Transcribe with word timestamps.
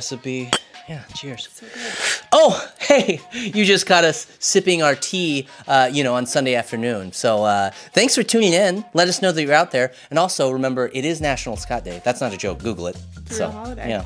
recipe. 0.00 0.50
Yeah, 0.88 1.02
cheers. 1.14 1.62
Oh, 2.32 2.66
hey, 2.80 3.20
you 3.32 3.66
just 3.66 3.84
caught 3.86 4.02
us 4.02 4.26
sipping 4.38 4.82
our 4.82 4.94
tea, 4.94 5.46
uh, 5.68 5.90
you 5.92 6.02
know, 6.02 6.14
on 6.14 6.24
Sunday 6.24 6.54
afternoon. 6.54 7.12
So 7.12 7.44
uh, 7.44 7.70
thanks 7.92 8.14
for 8.14 8.22
tuning 8.22 8.54
in. 8.54 8.82
Let 8.94 9.08
us 9.08 9.20
know 9.20 9.30
that 9.30 9.42
you're 9.42 9.52
out 9.52 9.72
there. 9.72 9.92
And 10.08 10.18
also 10.18 10.50
remember, 10.50 10.90
it 10.94 11.04
is 11.04 11.20
National 11.20 11.56
Scott 11.56 11.84
Day. 11.84 12.00
That's 12.02 12.22
not 12.22 12.32
a 12.32 12.38
joke. 12.38 12.60
Google 12.60 12.86
it. 12.86 12.96
Real 13.28 13.38
so, 13.38 13.50
holiday. 13.50 13.90
Yeah. 13.90 14.04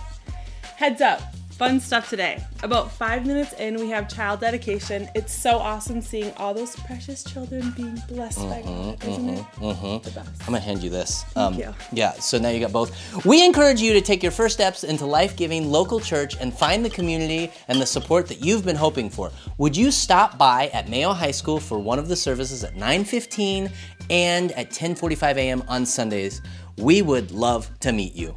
Heads 0.76 1.00
up, 1.00 1.22
fun 1.64 1.80
stuff 1.80 2.10
today. 2.10 2.44
About 2.62 2.92
five 2.92 3.24
minutes 3.24 3.54
in, 3.54 3.76
we 3.76 3.88
have 3.88 4.06
child 4.08 4.40
dedication. 4.40 5.08
It's 5.14 5.32
so 5.32 5.56
awesome 5.56 6.02
seeing 6.02 6.32
all 6.36 6.52
those 6.52 6.76
precious 6.76 7.24
children 7.24 7.70
being 7.70 8.00
blessed 8.06 8.40
by 8.40 8.60
God, 8.62 8.98
mm-hmm, 8.98 9.10
isn't 9.10 9.28
it? 9.30 9.38
Mm-hmm, 9.38 9.64
mm-hmm. 9.64 10.04
The 10.04 10.10
best. 10.10 10.30
I'm 10.40 10.46
gonna 10.46 10.60
hand 10.60 10.82
you 10.82 10.90
this. 10.90 11.24
Um, 11.36 11.54
you. 11.54 11.74
Yeah, 11.92 12.12
so 12.12 12.38
now 12.38 12.50
you 12.50 12.60
got 12.60 12.72
both. 12.72 13.24
We 13.24 13.42
encourage 13.44 13.80
you 13.80 13.94
to 13.94 14.02
take 14.02 14.22
your 14.22 14.32
first 14.32 14.54
steps 14.54 14.84
into 14.84 15.06
life-giving 15.06 15.70
local 15.70 16.00
church 16.00 16.36
and 16.38 16.52
find 16.52 16.84
the 16.84 16.90
community 16.90 17.50
and 17.68 17.80
the 17.80 17.86
support 17.86 18.26
that 18.28 18.44
you've 18.44 18.64
been 18.64 18.76
hoping 18.76 19.08
for. 19.08 19.30
Would 19.56 19.74
you 19.74 19.90
stop 19.90 20.36
by 20.36 20.68
at 20.74 20.90
Mayo 20.90 21.12
High 21.12 21.30
School 21.30 21.60
for 21.60 21.78
one 21.78 21.98
of 21.98 22.08
the 22.08 22.16
services 22.16 22.62
at 22.62 22.74
9:15 22.76 23.70
and 24.10 24.52
at 24.52 24.70
10:45 24.70 25.36
a.m. 25.38 25.64
on 25.68 25.86
Sundays? 25.86 26.42
We 26.76 27.02
would 27.02 27.30
love 27.30 27.70
to 27.80 27.92
meet 27.92 28.14
you. 28.14 28.34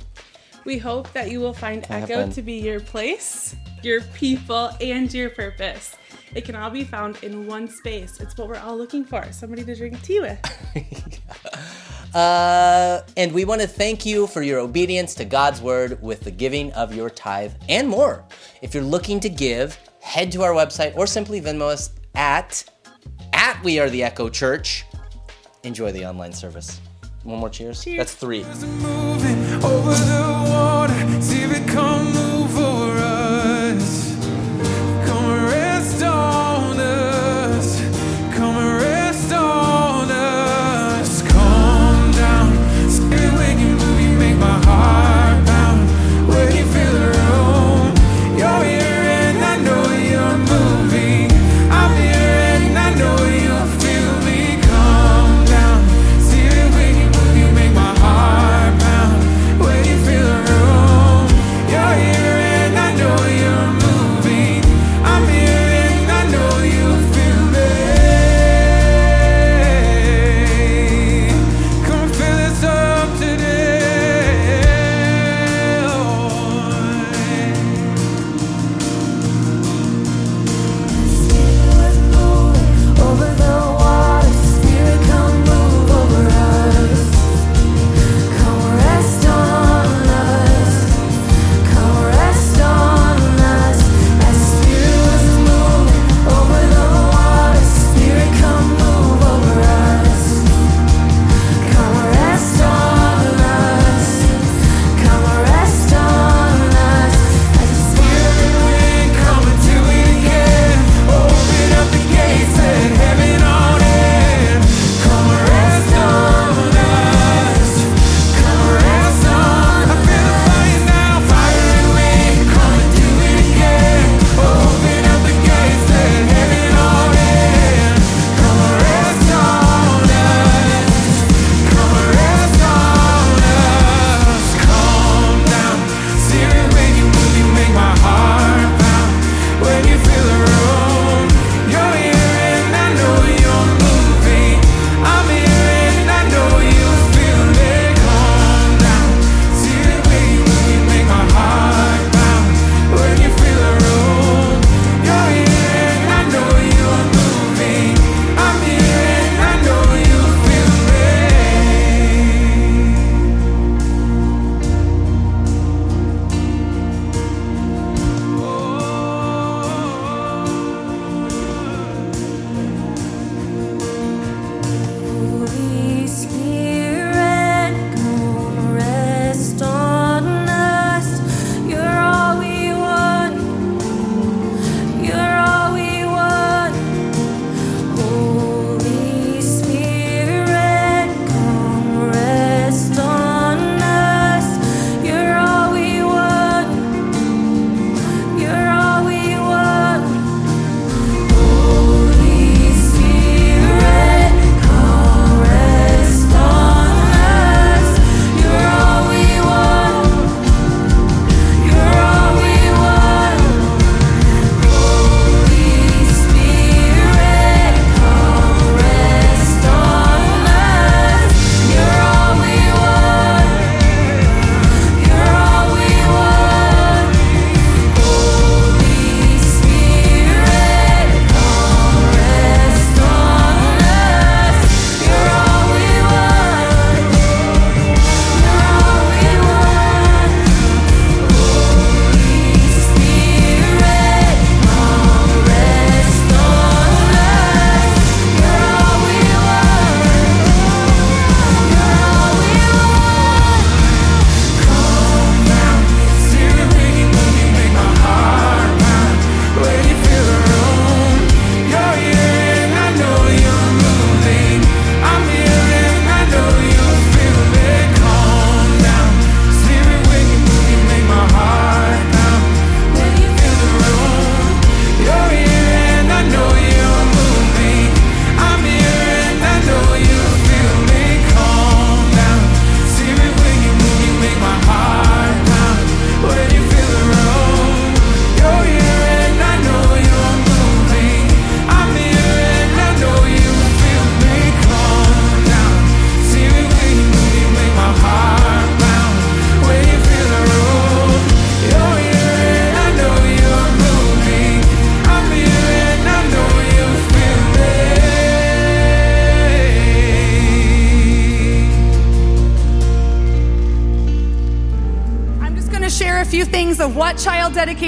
We 0.67 0.77
hope 0.77 1.09
that 1.13 1.31
you 1.31 1.39
will 1.39 1.53
find 1.53 1.85
Echo 1.89 2.17
happen. 2.17 2.31
to 2.33 2.41
be 2.41 2.55
your 2.55 2.81
place, 2.81 3.55
your 3.83 4.01
people, 4.01 4.69
and 4.81 5.11
your 5.13 5.29
purpose. 5.29 5.95
It 6.35 6.43
can 6.43 6.57
all 6.57 6.69
be 6.69 6.83
found 6.83 7.23
in 7.23 7.47
one 7.47 7.69
space. 7.69 8.19
It's 8.19 8.37
what 8.37 8.49
we're 8.49 8.59
all 8.59 8.77
looking 8.77 9.05
for 9.05 9.25
somebody 9.31 9.63
to 9.63 9.73
drink 9.73 10.01
tea 10.03 10.19
with. 10.19 10.39
Uh, 12.13 13.03
and 13.15 13.31
we 13.31 13.45
want 13.45 13.61
to 13.61 13.67
thank 13.67 14.03
you 14.03 14.25
for 14.25 14.41
your 14.41 14.59
obedience 14.59 15.13
to 15.13 15.25
God's 15.25 15.61
word 15.61 16.01
with 16.01 16.21
the 16.21 16.31
giving 16.31 16.71
of 16.71 16.95
your 16.95 17.11
tithe 17.11 17.51
and 17.69 17.87
more. 17.87 18.23
If 18.61 18.73
you're 18.73 18.81
looking 18.81 19.19
to 19.19 19.29
give, 19.29 19.77
head 19.99 20.31
to 20.31 20.41
our 20.41 20.53
website 20.53 20.95
or 20.95 21.05
simply 21.05 21.41
Venmo 21.41 21.69
us 21.69 21.91
at 22.15 22.63
at 23.33 23.61
We 23.63 23.77
Are 23.77 23.89
the 23.89 24.03
Echo 24.03 24.29
Church. 24.29 24.85
Enjoy 25.63 25.91
the 25.91 26.05
online 26.05 26.33
service. 26.33 26.79
One 27.23 27.39
more 27.39 27.49
cheers. 27.49 27.83
Cheers. 27.83 27.97
That's 27.97 28.15
three. 28.15 28.45
Over 29.63 29.91
the 29.91 30.23
water. 30.49 31.21
See 31.21 31.43
it 31.43 31.67
come 31.67 32.26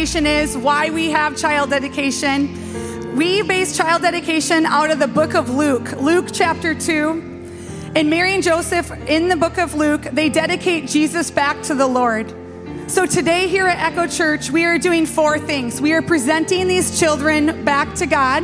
dedication 0.10 0.26
is, 0.26 0.58
why 0.58 0.90
we 0.90 1.12
have 1.12 1.38
child 1.38 1.70
dedication. 1.70 3.16
We 3.16 3.44
base 3.44 3.78
child 3.78 4.02
dedication 4.02 4.66
out 4.66 4.90
of 4.90 4.98
the 4.98 5.08
book 5.08 5.36
of 5.36 5.52
Luke, 5.52 5.92
Luke 6.02 6.30
chapter 6.34 6.74
2. 6.74 7.92
And 7.96 8.10
Mary 8.10 8.34
and 8.34 8.42
Joseph 8.42 8.90
in 9.08 9.30
the 9.30 9.36
book 9.36 9.60
of 9.60 9.76
Luke, 9.76 10.02
they 10.02 10.30
dedicate 10.30 10.88
Jesus 10.88 11.30
back 11.30 11.62
to 11.64 11.76
the 11.76 11.86
Lord. 11.86 12.34
So 12.88 13.06
today 13.06 13.48
here 13.48 13.68
at 13.68 13.92
Echo 13.92 14.08
Church, 14.08 14.50
we 14.50 14.66
are 14.66 14.80
doing 14.80 15.06
four 15.06 15.38
things. 15.38 15.80
We 15.80 15.94
are 15.94 16.02
presenting 16.02 16.68
these 16.68 17.00
children 17.00 17.64
back 17.64 17.94
to 17.96 18.08
God. 18.08 18.44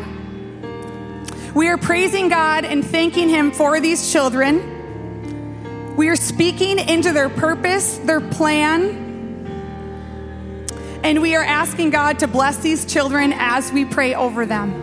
We 1.56 1.68
are 1.68 1.78
praising 1.78 2.30
God 2.30 2.64
and 2.64 2.86
thanking 2.86 3.28
Him 3.28 3.52
for 3.52 3.80
these 3.80 4.12
children. 4.12 5.96
We 5.96 6.10
are 6.10 6.16
speaking 6.16 6.78
into 6.78 7.12
their 7.12 7.30
purpose, 7.30 7.98
their 7.98 8.22
plan, 8.22 9.05
and 11.06 11.22
we 11.22 11.36
are 11.36 11.44
asking 11.44 11.92
God 11.92 12.18
to 12.18 12.28
bless 12.28 12.58
these 12.58 12.84
children 12.84 13.32
as 13.38 13.72
we 13.72 13.86
pray 13.86 14.16
over 14.16 14.44
them. 14.44 14.74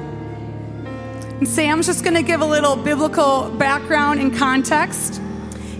And 1.39 1.49
Sam's 1.49 1.87
just 1.87 2.05
going 2.05 2.15
to 2.15 2.23
give 2.23 2.41
a 2.41 2.47
little 2.47 2.77
biblical 2.77 3.51
background 3.51 4.21
and 4.21 4.33
context. 4.33 5.21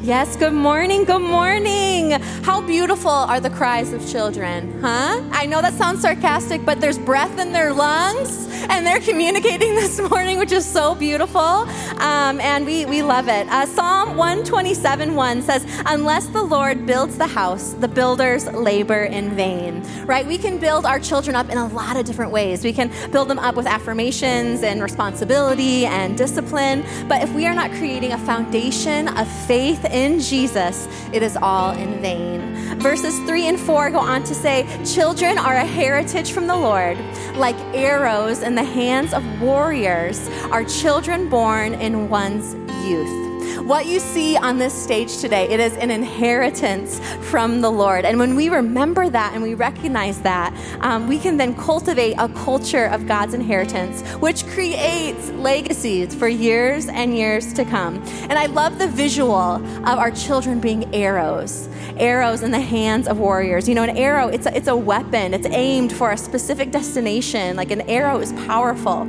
Yes, 0.01 0.35
good 0.35 0.53
morning, 0.53 1.05
good 1.05 1.23
morning. 1.23 2.11
How 2.43 2.61
beautiful 2.61 3.09
are 3.09 3.39
the 3.39 3.51
cries 3.51 3.93
of 3.93 4.05
children, 4.11 4.81
huh? 4.83 5.23
I 5.31 5.47
know 5.47 5.63
that 5.63 5.75
sounds 5.75 6.01
sarcastic, 6.01 6.65
but 6.65 6.81
there's 6.81 6.99
breath 6.99 7.39
in 7.39 7.53
their 7.53 7.73
lungs 7.73 8.52
and 8.69 8.87
they're 8.87 9.01
communicating 9.01 9.75
this 9.75 10.01
morning, 10.01 10.39
which 10.39 10.53
is 10.53 10.65
so 10.65 10.95
beautiful. 10.95 11.41
Um, 11.41 12.41
and 12.41 12.65
we, 12.67 12.87
we 12.87 13.03
love 13.03 13.29
it. 13.29 13.49
Uh, 13.49 13.67
Psalm 13.67 14.17
127 14.17 15.15
1 15.15 15.43
says, 15.43 15.67
Unless 15.87 16.27
the 16.29 16.43
Lord 16.43 16.87
builds 16.87 17.19
the 17.19 17.27
house, 17.27 17.73
the 17.75 17.89
builders 17.89 18.47
labor 18.47 19.05
in 19.05 19.31
vain, 19.31 19.83
right? 20.07 20.27
We 20.27 20.39
can 20.39 20.59
build 20.59 20.87
our 20.87 20.99
children 20.99 21.37
up 21.37 21.49
in 21.49 21.59
a 21.59 21.69
lot 21.69 21.97
of 21.97 22.05
different 22.05 22.33
ways. 22.33 22.65
We 22.65 22.73
can 22.73 22.91
build 23.11 23.29
them 23.29 23.39
up 23.39 23.55
with 23.55 23.67
affirmations 23.67 24.63
and 24.63 24.83
responsibility 24.83 25.87
and 25.87 26.17
discipline. 26.17 26.85
But 27.09 27.23
if 27.23 27.33
we 27.33 27.47
are 27.47 27.55
not 27.55 27.71
creating 27.73 28.13
a 28.13 28.19
foundation 28.19 29.09
of 29.09 29.29
faith 29.47 29.85
in 29.87 30.21
Jesus, 30.21 30.89
it 31.13 31.23
is 31.23 31.37
all 31.37 31.73
in 31.73 32.01
vain. 32.01 32.41
Verses 32.79 33.19
3 33.21 33.49
and 33.49 33.61
4 33.61 33.91
go 33.91 33.99
on 33.99 34.23
to 34.25 34.35
say, 34.35 34.67
Children 34.85 35.39
are 35.39 35.55
a 35.55 35.65
heritage 35.65 36.33
from 36.33 36.47
the 36.47 36.57
Lord, 36.57 36.99
like 37.37 37.57
arrows 37.75 38.43
in 38.43 38.52
the 38.55 38.65
hands 38.65 39.13
of 39.15 39.23
warriors, 39.41 40.29
are 40.51 40.65
children 40.65 41.29
born 41.29 41.75
in 41.75 42.09
one's 42.09 42.55
youth. 42.87 43.32
What 43.67 43.87
you 43.87 44.01
see 44.01 44.37
on 44.37 44.59
this 44.59 44.75
stage 44.75 45.19
today, 45.19 45.49
it 45.49 45.61
is 45.61 45.75
an 45.77 45.91
inheritance 45.91 47.01
from 47.31 47.61
the 47.61 47.71
Lord. 47.71 48.05
And 48.05 48.19
when 48.19 48.35
we 48.35 48.49
remember 48.49 49.09
that 49.09 49.33
and 49.35 49.43
we 49.43 49.55
recognize 49.55 50.21
that, 50.23 50.55
um, 50.81 51.09
we 51.09 51.19
can 51.19 51.37
then 51.37 51.55
cultivate 51.55 52.15
a 52.19 52.29
culture 52.31 52.87
of 52.87 53.07
God's 53.07 53.35
inheritance, 53.35 54.03
which 54.19 54.47
creates 54.49 55.31
legacies 55.31 56.15
for 56.15 56.29
years 56.29 56.89
and 56.89 57.17
years 57.17 57.53
to 57.55 57.65
come. 57.65 58.03
And 58.29 58.35
I 58.35 58.47
love 58.47 58.79
the 58.79 58.89
visual 58.89 59.33
of 59.33 59.99
our 59.99 60.11
children 60.11 60.61
being 60.61 60.95
arrows, 60.95 61.69
arrows 61.97 62.43
in 62.43 62.51
the 62.51 62.61
hands 62.61 63.09
of 63.09 63.19
warriors. 63.19 63.69
You 63.69 63.75
know, 63.75 63.83
an 63.83 63.97
arrow, 63.97 64.29
it's 64.29 64.47
a, 64.47 64.57
it's 64.57 64.69
a 64.69 64.77
weapon, 64.77 65.35
it's 65.35 65.47
aimed 65.47 65.93
for 65.93 66.13
a 66.13 66.17
specific 66.17 66.71
destination. 66.71 67.57
Like 67.57 67.71
an 67.71 67.83
arrow 67.83 68.19
is 68.19 68.33
powerful. 68.47 69.07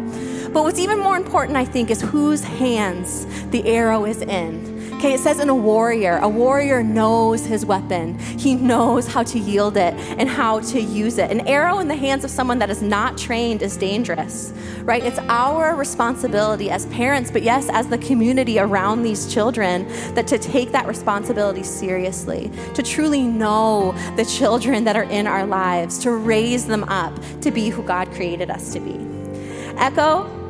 But 0.53 0.63
what's 0.63 0.79
even 0.79 0.99
more 0.99 1.17
important, 1.17 1.57
I 1.57 1.65
think, 1.65 1.89
is 1.89 1.99
whose 1.99 2.43
hands 2.43 3.25
the 3.49 3.67
arrow 3.67 4.05
is 4.05 4.21
in. 4.21 4.71
Okay, 5.03 5.15
it 5.15 5.19
says 5.19 5.39
in 5.39 5.49
a 5.49 5.55
warrior, 5.55 6.17
a 6.19 6.29
warrior 6.29 6.81
knows 6.81 7.43
his 7.43 7.65
weapon. 7.65 8.17
He 8.19 8.55
knows 8.55 9.05
how 9.05 9.23
to 9.23 9.39
yield 9.39 9.75
it 9.75 9.95
and 9.95 10.29
how 10.29 10.61
to 10.61 10.79
use 10.79 11.17
it. 11.17 11.29
An 11.29 11.45
arrow 11.47 11.79
in 11.79 11.87
the 11.89 11.95
hands 11.95 12.23
of 12.23 12.29
someone 12.31 12.59
that 12.59 12.69
is 12.69 12.81
not 12.81 13.17
trained 13.17 13.63
is 13.63 13.75
dangerous, 13.75 14.53
right? 14.83 15.03
It's 15.03 15.19
our 15.27 15.75
responsibility 15.75 16.69
as 16.69 16.85
parents, 16.85 17.31
but 17.31 17.41
yes, 17.41 17.67
as 17.69 17.87
the 17.87 17.97
community 17.97 18.59
around 18.59 19.03
these 19.03 19.33
children, 19.33 19.87
that 20.13 20.27
to 20.27 20.37
take 20.37 20.71
that 20.71 20.87
responsibility 20.87 21.63
seriously, 21.63 22.49
to 22.75 22.83
truly 22.83 23.23
know 23.23 23.91
the 24.15 24.23
children 24.23 24.85
that 24.85 24.95
are 24.95 25.03
in 25.03 25.27
our 25.27 25.45
lives, 25.45 25.97
to 25.99 26.11
raise 26.11 26.65
them 26.65 26.83
up 26.85 27.13
to 27.41 27.51
be 27.51 27.69
who 27.69 27.83
God 27.83 28.09
created 28.11 28.49
us 28.49 28.71
to 28.71 28.79
be. 28.79 28.99
Echo 29.77 30.42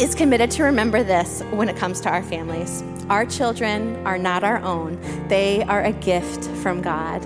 is 0.00 0.14
committed 0.14 0.50
to 0.52 0.64
remember 0.64 1.02
this 1.02 1.42
when 1.50 1.68
it 1.68 1.76
comes 1.76 2.00
to 2.00 2.08
our 2.08 2.22
families. 2.22 2.82
Our 3.08 3.26
children 3.26 4.04
are 4.06 4.18
not 4.18 4.44
our 4.44 4.58
own, 4.58 4.98
they 5.28 5.62
are 5.64 5.82
a 5.82 5.92
gift 5.92 6.44
from 6.62 6.80
God. 6.80 7.22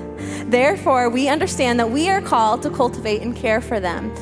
Therefore, 0.50 1.08
we 1.08 1.28
understand 1.28 1.78
that 1.80 1.90
we 1.90 2.08
are 2.08 2.20
called 2.20 2.62
to 2.62 2.70
cultivate 2.70 3.22
and 3.22 3.36
care 3.36 3.60
for 3.60 3.78
them. 3.78 4.12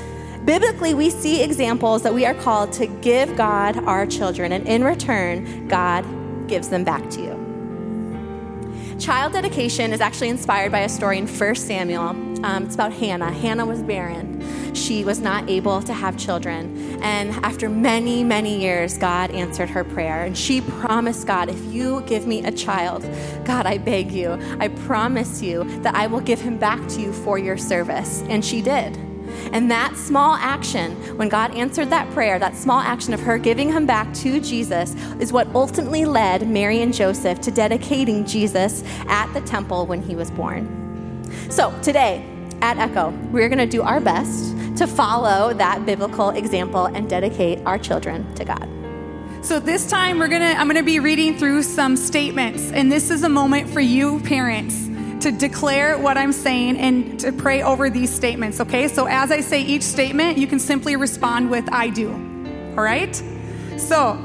Biblically, 0.45 0.93
we 0.93 1.09
see 1.09 1.43
examples 1.43 2.03
that 2.03 2.13
we 2.13 2.27
are 2.27 2.35
called 2.35 2.73
to 2.75 2.87
give 2.87 3.35
God 3.37 3.79
our 3.85 4.07
children, 4.07 4.53
and 4.53 4.67
in 4.69 4.85
return, 4.85 5.69
God 5.69 6.05
gives 6.49 6.69
them 6.69 6.85
back 6.85 7.09
to 7.11 7.23
you. 7.23 7.45
Child 8.99 9.33
dedication 9.33 9.93
is 9.93 10.01
actually 10.01 10.29
inspired 10.29 10.71
by 10.71 10.81
a 10.81 10.89
story 10.89 11.19
in 11.19 11.27
1 11.27 11.55
Samuel. 11.57 12.11
Um, 12.45 12.65
it's 12.65 12.75
about 12.75 12.93
Hannah. 12.93 13.33
Hannah 13.33 13.67
was 13.67 13.83
barren. 13.83 14.34
She 14.75 15.05
was 15.05 15.21
not 15.21 15.49
able 15.49 15.81
to 15.83 15.93
have 15.93 16.17
children. 16.17 17.01
And 17.03 17.31
after 17.45 17.69
many, 17.69 18.25
many 18.25 18.61
years, 18.61 18.99
God 18.99 19.31
answered 19.31 19.71
her 19.71 19.85
prayer. 19.85 20.25
And 20.25 20.37
she 20.37 20.61
promised 20.61 21.27
God, 21.27 21.49
if 21.49 21.63
you 21.73 22.03
give 22.03 22.27
me 22.27 22.45
a 22.45 22.53
child, 22.53 23.07
God, 23.45 23.67
I 23.67 23.79
beg 23.79 24.13
you, 24.13 24.39
I 24.59 24.69
promise 24.69 25.41
you 25.41 25.65
that 25.83 25.95
I 25.95 26.07
will 26.07 26.21
give 26.21 26.41
him 26.41 26.59
back 26.59 26.87
to 26.89 27.01
you 27.01 27.13
for 27.13 27.39
your 27.39 27.57
service. 27.57 28.23
And 28.29 28.45
she 28.45 28.61
did. 28.61 28.97
And 29.53 29.71
that 29.71 29.97
small 29.97 30.35
action, 30.35 30.93
when 31.17 31.29
God 31.29 31.55
answered 31.55 31.91
that 31.91 32.11
prayer, 32.11 32.39
that 32.39 32.57
small 32.57 32.81
action 32.81 33.15
of 33.15 33.21
her 33.21 33.39
giving 33.39 33.73
him 33.73 33.87
back 33.87 34.13
to 34.15 34.41
Jesus, 34.41 34.95
is 35.21 35.33
what 35.33 35.47
ultimately 35.55 36.05
led 36.05 36.49
Mary 36.49 36.83
and 36.83 36.95
Joseph 36.95 37.41
to 37.43 37.51
dedicating 37.51 38.25
Jesus 38.25 38.83
at 39.07 39.33
the 39.33 39.41
temple 39.43 39.87
when 39.87 40.03
he 40.03 40.17
was 40.17 40.31
born. 40.31 40.69
So 41.51 41.77
today, 41.83 42.25
at 42.63 42.79
Echo, 42.79 43.11
we're 43.31 43.49
going 43.49 43.59
to 43.59 43.67
do 43.67 43.83
our 43.83 44.01
best 44.01 44.57
to 44.77 44.87
follow 44.87 45.55
that 45.55 45.87
biblical 45.87 46.31
example 46.31 46.87
and 46.87 47.09
dedicate 47.09 47.61
our 47.65 47.79
children 47.79 48.35
to 48.35 48.45
God. 48.45 48.69
So 49.43 49.61
this 49.61 49.89
time 49.89 50.19
we're 50.19 50.29
gonna 50.29 50.55
I'm 50.57 50.67
gonna 50.67 50.83
be 50.83 51.01
reading 51.01 51.37
through 51.37 51.65
some 51.65 51.97
statements, 51.97 52.73
and 52.73 52.91
this 52.91 53.11
is 53.11 53.25
a 53.25 53.29
moment 53.29 53.69
for 53.69 53.81
you 53.81 54.21
parents 54.21 54.89
to 55.21 55.31
declare 55.31 55.99
what 55.99 56.19
I'm 56.19 56.33
saying 56.33 56.79
and 56.79 57.19
to 57.21 57.33
pray 57.33 57.63
over 57.63 57.89
these 57.89 58.13
statements, 58.13 58.61
okay? 58.61 58.89
So 58.89 59.07
as 59.07 59.31
I 59.31 59.41
say 59.41 59.63
each 59.63 59.83
statement, 59.83 60.37
you 60.39 60.47
can 60.47 60.59
simply 60.59 60.97
respond 60.97 61.51
with 61.51 61.67
I 61.73 61.89
do. 61.89 62.11
All 62.77 62.83
right? 62.83 63.15
So, 63.79 64.17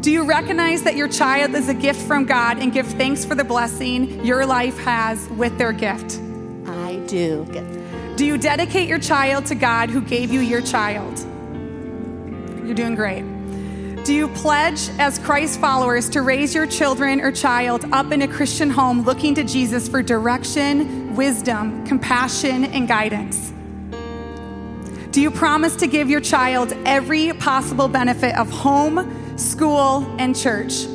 do 0.00 0.10
you 0.10 0.24
recognize 0.24 0.82
that 0.84 0.96
your 0.96 1.08
child 1.08 1.54
is 1.54 1.68
a 1.68 1.74
gift 1.74 2.00
from 2.00 2.24
God 2.24 2.58
and 2.58 2.72
give 2.72 2.86
thanks 2.86 3.24
for 3.24 3.34
the 3.34 3.44
blessing 3.44 4.24
your 4.24 4.46
life 4.46 4.78
has 4.78 5.28
with 5.30 5.56
their 5.58 5.72
gift? 5.72 6.20
I 6.66 7.02
do. 7.06 7.44
Do 8.18 8.26
you 8.26 8.36
dedicate 8.36 8.88
your 8.88 8.98
child 8.98 9.46
to 9.46 9.54
God 9.54 9.90
who 9.90 10.00
gave 10.00 10.32
you 10.32 10.40
your 10.40 10.60
child? 10.60 11.20
You're 12.66 12.74
doing 12.74 12.96
great. 12.96 13.22
Do 14.04 14.12
you 14.12 14.26
pledge 14.26 14.90
as 14.98 15.20
Christ 15.20 15.60
followers 15.60 16.08
to 16.08 16.22
raise 16.22 16.52
your 16.52 16.66
children 16.66 17.20
or 17.20 17.30
child 17.30 17.84
up 17.92 18.10
in 18.10 18.22
a 18.22 18.26
Christian 18.26 18.70
home 18.70 19.02
looking 19.02 19.36
to 19.36 19.44
Jesus 19.44 19.88
for 19.88 20.02
direction, 20.02 21.14
wisdom, 21.14 21.86
compassion, 21.86 22.64
and 22.64 22.88
guidance? 22.88 23.52
Do 25.12 25.20
you 25.20 25.30
promise 25.30 25.76
to 25.76 25.86
give 25.86 26.10
your 26.10 26.20
child 26.20 26.72
every 26.84 27.32
possible 27.34 27.86
benefit 27.86 28.36
of 28.36 28.50
home, 28.50 29.38
school, 29.38 30.04
and 30.18 30.34
church? 30.34 30.88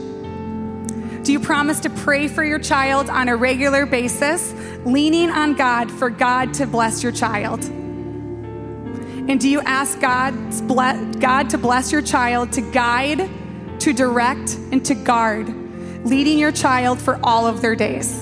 Do 1.24 1.32
you 1.32 1.40
promise 1.40 1.80
to 1.80 1.90
pray 1.90 2.28
for 2.28 2.44
your 2.44 2.60
child 2.60 3.10
on 3.10 3.30
a 3.30 3.36
regular 3.38 3.86
basis, 3.86 4.54
leaning 4.84 5.30
on 5.30 5.54
God 5.54 5.90
for 5.90 6.10
God 6.10 6.54
to 6.56 6.68
bless 6.68 7.02
your 7.02 7.14
child? 7.14 7.64
And 7.64 9.40
do 9.40 9.48
you 9.48 9.62
ask 9.62 10.02
God's 10.02 10.62
ble- 10.62 11.14
God 11.22 11.50
to 11.52 11.58
bless 11.58 11.94
your 11.94 12.02
child 12.02 12.52
to 12.54 12.62
guide, 12.62 13.30
to 13.80 13.94
direct, 13.94 14.56
and 14.74 14.84
to 14.84 14.96
guard, 14.96 15.48
leading 16.06 16.38
your 16.38 16.52
child 16.52 17.00
for 17.00 17.18
all 17.24 17.48
of 17.48 17.62
their 17.62 17.78
days? 17.78 18.22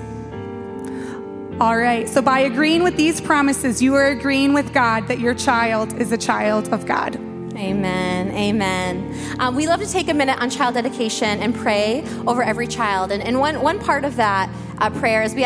All 1.60 1.75
right, 1.75 2.08
so 2.08 2.22
by 2.22 2.41
agreeing 2.41 2.84
with 2.84 2.98
these 2.98 3.20
promises, 3.20 3.81
you 3.81 3.96
are 3.96 4.10
agreeing 4.10 4.53
with 4.53 4.75
God 4.75 5.08
that 5.08 5.20
your 5.20 5.34
child 5.34 6.00
is 6.00 6.12
a 6.12 6.17
child 6.20 6.72
of 6.72 6.86
God. 6.86 7.30
Amen. 7.55 8.31
Amen. 8.31 9.38
Um, 9.39 9.55
we 9.55 9.67
love 9.67 9.81
to 9.81 9.91
take 9.91 10.10
a 10.10 10.13
minute 10.13 10.39
on 10.39 10.50
child 10.50 10.75
dedication 10.75 11.39
and 11.39 11.53
pray 11.53 12.03
over 12.25 12.43
every 12.43 12.67
child. 12.67 13.12
And, 13.12 13.22
and 13.22 13.39
one, 13.39 13.62
one 13.62 13.79
part 13.79 14.05
of 14.05 14.15
that 14.15 14.50
uh, 14.77 14.89
prayer 14.89 15.24
is 15.24 15.36
we 15.36 15.43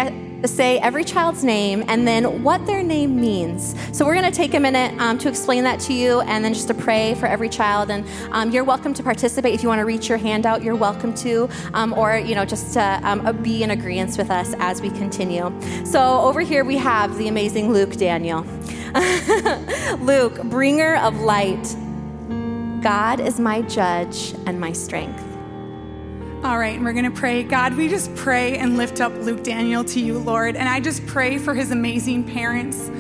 say 0.48 0.78
every 0.80 1.04
child's 1.04 1.44
name 1.44 1.84
and 1.88 2.08
then 2.08 2.44
what 2.44 2.66
their 2.68 2.84
name 2.84 3.20
means. 3.20 3.76
So 3.98 4.06
we're 4.06 4.14
going 4.14 4.32
to 4.32 4.36
take 4.36 4.54
a 4.54 4.60
minute 4.60 5.00
um, 5.00 5.18
to 5.20 5.30
explain 5.30 5.64
that 5.64 5.80
to 5.82 5.94
you 5.94 6.22
and 6.22 6.46
then 6.46 6.54
just 6.54 6.68
to 6.68 6.74
pray 6.74 7.16
for 7.16 7.26
every 7.26 7.50
child. 7.50 7.90
And 7.90 8.06
um, 8.32 8.52
you're 8.52 8.64
welcome 8.64 8.94
to 8.94 9.04
participate. 9.04 9.56
If 9.56 9.64
you 9.64 9.70
want 9.70 9.80
to 9.80 9.86
reach 9.86 10.08
your 10.08 10.20
hand 10.20 10.46
out, 10.46 10.62
you're 10.62 10.76
welcome 10.76 11.14
to, 11.16 11.50
um, 11.74 11.94
or, 11.94 12.18
you 12.18 12.36
know, 12.36 12.46
just 12.46 12.74
to 12.74 13.00
um, 13.04 13.42
be 13.42 13.64
in 13.64 13.72
agreement 13.72 14.18
with 14.18 14.30
us 14.30 14.54
as 14.60 14.82
we 14.82 14.90
continue. 14.92 15.52
So 15.86 16.22
over 16.22 16.42
here 16.42 16.64
we 16.64 16.78
have 16.78 17.18
the 17.18 17.28
amazing 17.28 17.74
Luke 17.74 17.94
Daniel. 17.94 18.46
Luke, 20.00 20.44
bringer 20.44 20.98
of 20.98 21.20
light. 21.22 21.76
God 22.86 23.20
is 23.20 23.40
my 23.40 23.64
judge 23.64 24.36
and 24.46 24.60
my 24.60 24.72
strength. 24.72 25.24
All 26.44 26.60
right, 26.60 26.76
and 26.76 26.86
we're 26.86 26.94
going 26.94 27.12
to 27.12 27.20
pray. 27.20 27.42
God, 27.42 27.74
we 27.74 27.88
just 27.88 28.14
pray 28.14 28.60
and 28.60 28.78
lift 28.78 29.02
up 29.02 29.12
Luke 29.24 29.44
Daniel 29.44 29.84
to 29.86 30.00
you, 30.00 30.20
Lord. 30.20 30.56
And 30.56 30.70
I 30.70 30.80
just 30.82 31.04
pray 31.08 31.40
for 31.40 31.56
his 31.56 31.72
amazing 31.72 32.26
parents, 32.26 32.92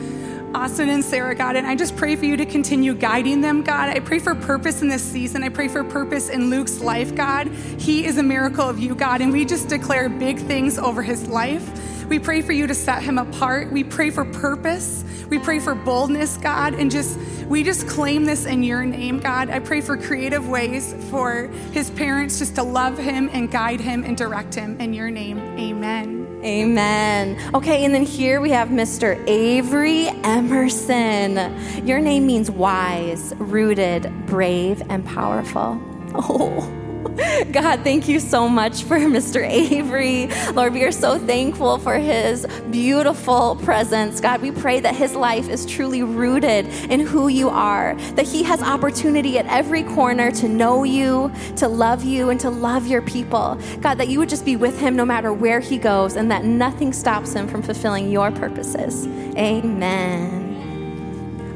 Austin 0.55 0.89
and 0.89 1.05
Sarah, 1.05 1.35
God. 1.35 1.55
And 1.55 1.67
I 1.67 1.75
just 1.75 1.95
pray 1.97 2.15
for 2.15 2.25
you 2.25 2.35
to 2.35 2.47
continue 2.47 2.95
guiding 2.95 3.41
them, 3.41 3.61
God. 3.61 3.89
I 3.89 3.99
pray 3.99 4.17
for 4.17 4.33
purpose 4.33 4.81
in 4.81 4.87
this 4.87 5.03
season. 5.03 5.43
I 5.43 5.49
pray 5.49 5.67
for 5.67 5.83
purpose 5.83 6.29
in 6.29 6.49
Luke's 6.49 6.79
life, 6.81 7.13
God. 7.13 7.45
He 7.77 8.07
is 8.07 8.17
a 8.17 8.23
miracle 8.23 8.67
of 8.67 8.79
you, 8.79 8.95
God. 8.95 9.21
And 9.21 9.31
we 9.31 9.45
just 9.45 9.67
declare 9.67 10.09
big 10.09 10.39
things 10.39 10.79
over 10.79 11.03
his 11.03 11.27
life. 11.27 11.94
We 12.07 12.19
pray 12.19 12.41
for 12.41 12.51
you 12.51 12.67
to 12.67 12.75
set 12.75 13.01
him 13.01 13.17
apart. 13.17 13.71
We 13.71 13.83
pray 13.83 14.11
for 14.11 14.25
purpose. 14.25 15.03
We 15.29 15.39
pray 15.39 15.59
for 15.59 15.73
boldness, 15.73 16.37
God, 16.37 16.75
and 16.75 16.91
just 16.91 17.17
we 17.47 17.63
just 17.63 17.87
claim 17.87 18.25
this 18.25 18.45
in 18.45 18.63
your 18.63 18.85
name, 18.85 19.19
God. 19.19 19.49
I 19.49 19.59
pray 19.59 19.81
for 19.81 19.97
creative 19.97 20.47
ways 20.47 20.95
for 21.09 21.47
his 21.71 21.89
parents 21.91 22.39
just 22.39 22.55
to 22.55 22.63
love 22.63 22.97
him 22.97 23.29
and 23.33 23.51
guide 23.51 23.79
him 23.79 24.03
and 24.03 24.17
direct 24.17 24.53
him 24.53 24.79
in 24.79 24.93
your 24.93 25.09
name. 25.09 25.39
Amen. 25.57 26.39
Amen. 26.43 27.55
Okay, 27.55 27.85
and 27.85 27.93
then 27.93 28.03
here 28.03 28.39
we 28.39 28.51
have 28.51 28.69
Mr. 28.69 29.23
Avery 29.27 30.07
Emerson. 30.23 31.87
Your 31.87 31.99
name 31.99 32.27
means 32.27 32.51
wise, 32.51 33.33
rooted, 33.37 34.11
brave, 34.27 34.81
and 34.89 35.05
powerful. 35.05 35.81
Oh. 36.17 36.84
God, 37.51 37.81
thank 37.81 38.07
you 38.07 38.19
so 38.19 38.49
much 38.49 38.83
for 38.83 38.97
Mr. 39.15 39.47
Avery. 39.47 40.27
Lord, 40.53 40.73
we 40.73 40.83
are 40.83 40.91
so 40.91 41.19
thankful 41.19 41.77
for 41.77 41.95
his 41.95 42.45
beautiful 42.71 43.55
presence. 43.57 44.19
God, 44.19 44.41
we 44.41 44.51
pray 44.51 44.79
that 44.79 44.95
his 44.95 45.15
life 45.15 45.47
is 45.47 45.65
truly 45.65 46.03
rooted 46.03 46.65
in 46.89 46.99
who 46.99 47.27
you 47.27 47.49
are, 47.49 47.95
that 48.15 48.25
he 48.25 48.43
has 48.43 48.61
opportunity 48.61 49.37
at 49.37 49.45
every 49.47 49.83
corner 49.83 50.31
to 50.31 50.47
know 50.47 50.83
you, 50.83 51.31
to 51.57 51.67
love 51.67 52.03
you, 52.03 52.29
and 52.29 52.39
to 52.39 52.49
love 52.49 52.87
your 52.87 53.01
people. 53.01 53.59
God, 53.81 53.95
that 53.95 54.07
you 54.07 54.19
would 54.19 54.29
just 54.29 54.45
be 54.45 54.55
with 54.55 54.79
him 54.79 54.95
no 54.95 55.05
matter 55.05 55.31
where 55.31 55.59
he 55.59 55.77
goes, 55.77 56.15
and 56.15 56.31
that 56.31 56.43
nothing 56.43 56.91
stops 56.91 57.33
him 57.33 57.47
from 57.47 57.61
fulfilling 57.61 58.09
your 58.09 58.31
purposes. 58.31 59.05
Amen. 59.37 60.44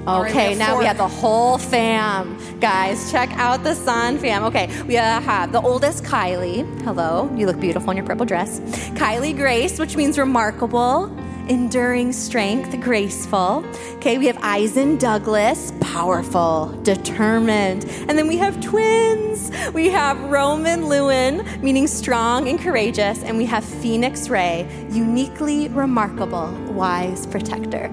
Okay, 0.08 0.56
now 0.56 0.78
we 0.80 0.86
have 0.86 0.98
the 0.98 1.08
whole 1.08 1.58
fam. 1.58 2.38
Guys, 2.60 3.12
check 3.12 3.32
out 3.34 3.64
the 3.64 3.76
sun 3.76 4.18
fam. 4.18 4.44
Okay, 4.46 4.68
we 4.84 4.96
have 4.96 5.52
the 5.52 5.62
oldest 5.62 6.04
Kylie. 6.04 6.66
Hello, 6.82 7.30
you 7.36 7.46
look 7.46 7.60
beautiful 7.60 7.92
in 7.92 7.98
your 7.98 8.06
purple 8.06 8.26
dress. 8.26 8.60
Kylie 8.96 9.36
Grace, 9.36 9.78
which 9.78 9.96
means 9.96 10.18
remarkable, 10.18 11.16
enduring 11.48 12.12
strength, 12.12 12.80
graceful. 12.82 13.64
Okay, 13.96 14.18
we 14.18 14.26
have 14.26 14.38
Eisen 14.42 14.98
Douglas, 14.98 15.74
powerful, 15.80 16.70
determined. 16.84 17.86
And 18.08 18.18
then 18.18 18.28
we 18.28 18.38
have 18.38 18.60
twins. 18.62 19.52
We 19.74 19.90
have 19.90 20.20
Roman 20.32 20.88
Lewin, 20.88 21.46
meaning 21.62 21.88
strong 21.88 22.48
and 22.48 22.60
courageous. 22.60 23.22
And 23.24 23.38
we 23.38 23.46
have 23.46 23.64
Phoenix 23.64 24.28
Ray, 24.30 24.68
uniquely 24.90 25.68
remarkable, 25.68 26.52
wise 26.72 27.28
protector. 27.28 27.92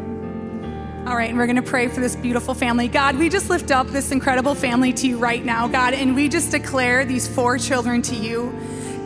All 1.07 1.15
right, 1.15 1.29
and 1.29 1.39
we're 1.39 1.47
going 1.47 1.55
to 1.55 1.63
pray 1.63 1.87
for 1.87 2.01
this 2.01 2.17
beautiful 2.17 2.53
family. 2.53 2.89
God, 2.89 3.17
we 3.17 3.29
just 3.29 3.49
lift 3.49 3.71
up 3.71 3.87
this 3.87 4.11
incredible 4.11 4.57
family 4.57 4.93
to 4.95 5.07
you 5.07 5.19
right 5.19 5.45
now, 5.45 5.69
God, 5.69 5.95
and 5.95 6.17
we 6.17 6.29
just 6.29 6.51
declare 6.51 7.05
these 7.05 7.29
four 7.29 7.59
children 7.59 8.03
to 8.03 8.17
you. 8.17 8.53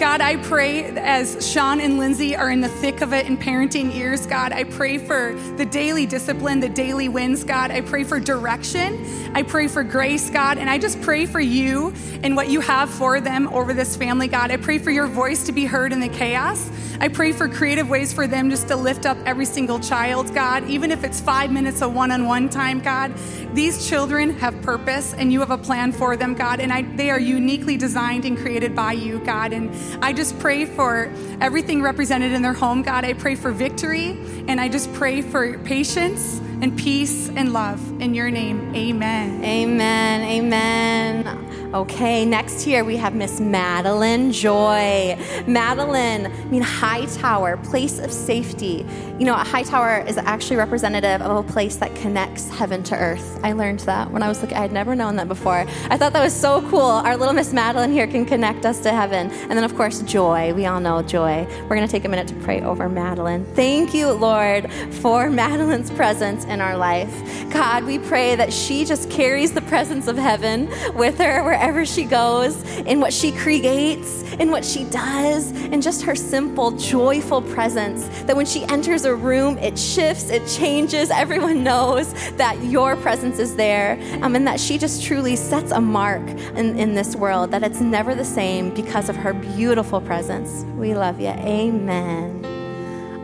God, 0.01 0.23
I 0.23 0.37
pray 0.37 0.85
as 0.97 1.47
Sean 1.47 1.79
and 1.79 1.99
Lindsay 1.99 2.35
are 2.35 2.51
in 2.51 2.63
the 2.63 2.71
thick 2.71 3.03
of 3.03 3.13
it 3.13 3.27
in 3.27 3.37
parenting 3.37 3.95
years, 3.95 4.25
God, 4.25 4.51
I 4.51 4.65
pray 4.65 4.97
for 4.97 5.35
the 5.59 5.67
daily 5.67 6.07
discipline, 6.07 6.59
the 6.59 6.71
daily 6.71 7.11
wins, 7.11 7.45
God. 7.45 7.71
I 7.71 7.83
pray 7.83 8.05
for 8.05 8.19
direction. 8.19 9.05
I 9.35 9.43
pray 9.43 9.69
for 9.69 9.85
grace, 9.85 10.31
God, 10.31 10.57
and 10.57 10.71
I 10.71 10.79
just 10.79 11.03
pray 11.03 11.27
for 11.27 11.39
you 11.39 11.93
and 12.23 12.35
what 12.35 12.49
you 12.49 12.61
have 12.61 12.89
for 12.89 13.21
them 13.21 13.49
over 13.49 13.75
this 13.75 13.95
family, 13.95 14.27
God. 14.27 14.51
I 14.51 14.57
pray 14.57 14.79
for 14.79 14.91
your 14.91 15.07
voice 15.07 15.45
to 15.45 15.53
be 15.53 15.67
heard 15.67 15.93
in 15.93 16.01
the 16.01 16.09
chaos. 16.09 16.71
I 17.03 17.09
pray 17.09 17.33
for 17.33 17.49
creative 17.49 17.89
ways 17.89 18.13
for 18.13 18.27
them 18.27 18.51
just 18.51 18.69
to 18.69 18.77
lift 18.77 19.07
up 19.07 19.17
every 19.25 19.47
single 19.47 19.81
child, 19.81 20.35
God, 20.35 20.69
even 20.69 20.91
if 20.91 21.05
it's 21.05 21.19
five 21.19 21.51
minutes 21.51 21.81
of 21.81 21.95
one 21.95 22.11
on 22.11 22.27
one 22.27 22.49
time, 22.49 22.81
God. 22.81 23.15
These 23.55 23.89
children 23.89 24.31
have 24.39 24.61
purpose 24.63 25.15
and 25.15 25.33
you 25.33 25.41
have 25.41 25.51
a 25.51 25.59
plan 25.59 25.93
for 25.93 26.17
them, 26.17 26.35
God, 26.35 26.61
and 26.61 26.71
I, 26.73 26.83
they 26.83 27.11
are 27.11 27.19
uniquely 27.19 27.77
designed 27.77 28.25
and 28.25 28.37
created 28.37 28.77
by 28.77 28.93
you, 28.93 29.19
God. 29.21 29.53
And 29.53 29.75
I 30.03 30.13
just 30.13 30.39
pray 30.39 30.65
for 30.65 31.13
everything 31.41 31.83
represented 31.83 32.33
in 32.33 32.43
their 32.43 32.53
home, 32.53 32.83
God. 32.83 33.05
I 33.05 33.15
pray 33.15 33.35
for 33.35 33.53
victory 33.53 34.19
and 34.49 34.61
I 34.61 34.69
just 34.69 34.93
pray 34.95 35.23
for 35.23 35.59
patience 35.59 36.41
and 36.63 36.77
peace 36.77 37.29
and 37.29 37.53
love. 37.53 37.81
In 38.01 38.15
your 38.15 38.31
name, 38.31 38.75
amen. 38.75 39.45
Amen. 39.45 40.23
Amen. 40.23 41.50
Okay, 41.73 42.25
next 42.25 42.63
here 42.63 42.83
we 42.83 42.97
have 42.97 43.15
Miss 43.15 43.39
Madeline 43.39 44.33
Joy. 44.33 45.17
Madeline, 45.47 46.27
I 46.27 46.45
mean, 46.47 46.63
high 46.63 47.05
tower, 47.05 47.59
place 47.59 48.01
of 48.01 48.11
safety. 48.11 48.85
You 49.21 49.27
know, 49.27 49.35
a 49.35 49.45
high 49.45 49.63
tower 49.63 50.05
is 50.05 50.17
actually 50.17 50.57
representative 50.57 51.23
of 51.23 51.37
a 51.37 51.49
place 51.49 51.77
that 51.77 51.95
connects 51.95 52.49
heaven 52.49 52.83
to 52.85 52.97
earth. 52.97 53.39
I 53.45 53.53
learned 53.53 53.81
that 53.81 54.11
when 54.11 54.21
I 54.25 54.29
was 54.29 54.43
looking, 54.43 54.57
I 54.57 54.63
had 54.63 54.73
never 54.73 54.97
known 54.97 55.15
that 55.17 55.29
before. 55.29 55.65
I 55.91 55.97
thought 55.97 56.13
that 56.13 56.25
was 56.25 56.35
so 56.35 56.69
cool. 56.71 56.81
Our 56.81 57.17
little 57.17 57.35
Miss 57.35 57.53
Madeline 57.53 57.93
here 57.93 58.09
can 58.09 58.25
connect 58.25 58.67
us 58.67 58.81
to 58.81 58.91
heaven. 58.91 59.31
And 59.31 59.53
then, 59.53 59.63
of 59.63 59.77
course, 59.77 60.01
joy. 60.03 60.53
We 60.55 60.67
all 60.67 60.81
know 60.81 61.03
joy. 61.03 61.47
We're 61.63 61.77
going 61.77 61.87
to 61.87 61.89
take 61.89 62.05
a 62.05 62.09
minute 62.09 62.27
to 62.29 62.35
pray 62.37 62.63
over 62.63 62.89
Madeline. 62.89 63.45
Thank 63.55 63.95
you, 63.95 64.11
Lord, 64.11 64.73
for 64.95 65.31
Madeline's 65.31 65.93
presence 65.93 66.45
in 66.47 66.61
our 66.61 66.77
life. 66.77 67.15
God, 67.53 67.85
we 67.85 68.01
pray 68.01 68.35
that 68.35 68.53
she 68.53 68.85
just 68.85 69.09
carries 69.09 69.53
the 69.53 69.63
presence 69.63 70.09
of 70.09 70.17
heaven 70.17 70.69
with 70.97 71.19
her 71.19 71.60
wherever 71.61 71.85
she 71.85 72.05
goes, 72.05 72.63
in 72.87 73.01
what 73.01 73.13
she 73.13 73.31
creates, 73.33 74.23
in 74.41 74.51
what 74.51 74.65
she 74.65 74.85
does, 74.85 75.51
in 75.67 75.83
just 75.83 76.01
her 76.03 76.15
simple, 76.15 76.71
joyful 76.71 77.43
presence. 77.43 78.09
That 78.23 78.35
when 78.35 78.47
she 78.47 78.65
enters 78.65 79.05
a 79.05 79.15
room, 79.15 79.59
it 79.59 79.79
shifts, 79.79 80.31
it 80.31 80.47
changes. 80.49 81.11
Everyone 81.11 81.63
knows 81.63 82.15
that 82.39 82.57
your 82.65 82.97
presence 82.97 83.39
is 83.39 83.57
there, 83.57 84.01
um, 84.23 84.37
and 84.37 84.47
that 84.47 84.59
she 84.59 84.79
just 84.79 85.05
truly 85.05 85.37
sets 85.37 85.71
a 85.71 85.81
mark 85.83 86.27
in, 86.57 86.79
in 86.79 86.95
this 86.95 87.15
world, 87.15 87.51
that 87.51 87.63
it's 87.63 87.81
never 87.83 88.15
the 88.15 88.25
same 88.25 88.73
because 88.73 89.11
of 89.11 89.17
her 89.17 89.35
beautiful 89.35 90.01
presence. 90.01 90.65
We 90.77 90.95
love 90.95 91.21
you. 91.21 91.29
Amen. 91.29 92.43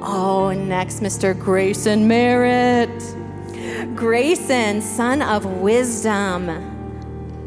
Oh, 0.02 0.52
next, 0.52 1.00
Mr. 1.00 1.37
Grayson 1.38 2.07
Merritt. 2.07 2.90
Grayson, 3.97 4.83
son 4.83 5.23
of 5.23 5.47
wisdom. 5.47 6.75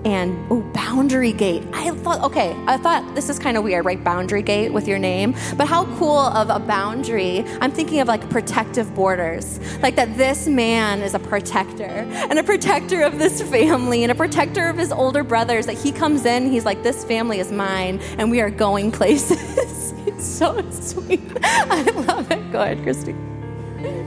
And 0.05 0.47
oh, 0.49 0.61
Boundary 0.73 1.33
Gate. 1.33 1.63
I 1.73 1.91
thought, 1.91 2.21
okay, 2.21 2.55
I 2.67 2.77
thought 2.77 3.15
this 3.15 3.29
is 3.29 3.37
kind 3.37 3.57
of 3.57 3.63
weird, 3.63 3.85
right? 3.85 4.01
Boundary 4.01 4.41
Gate 4.41 4.71
with 4.71 4.87
your 4.87 4.97
name. 4.97 5.35
But 5.57 5.67
how 5.67 5.85
cool 5.97 6.17
of 6.17 6.49
a 6.49 6.59
boundary. 6.59 7.43
I'm 7.59 7.71
thinking 7.71 7.99
of 7.99 8.07
like 8.07 8.29
protective 8.29 8.93
borders. 8.95 9.59
Like 9.81 9.95
that 9.95 10.15
this 10.15 10.47
man 10.47 11.01
is 11.01 11.13
a 11.13 11.19
protector 11.19 11.83
and 11.83 12.39
a 12.39 12.43
protector 12.43 13.01
of 13.01 13.19
this 13.19 13.41
family 13.41 14.03
and 14.03 14.11
a 14.11 14.15
protector 14.15 14.69
of 14.69 14.77
his 14.77 14.91
older 14.91 15.23
brothers. 15.23 15.65
That 15.65 15.77
he 15.77 15.91
comes 15.91 16.25
in, 16.25 16.49
he's 16.49 16.65
like, 16.65 16.81
this 16.83 17.03
family 17.03 17.39
is 17.39 17.51
mine 17.51 17.99
and 18.17 18.31
we 18.31 18.41
are 18.41 18.49
going 18.49 18.91
places. 18.99 19.93
it's 20.07 20.25
so 20.25 20.69
sweet. 20.71 21.21
I 21.43 21.83
love 21.83 22.31
it. 22.31 22.51
Go 22.51 22.61
ahead, 22.61 22.81
Christy. 22.83 23.15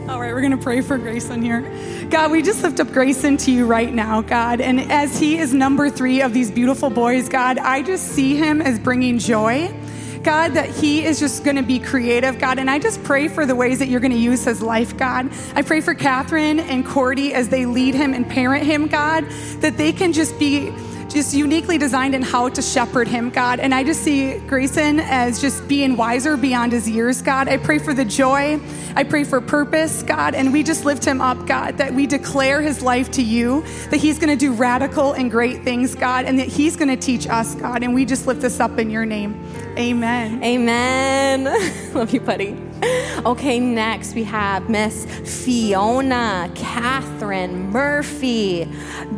All 0.09 0.21
right, 0.21 0.33
we're 0.33 0.41
going 0.41 0.51
to 0.51 0.57
pray 0.57 0.81
for 0.81 0.99
Grayson 0.99 1.43
here. 1.43 1.61
God, 2.11 2.33
we 2.33 2.43
just 2.43 2.61
lift 2.65 2.81
up 2.81 2.91
Grayson 2.91 3.37
to 3.37 3.53
you 3.53 3.67
right 3.67 3.95
now, 3.95 4.21
God. 4.21 4.61
And 4.61 4.81
as 4.91 5.17
he 5.17 5.39
is 5.39 5.55
number 5.55 5.89
three 5.91 6.23
of 6.23 6.35
these 6.35 6.51
beautiful 6.51 6.91
boys, 6.91 7.29
God, 7.29 7.57
I 7.57 7.83
just 7.83 8.09
see 8.09 8.35
him 8.35 8.61
as 8.61 8.81
bringing 8.81 9.21
joy. 9.21 9.73
God, 10.25 10.55
that 10.55 10.71
he 10.71 11.05
is 11.05 11.21
just 11.21 11.45
going 11.45 11.57
to 11.57 11.63
be 11.63 11.79
creative, 11.79 12.41
God. 12.41 12.59
And 12.59 12.69
I 12.69 12.81
just 12.81 13.03
pray 13.05 13.29
for 13.29 13.47
the 13.47 13.55
ways 13.55 13.79
that 13.79 13.87
you're 13.87 14.01
going 14.01 14.13
to 14.13 14.19
use 14.19 14.45
his 14.45 14.61
life, 14.61 14.97
God. 14.97 15.31
I 15.55 15.63
pray 15.63 15.81
for 15.81 15.95
Catherine 15.95 16.59
and 16.59 16.85
Cordy 16.85 17.33
as 17.33 17.49
they 17.49 17.65
lead 17.65 17.95
him 17.95 18.13
and 18.13 18.29
parent 18.29 18.65
him, 18.65 18.89
God, 18.89 19.25
that 19.61 19.77
they 19.77 19.93
can 19.93 20.13
just 20.13 20.37
be 20.37 20.73
just 21.13 21.35
uniquely 21.35 21.79
designed 21.79 22.15
in 22.15 22.23
how 22.23 22.49
to 22.49 22.63
shepherd 22.63 23.07
him, 23.07 23.31
God. 23.31 23.61
And 23.61 23.75
I 23.75 23.85
just 23.85 24.03
see 24.03 24.39
Grayson 24.39 25.01
as 25.01 25.41
just 25.41 25.67
being 25.69 25.97
wiser 25.97 26.37
beyond 26.37 26.73
his 26.73 26.89
years, 26.89 27.23
God. 27.23 27.49
I 27.49 27.57
pray 27.57 27.79
for 27.79 27.93
the 27.93 28.05
joy. 28.05 28.61
I 28.97 29.05
pray 29.05 29.25
for 29.25 29.41
purpose, 29.41 30.03
God. 30.03 30.35
And 30.35 30.53
we 30.53 30.63
just 30.63 30.85
lift 30.85 31.05
him 31.05 31.21
up, 31.21 31.47
God, 31.47 31.79
that 31.79 31.95
we 31.95 32.07
declare 32.07 32.61
his 32.61 32.83
life 32.83 33.11
to 33.13 33.23
you, 33.23 33.63
that 33.91 33.99
he's 33.99 34.19
going 34.19 34.31
to 34.31 34.37
do 34.37 34.53
radical 34.53 35.13
and 35.13 35.31
great 35.31 35.63
things, 35.63 35.95
God, 35.95 36.25
and 36.25 36.39
that 36.39 36.49
he's 36.49 36.77
going 36.77 36.89
to 36.89 36.97
teach 36.97 37.27
us, 37.29 37.55
God. 37.55 37.83
And 37.83 37.95
we 37.95 38.05
just 38.05 38.27
lift 38.27 38.41
this 38.41 38.61
up 38.61 38.79
in 38.79 38.91
your 38.91 39.05
name. 39.05 39.35
Amen. 39.79 40.43
Amen. 40.43 41.45
Love 41.95 42.13
you, 42.13 42.21
buddy. 42.21 42.57
Okay, 43.25 43.61
next 43.61 44.15
we 44.15 44.25
have 44.25 44.69
Miss 44.69 45.07
Fiona 45.45 46.51
Catherine 46.55 47.71
Murphy. 47.71 48.69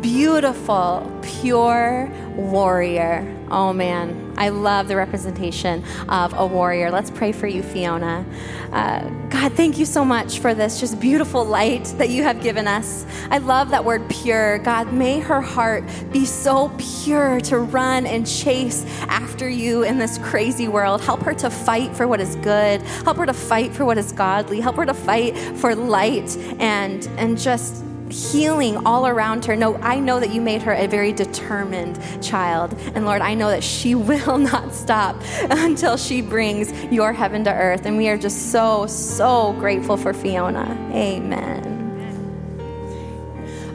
Beautiful, 0.01 1.11
pure 1.23 2.11
warrior. 2.35 3.25
Oh 3.49 3.73
man, 3.73 4.24
I 4.37 4.49
love 4.49 4.87
the 4.87 4.95
representation 4.95 5.83
of 6.09 6.33
a 6.33 6.45
warrior. 6.45 6.91
Let's 6.91 7.11
pray 7.11 7.31
for 7.31 7.47
you, 7.47 7.63
Fiona. 7.63 8.25
Uh, 8.71 9.09
God, 9.29 9.53
thank 9.53 9.77
you 9.77 9.85
so 9.85 10.03
much 10.03 10.39
for 10.39 10.53
this 10.53 10.79
just 10.79 10.99
beautiful 10.99 11.45
light 11.45 11.85
that 11.97 12.09
you 12.09 12.23
have 12.23 12.41
given 12.41 12.67
us. 12.67 13.05
I 13.29 13.37
love 13.37 13.69
that 13.69 13.83
word 13.83 14.07
pure. 14.09 14.59
God, 14.59 14.93
may 14.93 15.19
her 15.19 15.41
heart 15.41 15.83
be 16.11 16.25
so 16.25 16.71
pure 16.77 17.39
to 17.41 17.59
run 17.59 18.05
and 18.05 18.27
chase 18.27 18.85
after 19.07 19.47
you 19.47 19.83
in 19.83 19.97
this 19.97 20.17
crazy 20.17 20.67
world. 20.67 21.01
Help 21.01 21.21
her 21.21 21.33
to 21.35 21.49
fight 21.49 21.95
for 21.95 22.07
what 22.07 22.19
is 22.19 22.35
good. 22.37 22.81
Help 22.81 23.17
her 23.17 23.25
to 23.25 23.33
fight 23.33 23.73
for 23.73 23.85
what 23.85 23.97
is 23.97 24.11
godly. 24.11 24.59
Help 24.59 24.75
her 24.75 24.85
to 24.85 24.93
fight 24.93 25.37
for 25.57 25.75
light 25.75 26.35
and 26.59 27.07
and 27.17 27.37
just 27.37 27.83
healing 28.09 28.85
all 28.85 29.07
around 29.07 29.45
her. 29.45 29.55
No, 29.55 29.75
I 29.77 29.99
know 29.99 30.19
that 30.19 30.29
you 30.29 30.41
made 30.41 30.61
her 30.61 30.73
a 30.73 30.87
very 30.87 31.11
determined 31.11 31.99
child. 32.23 32.73
And 32.93 33.05
Lord, 33.05 33.21
I 33.21 33.33
know 33.33 33.49
that 33.49 33.63
she 33.63 33.95
will 33.95 34.37
not 34.37 34.73
stop 34.73 35.21
until 35.49 35.97
she 35.97 36.21
brings 36.21 36.71
your 36.85 37.13
heaven 37.13 37.43
to 37.45 37.53
earth. 37.53 37.85
And 37.85 37.97
we 37.97 38.09
are 38.09 38.17
just 38.17 38.51
so, 38.51 38.87
so 38.87 39.53
grateful 39.53 39.97
for 39.97 40.13
Fiona. 40.13 40.77
Amen. 40.93 41.75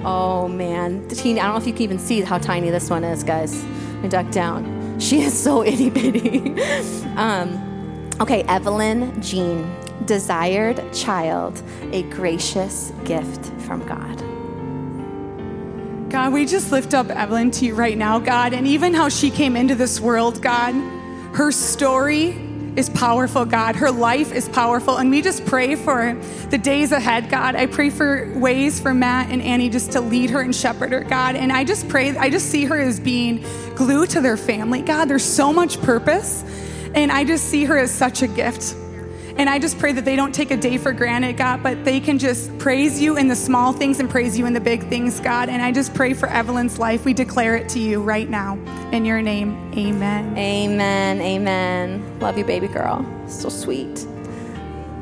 Oh 0.03 0.49
man, 0.49 1.07
teeny, 1.09 1.41
I 1.41 1.45
don't 1.45 1.53
know 1.53 1.61
if 1.61 1.67
you 1.67 1.75
can 1.75 1.83
even 1.83 1.99
see 1.99 2.23
how 2.23 2.39
tiny 2.39 2.71
this 2.71 2.89
one 2.89 3.05
is, 3.05 3.23
guys. 3.23 3.63
Me 4.01 4.09
duck 4.09 4.31
down. 4.31 4.99
She 4.99 5.21
is 5.21 5.39
so 5.39 5.63
itty 5.65 5.91
bitty. 5.91 6.59
um, 7.17 8.09
okay, 8.19 8.43
Evelyn 8.45 9.21
Jean, 9.21 9.71
desired 10.07 10.93
child, 10.93 11.63
a 11.93 12.03
gracious 12.05 12.93
gift 13.05 13.47
from 13.63 13.87
God. 13.87 14.19
God, 16.11 16.33
we 16.33 16.45
just 16.45 16.73
lift 16.73 16.93
up 16.93 17.09
Evelyn 17.09 17.53
to 17.53 17.67
you 17.67 17.75
right 17.75 17.97
now, 17.97 18.19
God, 18.19 18.53
and 18.53 18.67
even 18.67 18.95
how 18.95 19.09
she 19.09 19.31
came 19.31 19.57
into 19.57 19.75
this 19.77 20.01
world, 20.01 20.43
God. 20.43 20.75
Her 21.35 21.53
story 21.53 22.37
is 22.77 22.89
powerful, 22.89 23.45
God. 23.45 23.77
Her 23.77 23.91
life 23.91 24.33
is 24.33 24.49
powerful. 24.49 24.97
And 24.97 25.11
we 25.11 25.23
just 25.23 25.45
pray 25.47 25.75
for 25.77 26.15
the 26.51 26.59
days 26.59 26.93
ahead, 26.93 27.31
God. 27.31 27.55
I 27.55 27.67
pray 27.67 27.91
for 27.91 28.33
ways 28.39 28.81
for 28.81 28.95
Matt 28.95 29.31
and 29.31 29.43
Annie 29.43 29.69
just 29.69 29.93
to 29.93 30.01
lead 30.01 30.31
her 30.31 30.41
and 30.41 30.55
shepherd 30.55 30.93
her, 30.93 31.05
God. 31.05 31.37
And 31.37 31.53
I 31.53 31.65
just 31.65 31.89
pray, 31.89 32.17
I 32.17 32.31
just 32.31 32.47
see 32.47 32.65
her 32.65 32.81
as 32.81 32.99
being 32.99 33.45
glue 33.75 34.07
to 34.07 34.21
their 34.21 34.37
family, 34.37 34.83
God. 34.83 35.07
There's 35.07 35.25
so 35.25 35.53
much 35.53 35.81
purpose. 35.83 36.45
And 36.95 37.13
I 37.13 37.25
just 37.25 37.47
see 37.47 37.65
her 37.67 37.79
as 37.79 37.93
such 37.93 38.23
a 38.23 38.27
gift. 38.27 38.75
And 39.41 39.49
I 39.49 39.59
just 39.59 39.79
pray 39.79 39.93
that 39.93 40.05
they 40.05 40.17
don't 40.17 40.35
take 40.35 40.51
a 40.51 40.57
day 40.59 40.77
for 40.77 40.93
granted, 40.93 41.39
God, 41.39 41.63
but 41.63 41.83
they 41.83 41.99
can 41.99 42.19
just 42.19 42.59
praise 42.59 43.01
you 43.01 43.17
in 43.17 43.27
the 43.27 43.35
small 43.35 43.73
things 43.73 43.99
and 43.99 44.11
praise 44.11 44.39
you 44.39 44.45
in 44.45 44.53
the 44.53 44.61
big 44.61 44.87
things, 44.91 45.19
God. 45.19 45.49
And 45.49 45.63
I 45.63 45.73
just 45.73 45.95
pray 45.95 46.13
for 46.13 46.29
Evelyn's 46.29 46.79
life. 46.79 47.07
We 47.07 47.15
declare 47.15 47.57
it 47.57 47.67
to 47.71 47.79
you 47.79 48.03
right 48.03 48.29
now. 48.29 48.59
In 48.93 49.07
your 49.07 49.23
name, 49.23 49.73
amen. 49.75 50.37
Amen. 50.37 51.23
Amen. 51.23 52.19
Love 52.21 52.37
you, 52.37 52.45
baby 52.45 52.69
girl. 52.69 53.03
So 53.29 53.49
sweet. 53.49 54.07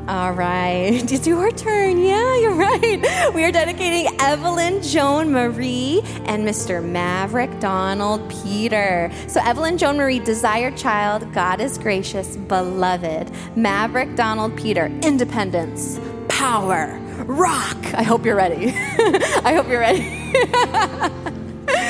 All 0.09 0.31
right, 0.31 1.11
it's 1.11 1.27
your 1.27 1.51
turn. 1.51 2.01
Yeah, 2.01 2.35
you're 2.39 2.55
right. 2.55 3.31
We 3.35 3.43
are 3.43 3.51
dedicating 3.51 4.11
Evelyn 4.19 4.81
Joan 4.81 5.31
Marie 5.31 6.01
and 6.25 6.43
Mr. 6.43 6.83
Maverick 6.83 7.59
Donald 7.59 8.27
Peter. 8.27 9.11
So, 9.27 9.39
Evelyn 9.39 9.77
Joan 9.77 9.97
Marie, 9.97 10.17
desired 10.17 10.75
child, 10.75 11.31
God 11.31 11.61
is 11.61 11.77
gracious, 11.77 12.37
beloved. 12.37 13.29
Maverick 13.55 14.15
Donald 14.15 14.57
Peter, 14.57 14.87
independence, 15.03 15.99
power, 16.27 16.99
rock. 17.25 17.77
I 17.93 18.01
hope 18.01 18.25
you're 18.25 18.35
ready. 18.35 18.73
I 19.45 19.53
hope 19.53 19.67
you're 19.67 19.79
ready. 19.79 21.35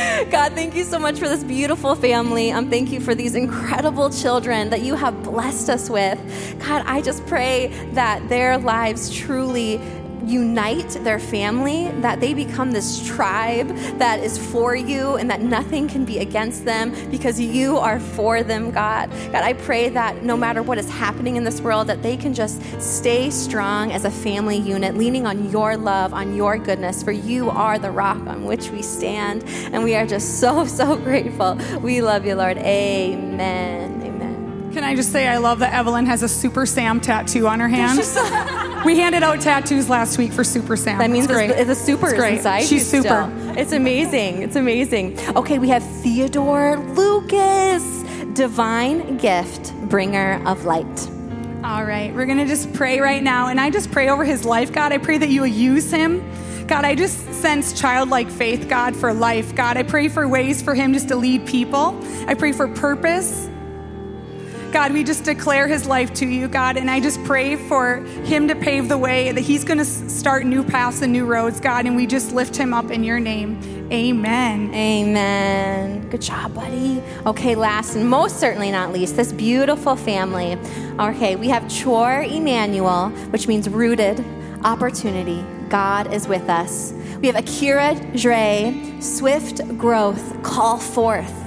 God, 0.31 0.53
thank 0.53 0.75
you 0.75 0.83
so 0.83 0.97
much 0.97 1.19
for 1.19 1.27
this 1.27 1.43
beautiful 1.43 1.93
family. 1.93 2.51
Um, 2.51 2.69
thank 2.69 2.91
you 2.91 2.99
for 2.99 3.13
these 3.13 3.35
incredible 3.35 4.09
children 4.09 4.69
that 4.69 4.81
you 4.81 4.95
have 4.95 5.23
blessed 5.23 5.69
us 5.69 5.89
with. 5.89 6.19
God, 6.59 6.83
I 6.85 7.01
just 7.01 7.25
pray 7.27 7.67
that 7.93 8.27
their 8.27 8.57
lives 8.57 9.13
truly 9.13 9.77
unite 10.25 10.89
their 11.03 11.19
family, 11.19 11.89
that 12.01 12.19
they 12.19 12.33
become 12.33 12.71
this 12.71 13.05
tribe 13.05 13.67
that 13.97 14.19
is 14.19 14.37
for 14.37 14.75
you 14.75 15.15
and 15.15 15.29
that 15.29 15.41
nothing 15.41 15.87
can 15.87 16.05
be 16.05 16.19
against 16.19 16.65
them 16.65 16.93
because 17.09 17.39
you 17.39 17.77
are 17.77 17.99
for 17.99 18.43
them, 18.43 18.71
God. 18.71 19.09
God, 19.31 19.43
I 19.43 19.53
pray 19.53 19.89
that 19.89 20.23
no 20.23 20.37
matter 20.37 20.61
what 20.61 20.77
is 20.77 20.89
happening 20.89 21.35
in 21.35 21.43
this 21.43 21.61
world, 21.61 21.87
that 21.87 22.03
they 22.03 22.17
can 22.17 22.33
just 22.33 22.61
stay 22.81 23.29
strong 23.29 23.91
as 23.91 24.05
a 24.05 24.11
family 24.11 24.57
unit, 24.57 24.95
leaning 24.95 25.25
on 25.25 25.49
your 25.51 25.77
love, 25.77 26.13
on 26.13 26.35
your 26.35 26.57
goodness, 26.57 27.03
for 27.03 27.11
you 27.11 27.49
are 27.49 27.79
the 27.79 27.91
rock 27.91 28.19
on 28.27 28.45
which 28.45 28.69
we 28.69 28.81
stand. 28.81 29.43
And 29.73 29.83
we 29.83 29.95
are 29.95 30.05
just 30.05 30.39
so, 30.39 30.65
so 30.65 30.95
grateful. 31.03 31.59
We 31.81 32.01
love 32.01 32.25
you, 32.25 32.35
Lord. 32.35 32.57
Amen. 32.57 34.01
Amen. 34.01 34.18
Can 34.71 34.83
I 34.83 34.95
just 34.95 35.11
say 35.11 35.27
I 35.27 35.37
love 35.37 35.59
that 35.59 35.73
Evelyn 35.73 36.05
has 36.05 36.21
a 36.21 36.29
Super 36.29 36.65
Sam 36.67 37.01
tattoo 37.01 37.47
on 37.47 37.59
her 37.59 37.67
hand? 37.67 37.97
we 38.85 38.99
handed 38.99 39.23
out 39.23 39.41
tattoos 39.41 39.89
last 39.89 40.19
week 40.19 40.31
for 40.31 40.43
Super 40.43 40.77
Sam. 40.77 40.99
That 40.99 41.09
means 41.09 41.25
it's 41.25 41.33
great. 41.33 41.57
the, 41.57 41.65
the 41.65 41.75
super 41.75 42.05
It's 42.05 42.13
is 42.13 42.19
great. 42.19 42.37
inside 42.37 42.63
She's 42.65 42.87
super. 42.87 43.07
still. 43.07 43.57
It's 43.57 43.71
amazing. 43.71 44.43
It's 44.43 44.55
amazing. 44.55 45.19
Okay, 45.35 45.57
we 45.57 45.69
have 45.69 45.83
Theodore 45.83 46.77
Lucas, 46.77 48.03
divine 48.33 49.17
gift, 49.17 49.73
bringer 49.89 50.39
of 50.47 50.65
light. 50.65 51.09
All 51.63 51.83
right, 51.83 52.13
we're 52.13 52.27
gonna 52.27 52.45
just 52.47 52.71
pray 52.73 52.99
right 52.99 53.23
now, 53.23 53.47
and 53.47 53.59
I 53.59 53.71
just 53.71 53.91
pray 53.91 54.09
over 54.09 54.23
his 54.23 54.45
life, 54.45 54.71
God. 54.71 54.91
I 54.91 54.99
pray 54.99 55.17
that 55.17 55.29
you 55.29 55.41
will 55.41 55.47
use 55.47 55.91
him. 55.91 56.23
God, 56.67 56.85
I 56.85 56.93
just 56.93 57.33
sense 57.33 57.73
childlike 57.73 58.29
faith, 58.29 58.69
God, 58.69 58.95
for 58.95 59.13
life. 59.13 59.55
God, 59.55 59.77
I 59.77 59.83
pray 59.83 60.07
for 60.09 60.27
ways 60.27 60.61
for 60.61 60.75
him 60.75 60.93
just 60.93 61.07
to 61.07 61.15
lead 61.15 61.47
people. 61.47 61.99
I 62.27 62.35
pray 62.35 62.51
for 62.51 62.67
purpose. 62.67 63.49
God, 64.71 64.93
we 64.93 65.03
just 65.03 65.23
declare 65.23 65.67
his 65.67 65.87
life 65.87 66.13
to 66.15 66.27
you, 66.27 66.47
God, 66.47 66.77
and 66.77 66.91
I 66.91 66.99
just 66.99 67.23
pray 67.23 67.55
for 67.55 67.97
him 68.23 68.47
to 68.49 68.55
pave 68.55 68.87
the 68.87 68.97
way, 68.97 69.31
that 69.31 69.41
he's 69.41 69.63
going 69.63 69.79
to 69.79 69.85
start 69.85 70.45
new 70.45 70.63
paths 70.63 71.01
and 71.01 71.11
new 71.11 71.25
roads, 71.25 71.59
God, 71.59 71.87
and 71.87 71.95
we 71.95 72.05
just 72.05 72.33
lift 72.33 72.55
him 72.55 72.71
up 72.73 72.91
in 72.91 73.03
your 73.03 73.19
name. 73.19 73.59
Amen. 73.91 74.71
Amen. 74.73 76.07
Good 76.09 76.21
job, 76.21 76.53
buddy. 76.53 77.01
Okay, 77.25 77.55
last 77.55 77.95
and 77.95 78.07
most 78.07 78.39
certainly 78.39 78.69
not 78.69 78.91
least, 78.91 79.15
this 79.15 79.33
beautiful 79.33 79.95
family. 79.95 80.55
Okay, 80.99 81.35
we 81.35 81.49
have 81.49 81.67
Chor 81.71 82.21
Emmanuel, 82.21 83.09
which 83.31 83.47
means 83.47 83.67
rooted, 83.67 84.23
opportunity. 84.63 85.43
God 85.69 86.13
is 86.13 86.27
with 86.27 86.47
us. 86.47 86.93
We 87.19 87.27
have 87.27 87.35
Akira 87.35 87.95
Dre, 88.15 88.97
swift 88.99 89.67
growth, 89.79 90.43
call 90.43 90.77
forth. 90.77 91.38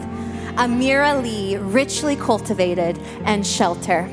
Amira 0.57 1.23
Lee, 1.23 1.57
richly 1.57 2.15
cultivated, 2.15 2.99
and 3.25 3.47
shelter. 3.47 4.09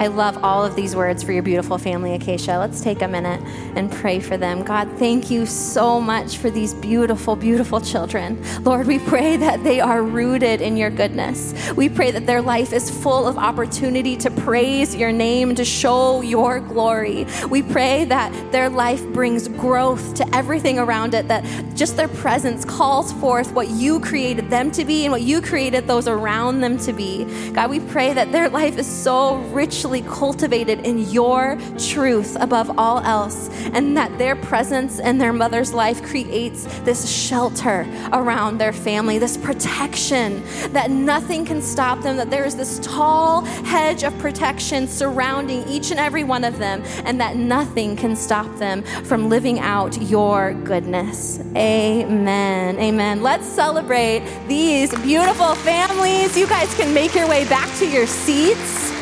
I 0.00 0.06
love 0.06 0.44
all 0.44 0.64
of 0.64 0.76
these 0.76 0.94
words 0.94 1.24
for 1.24 1.32
your 1.32 1.42
beautiful 1.42 1.76
family, 1.76 2.14
Acacia. 2.14 2.56
Let's 2.56 2.80
take 2.80 3.02
a 3.02 3.08
minute 3.08 3.40
and 3.74 3.90
pray 3.90 4.20
for 4.20 4.36
them. 4.36 4.62
God, 4.62 4.88
thank 4.96 5.28
you 5.28 5.44
so 5.44 6.00
much 6.00 6.36
for 6.38 6.50
these 6.50 6.72
beautiful, 6.74 7.34
beautiful 7.34 7.80
children. 7.80 8.40
Lord, 8.62 8.86
we 8.86 9.00
pray 9.00 9.36
that 9.38 9.64
they 9.64 9.80
are 9.80 10.04
rooted 10.04 10.60
in 10.60 10.76
your 10.76 10.90
goodness. 10.90 11.52
We 11.72 11.88
pray 11.88 12.12
that 12.12 12.26
their 12.26 12.40
life 12.40 12.72
is 12.72 12.88
full 12.88 13.26
of 13.26 13.38
opportunity 13.38 14.16
to 14.18 14.30
praise 14.30 14.94
your 14.94 15.10
name, 15.10 15.56
to 15.56 15.64
show 15.64 16.20
your 16.20 16.60
glory. 16.60 17.26
We 17.50 17.62
pray 17.62 18.04
that 18.04 18.52
their 18.52 18.68
life 18.68 19.04
brings 19.08 19.48
growth 19.48 20.14
to 20.14 20.34
everything 20.36 20.78
around 20.78 21.14
it, 21.14 21.26
that 21.26 21.44
just 21.74 21.96
their 21.96 22.06
presence 22.08 22.64
calls 22.64 23.12
forth 23.14 23.52
what 23.52 23.68
you 23.68 23.98
created 23.98 24.48
them 24.48 24.70
to 24.72 24.84
be 24.84 25.06
and 25.06 25.12
what 25.12 25.22
you 25.22 25.42
created 25.42 25.88
those 25.88 26.06
around 26.06 26.60
them 26.60 26.78
to 26.78 26.92
be. 26.92 27.24
God, 27.52 27.68
we 27.68 27.80
pray 27.80 28.12
that 28.12 28.30
their 28.30 28.48
life 28.48 28.78
is 28.78 28.86
so 28.86 29.38
richly 29.48 29.87
cultivated 30.02 30.80
in 30.86 30.98
your 31.10 31.58
truth 31.78 32.36
above 32.40 32.78
all 32.78 33.00
else, 33.00 33.48
and 33.72 33.96
that 33.96 34.16
their 34.18 34.36
presence 34.36 34.98
in 34.98 35.18
their 35.18 35.32
mother's 35.32 35.72
life 35.72 36.02
creates 36.02 36.64
this 36.80 37.10
shelter 37.10 37.86
around 38.12 38.58
their 38.58 38.72
family, 38.72 39.18
this 39.18 39.36
protection 39.36 40.42
that 40.72 40.90
nothing 40.90 41.44
can 41.44 41.62
stop 41.62 42.02
them, 42.02 42.16
that 42.16 42.30
there 42.30 42.44
is 42.44 42.56
this 42.56 42.78
tall 42.80 43.42
hedge 43.64 44.04
of 44.04 44.16
protection 44.18 44.86
surrounding 44.86 45.66
each 45.68 45.90
and 45.90 45.98
every 45.98 46.24
one 46.24 46.44
of 46.44 46.58
them, 46.58 46.82
and 47.04 47.20
that 47.20 47.36
nothing 47.36 47.96
can 47.96 48.14
stop 48.14 48.54
them 48.58 48.82
from 49.04 49.28
living 49.28 49.58
out 49.60 50.00
your 50.02 50.52
goodness. 50.52 51.40
Amen. 51.56 52.78
Amen. 52.78 53.22
Let's 53.22 53.46
celebrate 53.46 54.22
these 54.46 54.94
beautiful 55.00 55.54
families. 55.54 56.36
You 56.36 56.46
guys 56.46 56.72
can 56.74 56.92
make 56.92 57.14
your 57.14 57.28
way 57.28 57.48
back 57.48 57.74
to 57.78 57.88
your 57.88 58.06
seats. 58.06 58.97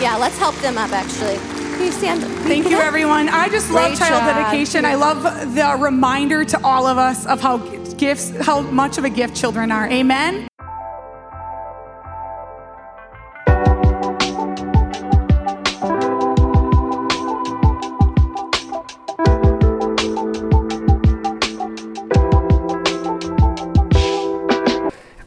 Yeah, 0.00 0.16
let's 0.16 0.38
help 0.38 0.54
them 0.56 0.78
up 0.78 0.92
actually. 0.92 1.34
You 1.84 1.90
stand, 1.90 2.22
Thank 2.44 2.70
you, 2.70 2.78
everyone. 2.78 3.28
I 3.28 3.48
just 3.48 3.70
love 3.70 3.88
Great 3.88 3.98
child 3.98 4.22
job. 4.22 4.36
dedication. 4.36 4.84
I 4.84 4.94
love 4.94 5.22
the 5.54 5.76
reminder 5.78 6.44
to 6.44 6.64
all 6.64 6.86
of 6.86 6.98
us 6.98 7.26
of 7.26 7.40
how 7.40 7.58
gifts, 7.58 8.30
how 8.44 8.60
much 8.60 8.98
of 8.98 9.04
a 9.04 9.10
gift 9.10 9.36
children 9.36 9.72
are. 9.72 9.88
Amen. 9.88 10.46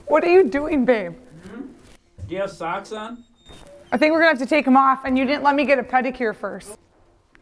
What 0.07 0.23
are 0.23 0.29
you 0.29 0.49
doing, 0.49 0.85
babe? 0.85 1.13
Mm-hmm. 1.13 1.61
Do 2.27 2.35
you 2.35 2.41
have 2.41 2.51
socks 2.51 2.91
on? 2.91 3.23
I 3.91 3.97
think 3.97 4.13
we're 4.13 4.19
gonna 4.19 4.29
have 4.29 4.39
to 4.39 4.45
take 4.45 4.63
them 4.63 4.77
off, 4.77 5.03
and 5.03 5.17
you 5.17 5.25
didn't 5.25 5.43
let 5.43 5.53
me 5.53 5.65
get 5.65 5.77
a 5.77 5.83
pedicure 5.83 6.33
first. 6.33 6.77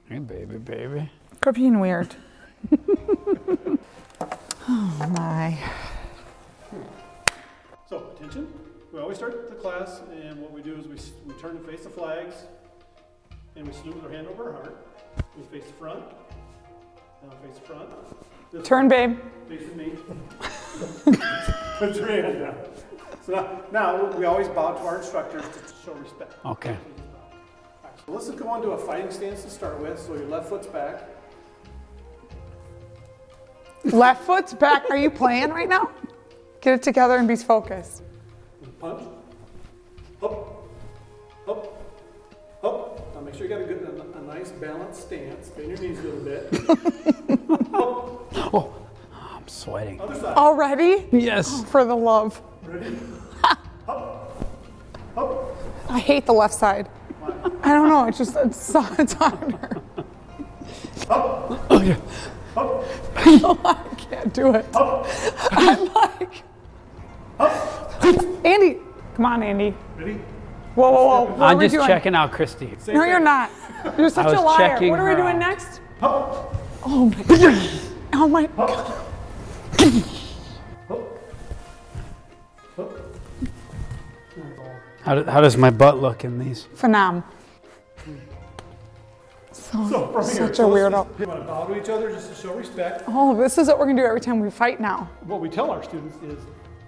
Hey, 0.07 0.17
baby, 0.17 0.57
baby. 0.57 1.11
Quit 1.41 1.55
being 1.55 1.79
weird. 1.79 2.15
oh 4.67 5.11
my. 5.15 5.57
So, 7.87 8.11
attention. 8.15 8.51
We 8.91 8.99
always 8.99 9.17
start 9.17 9.49
the 9.49 9.55
class, 9.55 10.01
and 10.11 10.41
what 10.41 10.51
we 10.51 10.63
do 10.63 10.75
is 10.75 10.87
we, 10.87 11.31
we 11.31 11.39
turn 11.39 11.55
and 11.55 11.65
face 11.65 11.83
the 11.83 11.89
flags, 11.91 12.35
and 13.55 13.67
we 13.67 13.73
salute 13.73 13.95
with 13.97 14.05
our 14.05 14.11
hand 14.11 14.27
over 14.27 14.47
our 14.47 14.53
heart. 14.53 14.87
We 15.37 15.43
face 15.43 15.67
the 15.67 15.73
front. 15.73 16.03
Now 17.23 17.29
face 17.43 17.59
the 17.59 17.65
front. 17.67 17.89
This 18.51 18.67
Turn, 18.67 18.87
babe. 18.87 19.19
Facing 19.47 19.77
me. 19.77 19.93
Put 21.77 21.95
your 21.95 22.07
hand 22.07 22.39
down. 22.39 22.55
So 23.23 23.33
now, 23.33 23.61
now 23.71 24.17
we 24.17 24.25
always 24.25 24.47
bow 24.47 24.73
to 24.73 24.79
our 24.79 24.97
instructors 24.97 25.43
to 25.43 25.73
show 25.85 25.93
respect. 25.93 26.33
Okay. 26.45 26.77
So 28.05 28.11
let's 28.11 28.29
go 28.31 28.47
on 28.47 28.61
to 28.63 28.71
a 28.71 28.77
fighting 28.77 29.11
stance 29.11 29.43
to 29.43 29.49
start 29.51 29.79
with. 29.79 29.99
So 29.99 30.15
your 30.15 30.25
left 30.25 30.49
foot's 30.49 30.67
back. 30.67 31.03
Left 33.83 34.23
foot's 34.23 34.53
back. 34.53 34.89
Are 34.89 34.97
you 34.97 35.11
playing 35.11 35.49
right 35.49 35.69
now? 35.69 35.91
Get 36.61 36.73
it 36.73 36.83
together 36.83 37.17
and 37.17 37.27
be 37.27 37.35
focused. 37.35 38.01
Punch. 38.79 39.03
Up. 40.23 40.63
Up. 41.47 41.77
Up. 42.63 43.08
Now 43.19 43.25
make 43.25 43.35
sure 43.35 43.43
you 43.43 43.49
got 43.49 43.61
a 43.61 43.65
good, 43.65 43.83
a, 44.15 44.17
a 44.17 44.21
nice 44.21 44.51
balanced 44.51 45.01
stance. 45.01 45.49
Bend 45.49 45.67
your 45.67 45.77
knees 45.79 45.99
a 45.99 46.03
little 46.03 46.23
bit. 46.23 46.49
Oh, 48.51 48.73
I'm 49.13 49.47
sweating. 49.47 49.99
Other 49.99 50.15
side. 50.15 50.37
Already? 50.37 51.05
Yes. 51.11 51.49
Oh, 51.51 51.63
for 51.65 51.83
the 51.83 51.95
love. 51.95 52.41
Ready? 52.63 52.97
Up. 53.87 54.47
Up. 55.17 55.55
I 55.89 55.99
hate 55.99 56.25
the 56.25 56.33
left 56.33 56.53
side. 56.53 56.89
I 57.63 57.73
don't 57.73 57.89
know. 57.89 58.07
It's 58.07 58.17
just 58.17 58.35
it's, 58.37 58.73
it's 58.97 59.13
harder. 59.13 59.81
Okay. 61.69 61.97
I 62.55 63.95
can't 63.97 64.33
do 64.33 64.55
it. 64.55 64.65
I'm 65.51 65.93
like, 65.93 66.43
Andy, 68.45 68.77
come 69.15 69.25
on, 69.25 69.43
Andy. 69.43 69.75
Ready? 69.97 70.19
Whoa, 70.79 70.91
whoa, 70.91 71.05
whoa. 71.05 71.23
What 71.33 71.41
I'm 71.41 71.59
just 71.59 71.75
doing? 71.75 71.87
checking 71.87 72.15
out 72.15 72.31
Christy. 72.31 72.73
No, 72.87 73.03
you're 73.03 73.19
not. 73.19 73.51
You're 73.97 74.09
such 74.09 74.27
I 74.27 74.29
a 74.31 74.35
was 74.35 74.43
liar. 74.45 74.57
checking 74.69 74.91
What 74.91 74.99
are 74.99 75.09
we 75.09 75.15
doing 75.15 75.35
out. 75.35 75.39
next? 75.39 75.81
Up. 76.01 76.55
Oh 76.85 77.05
my 77.09 77.23
god. 77.23 77.79
Oh 78.13 78.27
my 78.27 78.45
god. 78.47 78.69
Up. 80.89 80.99
Up. 82.77 82.91
How, 85.01 85.15
do, 85.15 85.23
how 85.29 85.41
does 85.41 85.57
my 85.57 85.69
butt 85.69 85.99
look 85.99 86.23
in 86.23 86.39
these? 86.39 86.67
Phenom. 86.75 87.23
So 89.51 90.07
from 90.07 90.23
here, 90.23 90.47
Such 90.47 90.59
a 90.59 90.63
weirdo. 90.63 91.05
just- 91.07 91.19
We 91.19 91.25
want 91.25 91.41
to 91.41 91.45
bow 91.45 91.65
to 91.65 91.77
each 91.79 91.89
other 91.89 92.09
just 92.11 92.29
to 92.29 92.35
show 92.35 92.53
respect. 92.53 93.03
Oh, 93.07 93.35
this 93.35 93.57
is 93.57 93.67
what 93.67 93.77
we're 93.79 93.85
gonna 93.85 94.01
do 94.01 94.07
every 94.07 94.21
time 94.21 94.39
we 94.39 94.49
fight 94.49 94.79
now. 94.79 95.09
What 95.25 95.41
we 95.41 95.49
tell 95.49 95.69
our 95.71 95.83
students 95.83 96.15
is, 96.23 96.39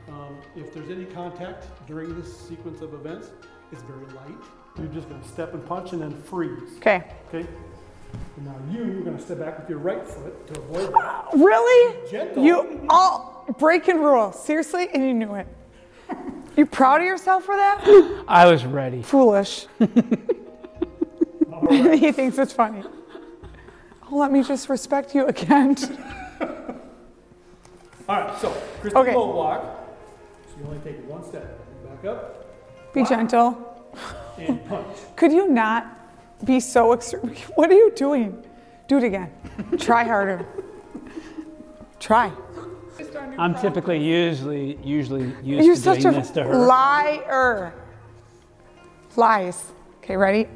um, 0.09 0.35
if 0.55 0.73
there's 0.73 0.89
any 0.89 1.05
contact 1.05 1.67
during 1.87 2.15
this 2.19 2.35
sequence 2.47 2.81
of 2.81 2.93
events, 2.93 3.31
it's 3.71 3.81
very 3.83 4.05
light. 4.15 4.43
You're 4.77 4.87
just 4.87 5.09
going 5.09 5.21
to 5.21 5.27
step 5.27 5.53
and 5.53 5.65
punch 5.65 5.91
and 5.93 6.01
then 6.01 6.21
freeze. 6.23 6.77
Okay. 6.77 7.03
Okay. 7.33 7.47
And 8.37 8.45
now 8.45 8.55
you 8.71 8.99
are 8.99 9.01
going 9.01 9.17
to 9.17 9.23
step 9.23 9.39
back 9.39 9.59
with 9.59 9.69
your 9.69 9.79
right 9.79 10.05
foot 10.05 10.47
to 10.53 10.59
avoid 10.61 10.93
that. 10.93 11.27
Really? 11.33 12.09
Gentle. 12.09 12.43
You 12.43 12.85
all 12.89 13.45
breaking 13.57 14.01
rules. 14.01 14.43
Seriously? 14.43 14.89
And 14.93 15.03
you 15.03 15.13
knew 15.13 15.35
it. 15.35 15.47
You 16.57 16.65
proud 16.65 16.99
of 16.99 17.07
yourself 17.07 17.45
for 17.45 17.55
that? 17.55 18.25
I 18.27 18.45
was 18.51 18.65
ready. 18.65 19.01
Foolish. 19.01 19.67
he 21.69 22.11
thinks 22.11 22.37
it's 22.37 22.51
funny. 22.51 22.83
Oh, 24.11 24.17
let 24.17 24.33
me 24.33 24.43
just 24.43 24.67
respect 24.67 25.15
you 25.15 25.27
again. 25.27 25.77
All 28.09 28.19
right. 28.19 28.37
So 28.41 28.51
Christy 28.81 28.99
Okay. 28.99 29.15
will 29.15 29.31
walk. 29.31 29.63
So 30.49 30.59
you 30.59 30.65
only 30.67 30.79
take 30.79 31.07
one 31.09 31.23
step. 31.23 31.57
Back 31.87 32.03
up 32.05 32.40
Be 32.93 33.03
gentle. 33.03 33.57
and 34.37 34.65
punch. 34.67 34.97
Could 35.15 35.31
you 35.31 35.47
not 35.49 35.85
be 36.45 36.59
so 36.59 36.93
extreme? 36.93 37.35
What 37.55 37.69
are 37.69 37.75
you 37.75 37.91
doing? 37.95 38.43
Do 38.87 38.97
it 38.97 39.03
again. 39.03 39.31
Try 39.77 40.03
harder. 40.03 40.45
Try. 41.99 42.31
I'm 43.37 43.55
typically 43.55 43.97
usually 44.03 44.77
usually 44.83 45.33
used 45.43 45.65
You're 45.65 45.75
to 45.75 45.81
such 45.81 46.01
doing 46.01 46.15
a 46.15 46.19
this 46.19 46.31
to 46.31 46.43
her. 46.43 46.53
liar. 46.55 47.73
Lies. 49.15 49.71
Okay, 49.99 50.17
ready? 50.17 50.47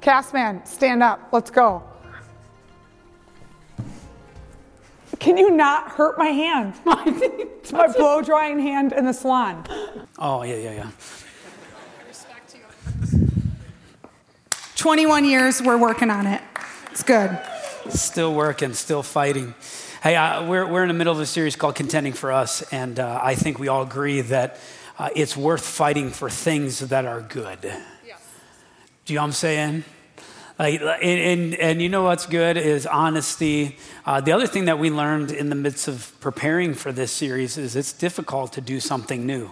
Castman, 0.00 0.64
stand 0.64 1.02
up. 1.02 1.28
Let's 1.32 1.50
go. 1.50 1.82
Can 5.18 5.36
you 5.36 5.50
not 5.50 5.90
hurt 5.90 6.18
my 6.18 6.26
hand? 6.26 6.74
it's 6.86 7.72
my 7.80 7.86
blow 7.88 8.20
drying 8.22 8.58
hand 8.58 8.92
in 8.92 9.04
the 9.06 9.12
salon. 9.12 9.64
Oh 10.18 10.42
yeah 10.42 10.56
yeah 10.56 10.72
yeah. 10.72 10.90
21 14.76 15.24
years, 15.24 15.62
we're 15.62 15.76
working 15.76 16.10
on 16.10 16.26
it. 16.26 16.42
It's 16.90 17.04
good. 17.04 17.38
Still 17.90 18.34
working, 18.34 18.74
still 18.74 19.04
fighting. 19.04 19.54
Hey, 20.02 20.16
uh, 20.16 20.46
we're, 20.46 20.66
we're 20.66 20.82
in 20.82 20.88
the 20.88 20.94
middle 20.94 21.12
of 21.12 21.20
a 21.20 21.26
series 21.26 21.54
called 21.54 21.76
Contending 21.76 22.12
for 22.12 22.32
Us, 22.32 22.62
and 22.72 22.98
uh, 22.98 23.20
I 23.22 23.36
think 23.36 23.60
we 23.60 23.68
all 23.68 23.82
agree 23.82 24.20
that 24.22 24.58
uh, 24.98 25.10
it's 25.14 25.36
worth 25.36 25.64
fighting 25.64 26.10
for 26.10 26.28
things 26.28 26.80
that 26.80 27.04
are 27.04 27.20
good. 27.20 27.58
Yeah. 27.62 28.16
Do 29.04 29.12
you 29.12 29.18
know 29.18 29.22
what 29.22 29.26
I'm 29.28 29.32
saying? 29.32 29.84
Like, 30.56 30.80
and, 30.80 31.02
and, 31.02 31.54
and 31.56 31.82
you 31.82 31.88
know 31.88 32.04
what's 32.04 32.26
good 32.26 32.56
is 32.56 32.86
honesty. 32.86 33.76
Uh, 34.06 34.20
the 34.20 34.30
other 34.30 34.46
thing 34.46 34.66
that 34.66 34.78
we 34.78 34.88
learned 34.88 35.32
in 35.32 35.48
the 35.48 35.56
midst 35.56 35.88
of 35.88 36.12
preparing 36.20 36.74
for 36.74 36.92
this 36.92 37.10
series 37.10 37.58
is 37.58 37.74
it's 37.74 37.92
difficult 37.92 38.52
to 38.52 38.60
do 38.60 38.78
something 38.78 39.26
new. 39.26 39.50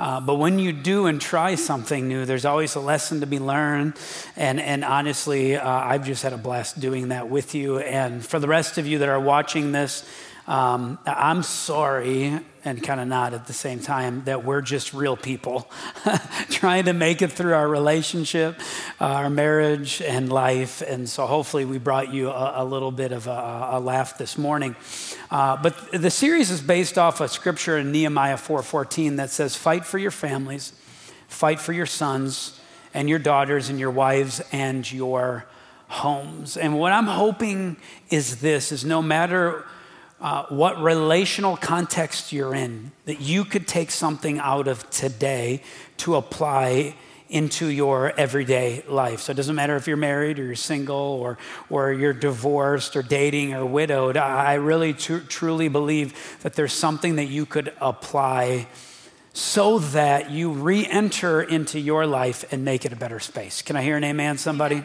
Uh, 0.00 0.20
but 0.20 0.36
when 0.36 0.58
you 0.58 0.72
do 0.72 1.06
and 1.06 1.20
try 1.20 1.54
something 1.54 2.08
new, 2.08 2.24
there's 2.24 2.44
always 2.44 2.74
a 2.74 2.80
lesson 2.80 3.20
to 3.20 3.26
be 3.26 3.38
learned. 3.38 3.94
And, 4.34 4.60
and 4.60 4.84
honestly, 4.84 5.54
uh, 5.54 5.68
I've 5.68 6.04
just 6.04 6.24
had 6.24 6.32
a 6.32 6.38
blast 6.38 6.80
doing 6.80 7.10
that 7.10 7.28
with 7.28 7.54
you. 7.54 7.78
And 7.78 8.26
for 8.26 8.40
the 8.40 8.48
rest 8.48 8.76
of 8.76 8.88
you 8.88 8.98
that 8.98 9.08
are 9.08 9.20
watching 9.20 9.70
this, 9.70 10.04
um, 10.50 10.98
I'm 11.06 11.44
sorry, 11.44 12.40
and 12.64 12.82
kind 12.82 13.00
of 13.00 13.06
not 13.06 13.34
at 13.34 13.46
the 13.46 13.52
same 13.52 13.78
time, 13.78 14.24
that 14.24 14.44
we're 14.44 14.62
just 14.62 14.92
real 14.92 15.16
people 15.16 15.70
trying 16.50 16.86
to 16.86 16.92
make 16.92 17.22
it 17.22 17.30
through 17.30 17.54
our 17.54 17.68
relationship, 17.68 18.58
uh, 19.00 19.04
our 19.04 19.30
marriage, 19.30 20.02
and 20.02 20.28
life. 20.28 20.82
And 20.82 21.08
so 21.08 21.26
hopefully 21.26 21.64
we 21.64 21.78
brought 21.78 22.12
you 22.12 22.30
a, 22.30 22.64
a 22.64 22.64
little 22.64 22.90
bit 22.90 23.12
of 23.12 23.28
a, 23.28 23.68
a 23.74 23.80
laugh 23.80 24.18
this 24.18 24.36
morning. 24.36 24.74
Uh, 25.30 25.56
but 25.56 25.92
the 25.92 26.10
series 26.10 26.50
is 26.50 26.60
based 26.60 26.98
off 26.98 27.20
a 27.20 27.28
scripture 27.28 27.78
in 27.78 27.92
Nehemiah 27.92 28.36
4:14 28.36 29.18
that 29.18 29.30
says, 29.30 29.54
"Fight 29.54 29.86
for 29.86 29.98
your 29.98 30.10
families, 30.10 30.72
fight 31.28 31.60
for 31.60 31.72
your 31.72 31.86
sons 31.86 32.58
and 32.92 33.08
your 33.08 33.20
daughters 33.20 33.68
and 33.68 33.78
your 33.78 33.92
wives 33.92 34.42
and 34.50 34.90
your 34.90 35.46
homes." 35.86 36.56
And 36.56 36.76
what 36.76 36.90
I'm 36.90 37.06
hoping 37.06 37.76
is 38.10 38.40
this: 38.40 38.72
is 38.72 38.84
no 38.84 39.00
matter 39.00 39.64
uh, 40.20 40.44
what 40.48 40.80
relational 40.82 41.56
context 41.56 42.32
you're 42.32 42.54
in, 42.54 42.92
that 43.06 43.20
you 43.20 43.44
could 43.44 43.66
take 43.66 43.90
something 43.90 44.38
out 44.38 44.68
of 44.68 44.88
today 44.90 45.62
to 45.98 46.16
apply 46.16 46.94
into 47.30 47.66
your 47.66 48.12
everyday 48.18 48.82
life. 48.88 49.20
So 49.20 49.30
it 49.30 49.36
doesn't 49.36 49.54
matter 49.54 49.76
if 49.76 49.86
you're 49.86 49.96
married 49.96 50.38
or 50.38 50.44
you're 50.44 50.56
single 50.56 50.96
or, 50.96 51.38
or 51.70 51.92
you're 51.92 52.12
divorced 52.12 52.96
or 52.96 53.02
dating 53.02 53.54
or 53.54 53.64
widowed. 53.64 54.16
I 54.16 54.54
really 54.54 54.92
tru- 54.92 55.20
truly 55.20 55.68
believe 55.68 56.38
that 56.42 56.54
there's 56.54 56.72
something 56.72 57.16
that 57.16 57.26
you 57.26 57.46
could 57.46 57.72
apply 57.80 58.66
so 59.32 59.78
that 59.78 60.30
you 60.32 60.50
re 60.50 60.84
enter 60.86 61.40
into 61.40 61.78
your 61.78 62.04
life 62.04 62.44
and 62.52 62.64
make 62.64 62.84
it 62.84 62.92
a 62.92 62.96
better 62.96 63.20
space. 63.20 63.62
Can 63.62 63.76
I 63.76 63.82
hear 63.82 63.96
an 63.96 64.02
amen, 64.02 64.38
somebody? 64.38 64.82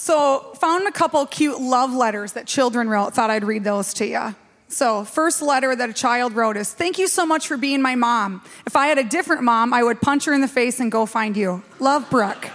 So, 0.00 0.54
found 0.56 0.88
a 0.88 0.92
couple 0.92 1.26
cute 1.26 1.60
love 1.60 1.92
letters 1.92 2.32
that 2.32 2.46
children 2.46 2.88
wrote. 2.88 3.12
Thought 3.12 3.28
I'd 3.28 3.44
read 3.44 3.64
those 3.64 3.92
to 3.94 4.06
you. 4.06 4.34
So, 4.66 5.04
first 5.04 5.42
letter 5.42 5.76
that 5.76 5.90
a 5.90 5.92
child 5.92 6.32
wrote 6.32 6.56
is 6.56 6.72
Thank 6.72 6.98
you 6.98 7.06
so 7.06 7.26
much 7.26 7.46
for 7.46 7.58
being 7.58 7.82
my 7.82 7.96
mom. 7.96 8.42
If 8.66 8.76
I 8.76 8.86
had 8.86 8.96
a 8.96 9.04
different 9.04 9.42
mom, 9.42 9.74
I 9.74 9.82
would 9.82 10.00
punch 10.00 10.24
her 10.24 10.32
in 10.32 10.40
the 10.40 10.48
face 10.48 10.80
and 10.80 10.90
go 10.90 11.04
find 11.04 11.36
you. 11.36 11.62
Love, 11.80 12.08
Brooke. 12.08 12.48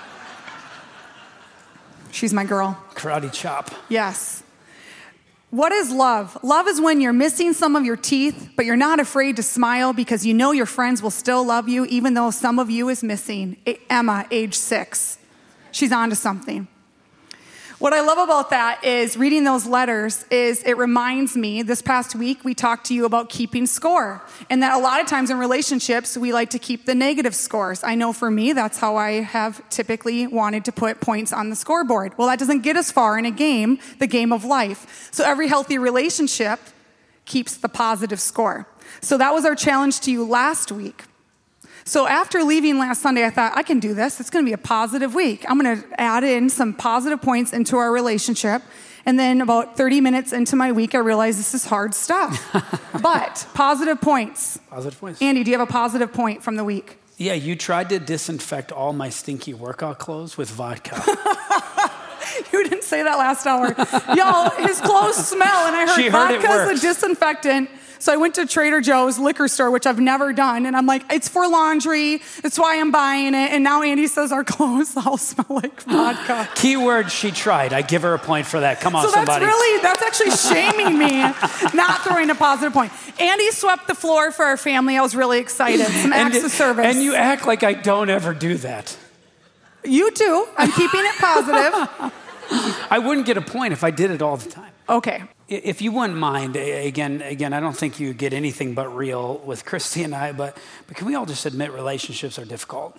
She's 2.10 2.34
my 2.34 2.46
girl. 2.46 2.84
Karate 2.96 3.32
chop. 3.32 3.70
Yes. 3.90 4.42
What 5.52 5.72
is 5.72 5.92
love? 5.92 6.40
Love 6.42 6.68
is 6.68 6.82
when 6.82 7.00
you're 7.00 7.14
missing 7.14 7.54
some 7.54 7.76
of 7.76 7.86
your 7.86 7.96
teeth, 7.96 8.54
but 8.56 8.66
you're 8.66 8.76
not 8.76 9.00
afraid 9.00 9.36
to 9.36 9.44
smile 9.44 9.94
because 9.94 10.26
you 10.26 10.34
know 10.34 10.52
your 10.52 10.66
friends 10.66 11.00
will 11.00 11.12
still 11.12 11.46
love 11.46 11.70
you, 11.70 11.86
even 11.86 12.16
though 12.16 12.32
some 12.32 12.58
of 12.58 12.72
you 12.72 12.90
is 12.90 13.04
missing. 13.04 13.58
Emma, 13.88 14.26
age 14.32 14.56
six. 14.56 15.20
She's 15.72 15.92
on 15.92 16.10
to 16.10 16.16
something. 16.16 16.70
What 17.78 17.92
I 17.92 18.00
love 18.00 18.20
about 18.20 18.52
that 18.52 18.86
is 18.86 19.18
reading 19.18 19.44
those 19.44 19.66
letters 19.66 20.24
is 20.32 20.64
it 20.64 20.78
reminds 20.78 21.36
me 21.36 21.62
this 21.62 21.82
past 21.82 22.16
week 22.16 22.46
we 22.46 22.54
talked 22.54 22.86
to 22.86 22.94
you 22.94 23.04
about 23.04 23.28
keeping 23.28 23.66
score 23.68 24.24
and 24.50 24.64
that 24.64 24.74
a 24.74 24.78
lot 24.78 25.02
of 25.02 25.08
times 25.08 25.30
in 25.30 25.38
relationships 25.38 26.16
we 26.16 26.32
like 26.32 26.52
to 26.52 26.60
keep 26.60 26.86
the 26.86 26.96
negative 26.96 27.36
scores. 27.36 27.84
I 27.84 27.96
know 27.96 28.14
for 28.14 28.32
me 28.32 28.54
that's 28.54 28.78
how 28.78 28.96
I 28.96 29.24
have 29.24 29.68
typically 29.70 30.26
wanted 30.26 30.64
to 30.66 30.72
put 30.72 31.02
points 31.02 31.34
on 31.34 31.50
the 31.50 31.56
scoreboard. 31.58 32.18
Well, 32.18 32.30
that 32.30 32.40
doesn't 32.40 32.62
get 32.62 32.78
us 32.78 32.92
far 32.92 33.20
in 33.20 33.26
a 33.26 33.32
game, 33.32 33.80
the 34.00 34.08
game 34.08 34.32
of 34.32 34.46
life. 34.46 35.10
So 35.12 35.26
every 35.26 35.50
healthy 35.50 35.78
relationship 35.78 36.62
keeps 37.26 37.58
the 37.58 37.68
positive 37.68 38.22
score. 38.22 38.70
So 39.02 39.18
that 39.18 39.34
was 39.34 39.44
our 39.44 39.56
challenge 39.56 40.00
to 40.02 40.12
you 40.14 40.26
last 40.26 40.72
week. 40.72 41.04
So 41.88 42.08
after 42.08 42.44
leaving 42.44 42.80
last 42.80 43.04
Sunday, 43.04 43.24
I 43.24 43.30
thought, 43.30 43.56
I 43.56 43.62
can 43.62 43.80
do 43.80 43.94
this. 43.94 44.20
It's 44.20 44.32
going 44.32 44.44
to 44.44 44.50
be 44.50 44.54
a 44.54 44.58
positive 44.58 45.14
week. 45.14 45.46
I'm 45.48 45.60
going 45.60 45.82
to 45.82 46.02
add 46.02 46.24
in 46.24 46.50
some 46.50 46.74
positive 46.74 47.22
points 47.22 47.54
into 47.54 47.78
our 47.78 47.92
relationship. 47.92 48.64
And 49.06 49.20
then 49.20 49.40
about 49.40 49.78
30 49.78 50.02
minutes 50.02 50.34
into 50.34 50.56
my 50.56 50.72
week, 50.72 50.96
I 50.96 50.98
realized 50.98 51.38
this 51.38 51.54
is 51.54 51.66
hard 51.66 51.94
stuff. 51.94 52.44
but 53.04 53.48
positive 53.54 54.02
points. 54.02 54.58
Positive 54.72 55.00
points. 55.00 55.22
Andy, 55.22 55.44
do 55.44 55.52
you 55.52 55.60
have 55.60 55.70
a 55.70 55.72
positive 55.72 56.12
point 56.12 56.42
from 56.42 56.56
the 56.56 56.64
week? 56.64 56.98
Yeah, 57.18 57.34
you 57.34 57.56
tried 57.56 57.90
to 57.90 58.00
disinfect 58.00 58.72
all 58.72 58.92
my 58.92 59.10
stinky 59.10 59.54
workout 59.54 60.00
clothes 60.00 60.38
with 60.38 60.50
vodka. 60.50 61.02
You 62.52 62.64
didn't 62.64 62.84
say 62.84 63.02
that 63.02 63.18
last 63.18 63.46
hour. 63.46 63.68
Y'all, 64.16 64.50
his 64.68 64.82
clothes 64.82 65.16
smell, 65.16 65.68
and 65.68 65.76
I 65.76 65.86
heard 65.86 65.96
She 65.96 66.10
heard 66.10 66.42
vodka's 66.42 66.80
a 66.80 66.82
disinfectant. 66.82 67.70
So 68.06 68.14
I 68.14 68.18
went 68.18 68.36
to 68.36 68.46
Trader 68.46 68.82
Joe's 68.82 69.18
liquor 69.18 69.48
store, 69.48 69.72
which 69.72 69.88
I've 69.88 70.00
never 70.00 70.32
done, 70.32 70.68
and 70.68 70.78
I'm 70.78 70.86
like, 70.86 71.12
it's 71.12 71.28
for 71.28 71.48
laundry. 71.48 72.22
That's 72.44 72.60
why 72.60 72.80
I'm 72.80 72.92
buying 72.92 73.34
it. 73.34 73.50
And 73.50 73.64
now 73.64 73.82
Andy 73.82 74.06
says 74.06 74.32
our 74.32 74.44
clothes 74.54 74.96
all 74.96 75.18
smell 75.18 75.48
like 75.50 75.82
vodka. 75.82 76.48
Keyword, 76.56 77.12
she 77.12 77.32
tried. 77.32 77.74
I 77.74 77.82
give 77.82 78.04
her 78.04 78.14
a 78.14 78.20
point 78.20 78.46
for 78.46 78.60
that. 78.60 78.80
Come 78.80 78.96
on, 78.96 79.06
So 79.06 79.10
that's 79.10 79.26
somebody. 79.26 79.46
really, 79.48 79.82
that's 79.82 80.04
actually 80.04 80.30
shaming 80.30 81.00
me, 81.00 81.18
not 81.74 82.04
throwing 82.04 82.30
a 82.30 82.36
positive 82.36 82.74
point. 82.74 82.92
Andy 83.20 83.50
swept 83.50 83.88
the 83.88 83.96
floor 83.96 84.30
for 84.30 84.46
our 84.46 84.58
family. 84.58 85.00
I 85.00 85.02
was 85.02 85.16
really 85.16 85.40
excited. 85.40 85.88
Some 85.88 86.14
acts 86.14 86.44
of 86.44 86.52
service. 86.52 86.86
and 86.86 87.02
you 87.04 87.16
act 87.16 87.48
like 87.48 87.64
I 87.64 87.74
don't 87.74 88.12
ever 88.12 88.36
do 88.36 88.56
that. 88.58 88.96
You 89.84 90.12
too. 90.12 90.48
I'm 90.60 90.72
keeping 90.74 91.02
it 91.04 91.16
positive. 91.16 92.14
I 92.92 93.00
wouldn't 93.00 93.26
get 93.26 93.38
a 93.38 93.42
point 93.42 93.74
if 93.74 93.84
I 93.84 93.90
did 93.90 94.12
it 94.12 94.22
all 94.22 94.38
the 94.38 94.52
time. 94.52 94.75
Okay. 94.88 95.24
If 95.48 95.82
you 95.82 95.92
wouldn't 95.92 96.18
mind, 96.18 96.56
again, 96.56 97.22
again, 97.22 97.54
I 97.54 97.60
don't 97.60 97.76
think 97.76 98.00
you 98.00 98.14
get 98.14 98.34
anything 98.34 98.74
but 98.74 98.88
real 98.96 99.38
with 99.40 99.66
Christy 99.66 100.04
and 100.04 100.14
I, 100.14 100.32
but, 100.32 100.58
but 100.88 100.96
can 100.96 101.08
we 101.08 101.16
all 101.16 101.26
just 101.26 101.46
admit 101.46 101.72
relationships 101.72 102.38
are 102.40 102.46
difficult? 102.46 102.98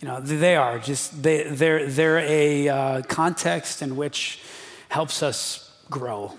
You 0.00 0.08
know, 0.08 0.20
they 0.20 0.56
are 0.56 0.78
just, 0.78 1.22
they, 1.22 1.44
they're, 1.44 1.86
they're 1.86 2.18
a 2.18 2.68
uh, 2.68 3.02
context 3.02 3.80
in 3.80 3.96
which 3.96 4.42
helps 4.88 5.22
us 5.22 5.72
grow. 5.90 6.36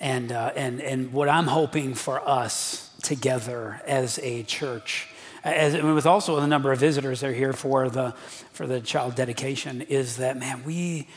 And, 0.00 0.32
uh, 0.32 0.52
and, 0.56 0.80
and 0.80 1.12
what 1.12 1.28
I'm 1.28 1.46
hoping 1.46 1.94
for 1.94 2.26
us 2.28 2.90
together 3.02 3.80
as 3.86 4.18
a 4.20 4.42
church, 4.44 5.08
as, 5.44 5.74
and 5.74 5.94
with 5.94 6.06
also 6.06 6.40
the 6.40 6.46
number 6.46 6.72
of 6.72 6.80
visitors 6.80 7.20
that 7.20 7.30
are 7.30 7.34
here 7.34 7.52
for 7.52 7.88
the, 7.88 8.12
for 8.52 8.66
the 8.66 8.80
child 8.80 9.14
dedication, 9.14 9.82
is 9.82 10.16
that, 10.16 10.36
man, 10.36 10.64
we 10.64 11.08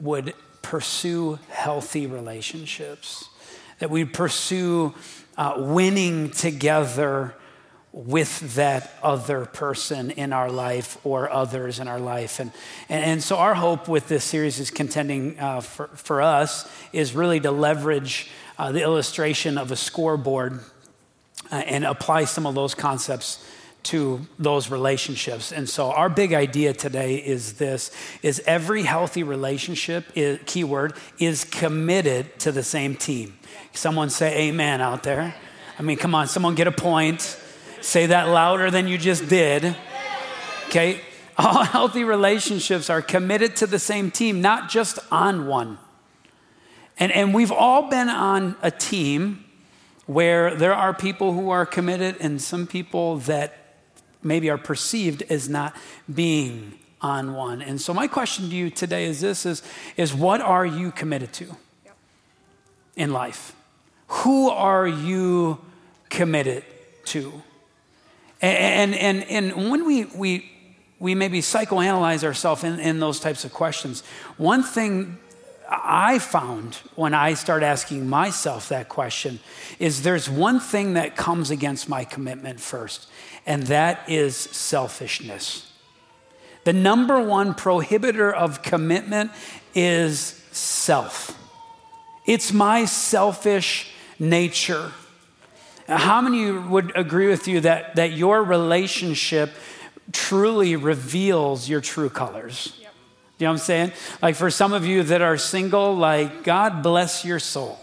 would 0.00 0.34
pursue 0.62 1.38
healthy 1.50 2.06
relationships, 2.06 3.28
that 3.78 3.90
we 3.90 4.04
pursue 4.04 4.94
uh, 5.36 5.54
winning 5.56 6.30
together 6.30 7.34
with 7.92 8.54
that 8.54 8.92
other 9.02 9.46
person 9.46 10.10
in 10.10 10.32
our 10.32 10.50
life 10.50 10.98
or 11.04 11.30
others 11.30 11.80
in 11.80 11.88
our 11.88 11.98
life. 11.98 12.38
And, 12.38 12.52
and, 12.88 13.04
and 13.04 13.22
so, 13.22 13.36
our 13.36 13.54
hope 13.54 13.88
with 13.88 14.08
this 14.08 14.24
series 14.24 14.60
is 14.60 14.70
contending 14.70 15.38
uh, 15.38 15.60
for, 15.60 15.88
for 15.88 16.20
us 16.20 16.70
is 16.92 17.14
really 17.14 17.40
to 17.40 17.50
leverage 17.50 18.30
uh, 18.58 18.72
the 18.72 18.82
illustration 18.82 19.56
of 19.56 19.72
a 19.72 19.76
scoreboard 19.76 20.60
uh, 21.50 21.56
and 21.56 21.84
apply 21.84 22.24
some 22.24 22.46
of 22.46 22.54
those 22.54 22.74
concepts 22.74 23.44
to 23.84 24.20
those 24.38 24.70
relationships. 24.70 25.52
And 25.52 25.68
so 25.68 25.90
our 25.92 26.08
big 26.08 26.34
idea 26.34 26.72
today 26.72 27.16
is 27.16 27.54
this 27.54 27.90
is 28.22 28.42
every 28.46 28.82
healthy 28.82 29.22
relationship 29.22 30.04
is, 30.14 30.40
keyword 30.46 30.94
is 31.18 31.44
committed 31.44 32.38
to 32.40 32.52
the 32.52 32.62
same 32.62 32.96
team. 32.96 33.38
Someone 33.72 34.10
say 34.10 34.48
amen 34.48 34.80
out 34.80 35.02
there. 35.02 35.34
I 35.78 35.82
mean, 35.82 35.96
come 35.96 36.14
on, 36.14 36.26
someone 36.26 36.54
get 36.54 36.66
a 36.66 36.72
point. 36.72 37.38
Say 37.80 38.06
that 38.06 38.28
louder 38.28 38.70
than 38.70 38.88
you 38.88 38.98
just 38.98 39.28
did. 39.28 39.76
Okay? 40.66 41.00
All 41.36 41.62
healthy 41.64 42.04
relationships 42.04 42.90
are 42.90 43.00
committed 43.00 43.56
to 43.56 43.66
the 43.66 43.78
same 43.78 44.10
team, 44.10 44.42
not 44.42 44.68
just 44.68 44.98
on 45.10 45.46
one. 45.46 45.78
And, 46.98 47.12
and 47.12 47.32
we've 47.32 47.52
all 47.52 47.88
been 47.88 48.08
on 48.08 48.56
a 48.60 48.72
team 48.72 49.44
where 50.06 50.54
there 50.54 50.74
are 50.74 50.92
people 50.92 51.32
who 51.32 51.50
are 51.50 51.64
committed 51.64 52.16
and 52.18 52.42
some 52.42 52.66
people 52.66 53.18
that 53.18 53.57
maybe 54.28 54.50
are 54.50 54.58
perceived 54.58 55.22
as 55.28 55.48
not 55.48 55.74
being 56.12 56.78
on 57.00 57.34
one. 57.34 57.62
And 57.62 57.80
so 57.80 57.94
my 57.94 58.06
question 58.06 58.50
to 58.50 58.54
you 58.54 58.70
today 58.70 59.04
is 59.04 59.20
this 59.20 59.46
is, 59.46 59.62
is 59.96 60.14
what 60.14 60.40
are 60.40 60.66
you 60.66 60.90
committed 60.90 61.32
to 61.34 61.56
in 62.96 63.12
life? 63.12 63.54
Who 64.08 64.50
are 64.50 64.86
you 64.86 65.58
committed 66.08 66.64
to? 67.06 67.42
And, 68.40 68.94
and, 68.94 69.24
and 69.24 69.70
when 69.70 69.84
we, 69.84 70.04
we, 70.04 70.50
we 70.98 71.14
maybe 71.14 71.40
psychoanalyze 71.40 72.24
ourselves 72.24 72.64
in, 72.64 72.78
in 72.78 73.00
those 73.00 73.20
types 73.20 73.44
of 73.44 73.52
questions, 73.52 74.02
one 74.36 74.62
thing 74.62 75.18
I 75.70 76.18
found 76.18 76.76
when 76.94 77.12
I 77.12 77.34
start 77.34 77.62
asking 77.62 78.08
myself 78.08 78.70
that 78.70 78.88
question 78.88 79.38
is 79.78 80.02
there's 80.02 80.28
one 80.30 80.60
thing 80.60 80.94
that 80.94 81.14
comes 81.14 81.50
against 81.50 81.88
my 81.88 82.04
commitment 82.04 82.58
first, 82.58 83.06
and 83.48 83.62
that 83.64 84.08
is 84.08 84.36
selfishness. 84.36 85.72
The 86.64 86.74
number 86.74 87.20
one 87.20 87.54
prohibitor 87.54 88.32
of 88.32 88.62
commitment 88.62 89.30
is 89.74 90.18
self. 90.52 91.36
It's 92.26 92.52
my 92.52 92.84
selfish 92.84 93.90
nature. 94.18 94.92
How 95.88 96.20
many 96.20 96.52
would 96.52 96.94
agree 96.94 97.28
with 97.28 97.48
you 97.48 97.60
that, 97.60 97.96
that 97.96 98.12
your 98.12 98.44
relationship 98.44 99.50
truly 100.12 100.76
reveals 100.76 101.70
your 101.70 101.80
true 101.80 102.10
colors? 102.10 102.74
You 102.76 102.84
know 103.46 103.52
what 103.52 103.52
I'm 103.52 103.58
saying? 103.58 103.92
Like 104.20 104.34
for 104.34 104.50
some 104.50 104.74
of 104.74 104.84
you 104.84 105.04
that 105.04 105.22
are 105.22 105.38
single, 105.38 105.96
like 105.96 106.44
God 106.44 106.82
bless 106.82 107.24
your 107.24 107.38
soul. 107.38 107.78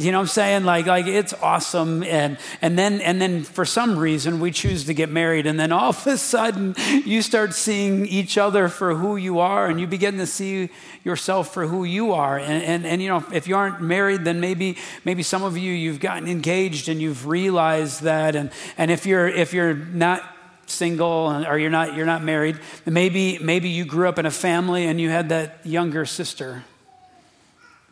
You 0.00 0.12
know 0.12 0.18
what 0.18 0.22
I'm 0.22 0.28
saying? 0.28 0.64
Like, 0.64 0.86
like 0.86 1.06
it's 1.06 1.34
awesome. 1.34 2.02
And, 2.02 2.38
and, 2.62 2.78
then, 2.78 3.02
and 3.02 3.20
then 3.20 3.42
for 3.42 3.66
some 3.66 3.98
reason 3.98 4.40
we 4.40 4.50
choose 4.50 4.84
to 4.86 4.94
get 4.94 5.10
married. 5.10 5.46
And 5.46 5.60
then 5.60 5.72
all 5.72 5.90
of 5.90 6.06
a 6.06 6.16
sudden 6.16 6.74
you 7.04 7.20
start 7.20 7.52
seeing 7.52 8.06
each 8.06 8.38
other 8.38 8.68
for 8.68 8.94
who 8.94 9.16
you 9.16 9.40
are 9.40 9.66
and 9.66 9.78
you 9.78 9.86
begin 9.86 10.16
to 10.16 10.26
see 10.26 10.70
yourself 11.04 11.52
for 11.52 11.66
who 11.66 11.84
you 11.84 12.12
are. 12.12 12.38
And, 12.38 12.64
and, 12.64 12.86
and 12.86 13.02
you 13.02 13.08
know, 13.08 13.22
if 13.30 13.46
you 13.46 13.56
aren't 13.56 13.82
married, 13.82 14.24
then 14.24 14.40
maybe, 14.40 14.78
maybe 15.04 15.22
some 15.22 15.42
of 15.42 15.58
you, 15.58 15.70
you've 15.70 16.00
gotten 16.00 16.26
engaged 16.28 16.88
and 16.88 16.98
you've 16.98 17.26
realized 17.26 18.02
that. 18.02 18.34
And, 18.34 18.50
and 18.78 18.90
if 18.90 19.04
you're, 19.04 19.28
if 19.28 19.52
you're 19.52 19.74
not 19.74 20.22
single 20.64 21.44
or 21.46 21.58
you're 21.58 21.68
not, 21.68 21.94
you're 21.94 22.06
not 22.06 22.24
married, 22.24 22.58
maybe, 22.86 23.38
maybe 23.38 23.68
you 23.68 23.84
grew 23.84 24.08
up 24.08 24.18
in 24.18 24.24
a 24.24 24.30
family 24.30 24.86
and 24.86 24.98
you 24.98 25.10
had 25.10 25.28
that 25.28 25.58
younger 25.62 26.06
sister 26.06 26.64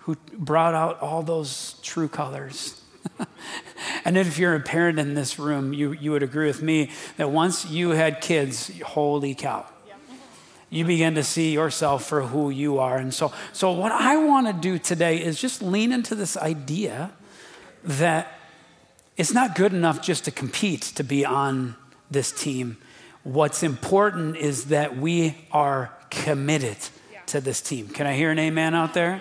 who 0.09 0.17
brought 0.33 0.73
out 0.73 0.99
all 1.03 1.23
those 1.23 1.75
true 1.83 2.09
colors. 2.09 2.81
and 4.07 4.17
if 4.17 4.39
you're 4.39 4.55
a 4.55 4.61
parent 4.61 4.99
in 4.99 5.13
this 5.13 5.39
room, 5.39 5.75
you, 5.75 5.93
you 5.93 6.13
would 6.13 6.23
agree 6.23 6.47
with 6.47 6.63
me 6.63 6.91
that 7.19 7.31
once 7.31 7.67
you 7.67 7.91
had 7.91 8.23
kids, 8.23 8.73
holy 8.81 9.35
cow, 9.35 9.67
you 10.71 10.87
begin 10.87 11.15
to 11.15 11.23
see 11.23 11.53
yourself 11.53 12.07
for 12.07 12.23
who 12.23 12.49
you 12.49 12.79
are. 12.79 12.97
And 12.97 13.13
so, 13.13 13.35
so 13.53 13.71
what 13.73 13.93
I 13.93 14.17
want 14.17 14.47
to 14.47 14.55
do 14.55 14.79
today 14.79 15.23
is 15.23 15.39
just 15.39 15.61
lean 15.61 15.93
into 15.93 16.15
this 16.15 16.39
idea 16.39 17.11
that 17.85 18.33
it's 19.19 19.35
not 19.35 19.57
good 19.57 19.75
enough 19.75 20.01
just 20.01 20.25
to 20.25 20.31
compete 20.31 20.81
to 20.95 21.05
be 21.05 21.27
on 21.27 21.77
this 22.11 22.33
team. 22.33 22.79
What's 23.25 23.63
important 23.63 24.39
is 24.39 24.69
that 24.69 24.97
we 24.97 25.37
are 25.53 25.93
committed 26.09 26.79
to 27.27 27.43
this 27.43 27.61
team. 27.61 27.89
Can 27.89 28.07
I 28.07 28.15
hear 28.17 28.31
an 28.31 28.39
amen 28.39 28.75
out 28.75 28.95
there? 28.95 29.21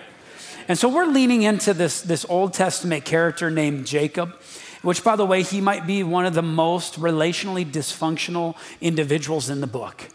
And 0.68 0.78
so 0.78 0.88
we're 0.88 1.06
leaning 1.06 1.42
into 1.42 1.72
this, 1.72 2.02
this 2.02 2.26
Old 2.28 2.52
Testament 2.52 3.06
character 3.06 3.50
named 3.50 3.86
Jacob, 3.86 4.34
which, 4.82 5.02
by 5.02 5.16
the 5.16 5.24
way, 5.24 5.42
he 5.42 5.62
might 5.62 5.86
be 5.86 6.02
one 6.02 6.26
of 6.26 6.34
the 6.34 6.42
most 6.42 7.00
relationally 7.00 7.64
dysfunctional 7.64 8.54
individuals 8.82 9.48
in 9.48 9.62
the 9.62 9.66
book. 9.66 10.08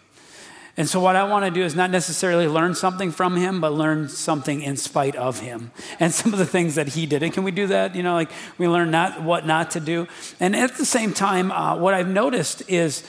And 0.77 0.87
so, 0.87 0.99
what 0.99 1.15
I 1.15 1.23
want 1.23 1.45
to 1.45 1.51
do 1.51 1.63
is 1.63 1.75
not 1.75 1.91
necessarily 1.91 2.47
learn 2.47 2.73
something 2.73 3.11
from 3.11 3.35
him, 3.35 3.61
but 3.61 3.73
learn 3.73 4.09
something 4.09 4.61
in 4.61 4.77
spite 4.77 5.15
of 5.15 5.39
him 5.39 5.71
and 5.99 6.11
some 6.13 6.33
of 6.33 6.39
the 6.39 6.45
things 6.45 6.75
that 6.75 6.89
he 6.89 7.05
did. 7.05 7.21
And 7.21 7.33
can 7.33 7.43
we 7.43 7.51
do 7.51 7.67
that? 7.67 7.95
You 7.95 8.01
know, 8.01 8.13
like 8.13 8.31
we 8.57 8.67
learn 8.67 8.89
not 8.89 9.21
what 9.21 9.45
not 9.45 9.71
to 9.71 9.79
do. 9.79 10.07
And 10.39 10.55
at 10.55 10.77
the 10.77 10.85
same 10.85 11.13
time, 11.13 11.51
uh, 11.51 11.77
what 11.77 11.93
I've 11.93 12.07
noticed 12.07 12.63
is 12.67 13.03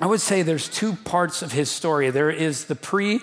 I 0.00 0.06
would 0.06 0.20
say 0.20 0.42
there's 0.42 0.68
two 0.68 0.94
parts 0.94 1.42
of 1.42 1.52
his 1.52 1.70
story 1.70 2.10
there 2.10 2.30
is 2.30 2.66
the 2.66 2.74
pre 2.74 3.20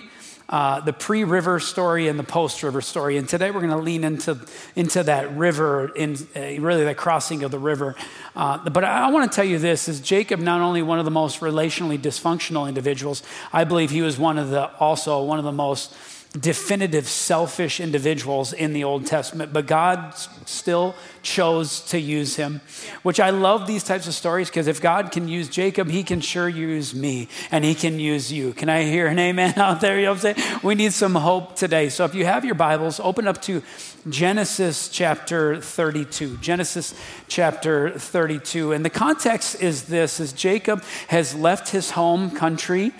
uh, 0.48 0.80
the 0.80 0.92
pre 0.92 1.24
river 1.24 1.60
story 1.60 2.08
and 2.08 2.18
the 2.18 2.24
post 2.24 2.62
river 2.62 2.80
story. 2.80 3.16
And 3.16 3.28
today 3.28 3.50
we're 3.50 3.60
going 3.60 3.70
to 3.70 3.76
lean 3.76 4.04
into, 4.04 4.38
into 4.74 5.02
that 5.02 5.36
river, 5.36 5.88
in, 5.94 6.16
uh, 6.34 6.40
really 6.60 6.84
the 6.84 6.94
crossing 6.94 7.42
of 7.42 7.50
the 7.50 7.58
river. 7.58 7.94
Uh, 8.34 8.68
but 8.70 8.84
I, 8.84 9.06
I 9.06 9.10
want 9.10 9.30
to 9.30 9.36
tell 9.36 9.44
you 9.44 9.58
this 9.58 9.88
is 9.88 10.00
Jacob 10.00 10.40
not 10.40 10.60
only 10.60 10.82
one 10.82 10.98
of 10.98 11.04
the 11.04 11.10
most 11.10 11.40
relationally 11.40 11.98
dysfunctional 11.98 12.66
individuals, 12.66 13.22
I 13.52 13.64
believe 13.64 13.90
he 13.90 14.02
was 14.02 14.18
one 14.18 14.38
of 14.38 14.50
the 14.50 14.70
also 14.76 15.22
one 15.22 15.38
of 15.38 15.44
the 15.44 15.52
most 15.52 15.94
definitive 16.32 17.08
selfish 17.08 17.80
individuals 17.80 18.52
in 18.52 18.74
the 18.74 18.84
Old 18.84 19.06
Testament, 19.06 19.50
but 19.52 19.66
God 19.66 20.14
still 20.44 20.94
chose 21.22 21.80
to 21.86 21.98
use 21.98 22.36
him. 22.36 22.60
Which 23.02 23.18
I 23.18 23.30
love 23.30 23.66
these 23.66 23.82
types 23.82 24.06
of 24.06 24.14
stories 24.14 24.50
because 24.50 24.66
if 24.66 24.80
God 24.80 25.10
can 25.10 25.26
use 25.26 25.48
Jacob, 25.48 25.88
he 25.88 26.02
can 26.02 26.20
sure 26.20 26.48
use 26.48 26.94
me 26.94 27.28
and 27.50 27.64
he 27.64 27.74
can 27.74 27.98
use 27.98 28.30
you. 28.30 28.52
Can 28.52 28.68
I 28.68 28.82
hear 28.82 29.06
an 29.06 29.18
amen 29.18 29.54
out 29.56 29.80
there? 29.80 29.98
You 29.98 30.06
know 30.06 30.12
what 30.12 30.24
I'm 30.26 30.36
saying? 30.36 30.60
We 30.62 30.74
need 30.74 30.92
some 30.92 31.14
hope 31.14 31.56
today. 31.56 31.88
So 31.88 32.04
if 32.04 32.14
you 32.14 32.26
have 32.26 32.44
your 32.44 32.54
Bibles, 32.54 33.00
open 33.00 33.26
up 33.26 33.40
to 33.42 33.62
Genesis 34.08 34.90
chapter 34.90 35.60
32. 35.60 36.36
Genesis 36.38 36.94
chapter 37.28 37.90
32. 37.98 38.72
And 38.72 38.84
the 38.84 38.90
context 38.90 39.62
is 39.62 39.84
this 39.84 40.20
is 40.20 40.34
Jacob 40.34 40.84
has 41.08 41.34
left 41.34 41.70
his 41.70 41.92
home 41.92 42.30
country 42.30 42.92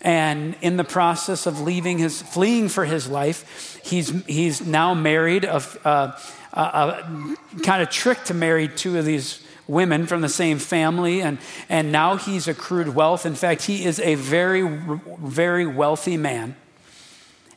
and 0.00 0.56
in 0.60 0.76
the 0.76 0.84
process 0.84 1.46
of 1.46 1.60
leaving 1.60 1.98
his 1.98 2.20
fleeing 2.22 2.68
for 2.68 2.84
his 2.84 3.08
life 3.08 3.80
he's 3.84 4.24
he's 4.26 4.60
now 4.66 4.94
married 4.94 5.44
a, 5.44 5.62
a, 5.84 6.20
a, 6.52 7.36
kind 7.62 7.82
of 7.82 7.90
tricked 7.90 8.26
to 8.26 8.34
marry 8.34 8.68
two 8.68 8.98
of 8.98 9.04
these 9.04 9.40
women 9.66 10.06
from 10.06 10.20
the 10.20 10.28
same 10.28 10.58
family. 10.58 11.20
And 11.20 11.38
and 11.68 11.92
now 11.92 12.16
he's 12.16 12.48
accrued 12.48 12.94
wealth. 12.94 13.26
In 13.26 13.34
fact 13.34 13.62
he 13.62 13.84
is 13.84 14.00
a 14.00 14.14
very 14.14 14.62
very 15.18 15.66
wealthy 15.66 16.16
man. 16.16 16.56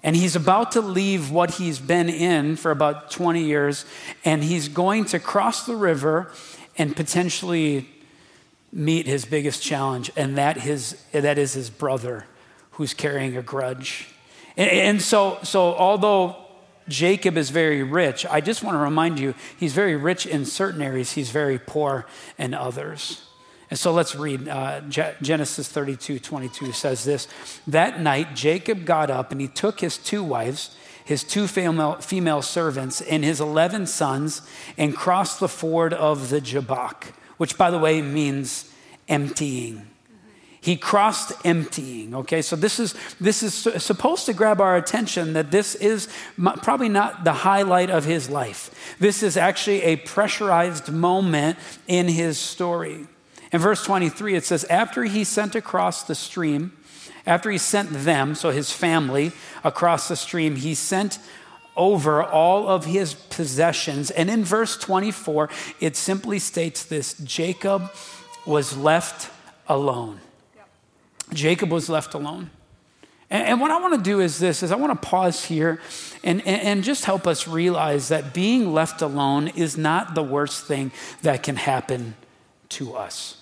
And 0.04 0.16
he's 0.16 0.36
about 0.36 0.74
to 0.74 0.82
leave 0.82 1.32
what 1.32 1.56
he's 1.56 1.80
been 1.80 2.08
in 2.08 2.56
for 2.56 2.72
about 2.72 3.10
20 3.12 3.44
years. 3.44 3.84
And 4.24 4.44
he's 4.44 4.70
going 4.70 5.06
to 5.06 5.20
cross 5.20 5.66
the 5.66 5.76
river 5.76 6.32
and 6.78 6.96
potentially 6.96 7.90
meet 8.78 9.08
his 9.08 9.26
biggest 9.26 9.64
challenge 9.64 10.12
and 10.16 10.38
that 10.38 10.58
his 10.58 11.04
that 11.12 11.40
is 11.40 11.54
his 11.54 11.70
brother 11.70 12.26
who's 12.72 12.94
carrying 12.94 13.36
a 13.36 13.42
grudge. 13.42 14.08
And, 14.56 14.70
and 14.70 15.02
so, 15.02 15.40
so, 15.42 15.74
although 15.74 16.36
Jacob 16.88 17.38
is 17.38 17.50
very 17.50 17.82
rich, 17.82 18.24
I 18.28 18.40
just 18.40 18.64
want 18.64 18.76
to 18.76 18.80
remind 18.80 19.20
you, 19.20 19.34
he's 19.58 19.74
very 19.74 19.96
rich 19.96 20.28
in 20.28 20.46
certain 20.46 20.82
areas, 20.84 21.14
he's 21.14 21.32
very 21.32 21.58
poor 21.58 22.06
in 22.38 22.54
others. 22.54 23.24
And 23.72 23.80
so 23.80 23.92
let's 23.92 24.16
read 24.16 24.48
uh, 24.48 24.82
Genesis 24.82 25.68
32 25.68 26.20
22 26.20 26.72
says 26.72 27.04
this 27.04 27.28
That 27.66 28.00
night, 28.00 28.36
Jacob 28.36 28.86
got 28.86 29.10
up 29.10 29.32
and 29.32 29.42
he 29.42 29.48
took 29.48 29.80
his 29.80 29.98
two 29.98 30.24
wives, 30.24 30.78
his 31.04 31.24
two 31.24 31.48
female, 31.48 31.96
female 31.96 32.44
servants, 32.44 33.02
and 33.02 33.24
his 33.24 33.42
11 33.42 33.88
sons 33.88 34.44
and 34.78 34.96
crossed 34.96 35.40
the 35.40 35.50
ford 35.50 35.94
of 35.94 36.30
the 36.30 36.40
Jabbok, 36.40 37.12
which, 37.38 37.58
by 37.58 37.72
the 37.72 37.80
way, 37.80 38.02
means 38.02 38.72
emptying. 39.08 39.88
He 40.60 40.76
crossed 40.76 41.32
emptying. 41.46 42.14
Okay, 42.14 42.42
so 42.42 42.56
this 42.56 42.80
is 42.80 42.94
this 43.22 43.42
is 43.42 43.54
supposed 43.82 44.26
to 44.26 44.34
grab 44.34 44.60
our 44.60 44.76
attention 44.76 45.34
that 45.34 45.50
this 45.50 45.76
is 45.76 46.10
probably 46.62 46.90
not 46.90 47.24
the 47.24 47.32
highlight 47.32 47.90
of 47.90 48.04
his 48.04 48.30
life. 48.30 48.96
This 49.00 49.24
is 49.24 49.38
actually 49.38 49.84
a 49.84 49.96
pressurized 49.96 50.92
moment 50.92 51.58
in 51.88 52.08
his 52.08 52.38
story. 52.38 53.08
In 53.54 53.62
verse 53.62 53.84
23, 53.84 54.36
it 54.36 54.44
says, 54.44 54.66
After 54.66 55.04
he 55.04 55.24
sent 55.24 55.56
across 55.56 56.04
the 56.04 56.16
stream, 56.16 56.74
after 57.26 57.50
he 57.50 57.58
sent 57.58 57.92
them, 57.92 58.36
so 58.36 58.52
his 58.52 58.72
family, 58.72 59.32
across 59.64 60.08
the 60.08 60.16
stream, 60.16 60.56
he 60.56 60.76
sent 60.76 61.20
over 61.78 62.24
all 62.24 62.68
of 62.68 62.86
his 62.86 63.14
possessions. 63.14 64.12
And 64.12 64.30
in 64.30 64.44
verse 64.44 64.76
24, 64.78 65.50
it 65.80 65.96
simply 65.96 66.40
states 66.40 66.84
this 66.84 67.14
Jacob 67.14 67.92
was 68.46 68.76
left 68.76 69.32
alone. 69.68 70.20
Jacob 71.34 71.72
was 71.72 71.90
left 71.90 72.14
alone. 72.14 72.50
And, 73.30 73.48
and 73.48 73.62
what 73.62 73.72
I 73.72 73.80
want 73.80 73.94
to 73.96 74.02
do 74.02 74.20
is 74.20 74.40
this, 74.40 74.64
is 74.64 74.72
I 74.72 74.76
want 74.76 75.00
to 75.00 75.08
pause 75.08 75.46
here 75.46 75.80
and, 76.24 76.46
and, 76.48 76.62
and 76.62 76.84
just 76.84 77.06
help 77.06 77.28
us 77.28 77.48
realize 77.48 78.08
that 78.10 78.34
being 78.34 78.74
left 78.74 79.02
alone 79.02 79.50
is 79.50 79.78
not 79.78 80.16
the 80.16 80.24
worst 80.24 80.66
thing 80.66 80.92
that 81.22 81.44
can 81.44 81.58
happen 81.58 82.16
to 82.70 82.96
us. 82.96 83.37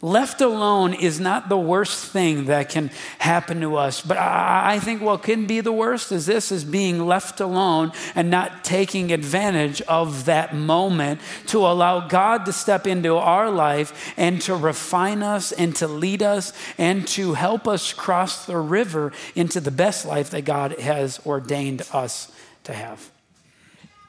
Left 0.00 0.40
alone 0.40 0.94
is 0.94 1.18
not 1.18 1.48
the 1.48 1.58
worst 1.58 2.12
thing 2.12 2.44
that 2.44 2.68
can 2.68 2.92
happen 3.18 3.60
to 3.62 3.74
us. 3.74 4.00
But 4.00 4.16
I, 4.16 4.78
think 4.78 5.02
what 5.02 5.24
can 5.24 5.46
be 5.46 5.60
the 5.60 5.72
worst 5.72 6.12
is 6.12 6.24
this 6.24 6.52
is 6.52 6.64
being 6.64 7.04
left 7.04 7.40
alone 7.40 7.90
and 8.14 8.30
not 8.30 8.62
taking 8.62 9.10
advantage 9.10 9.82
of 9.82 10.26
that 10.26 10.54
moment 10.54 11.20
to 11.48 11.58
allow 11.66 12.06
God 12.06 12.46
to 12.46 12.52
step 12.52 12.86
into 12.86 13.16
our 13.16 13.50
life 13.50 14.14
and 14.16 14.40
to 14.42 14.54
refine 14.54 15.24
us 15.24 15.50
and 15.50 15.74
to 15.76 15.88
lead 15.88 16.22
us 16.22 16.52
and 16.78 17.06
to 17.08 17.34
help 17.34 17.66
us 17.66 17.92
cross 17.92 18.46
the 18.46 18.56
river 18.56 19.12
into 19.34 19.58
the 19.58 19.72
best 19.72 20.06
life 20.06 20.30
that 20.30 20.44
God 20.44 20.78
has 20.78 21.20
ordained 21.26 21.82
us 21.92 22.30
to 22.62 22.72
have. 22.72 23.10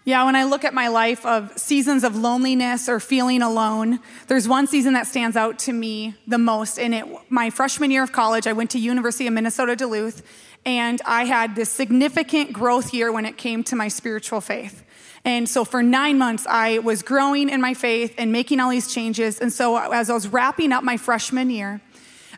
Yeah, 0.05 0.23
when 0.23 0.35
I 0.35 0.45
look 0.45 0.63
at 0.63 0.73
my 0.73 0.87
life 0.87 1.25
of 1.25 1.55
seasons 1.57 2.03
of 2.03 2.15
loneliness 2.15 2.87
or 2.87 2.99
feeling 2.99 3.41
alone, 3.41 3.99
there's 4.27 4.47
one 4.47 4.65
season 4.65 4.93
that 4.93 5.07
stands 5.07 5.35
out 5.35 5.59
to 5.59 5.73
me 5.73 6.15
the 6.25 6.37
most. 6.37 6.79
And 6.79 6.95
it, 6.95 7.05
my 7.29 7.49
freshman 7.49 7.91
year 7.91 8.01
of 8.01 8.11
college, 8.11 8.47
I 8.47 8.53
went 8.53 8.71
to 8.71 8.79
University 8.79 9.27
of 9.27 9.33
Minnesota 9.33 9.75
Duluth, 9.75 10.23
and 10.65 11.01
I 11.05 11.25
had 11.25 11.55
this 11.55 11.69
significant 11.69 12.53
growth 12.53 12.93
year 12.93 13.11
when 13.11 13.25
it 13.25 13.37
came 13.37 13.63
to 13.65 13.75
my 13.75 13.89
spiritual 13.89 14.41
faith. 14.41 14.83
And 15.25 15.49
so 15.49 15.65
for 15.65 15.83
nine 15.83 16.17
months, 16.17 16.47
I 16.47 16.79
was 16.79 17.03
growing 17.03 17.49
in 17.49 17.59
my 17.59 17.73
faith 17.73 18.15
and 18.17 18.31
making 18.31 18.61
all 18.61 18.69
these 18.69 18.91
changes. 18.91 19.39
And 19.39 19.51
so 19.51 19.77
as 19.77 20.09
I 20.09 20.13
was 20.13 20.29
wrapping 20.29 20.71
up 20.71 20.83
my 20.83 20.95
freshman 20.95 21.49
year, 21.49 21.81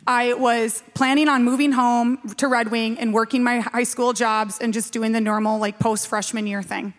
I 0.04 0.34
was 0.34 0.82
planning 0.94 1.28
on 1.28 1.44
moving 1.44 1.70
home 1.70 2.18
to 2.38 2.48
Red 2.48 2.72
Wing 2.72 2.98
and 2.98 3.14
working 3.14 3.44
my 3.44 3.60
high 3.60 3.84
school 3.84 4.12
jobs 4.12 4.58
and 4.58 4.74
just 4.74 4.92
doing 4.92 5.12
the 5.12 5.20
normal, 5.20 5.60
like, 5.60 5.78
post 5.78 6.08
freshman 6.08 6.48
year 6.48 6.60
thing. 6.60 6.92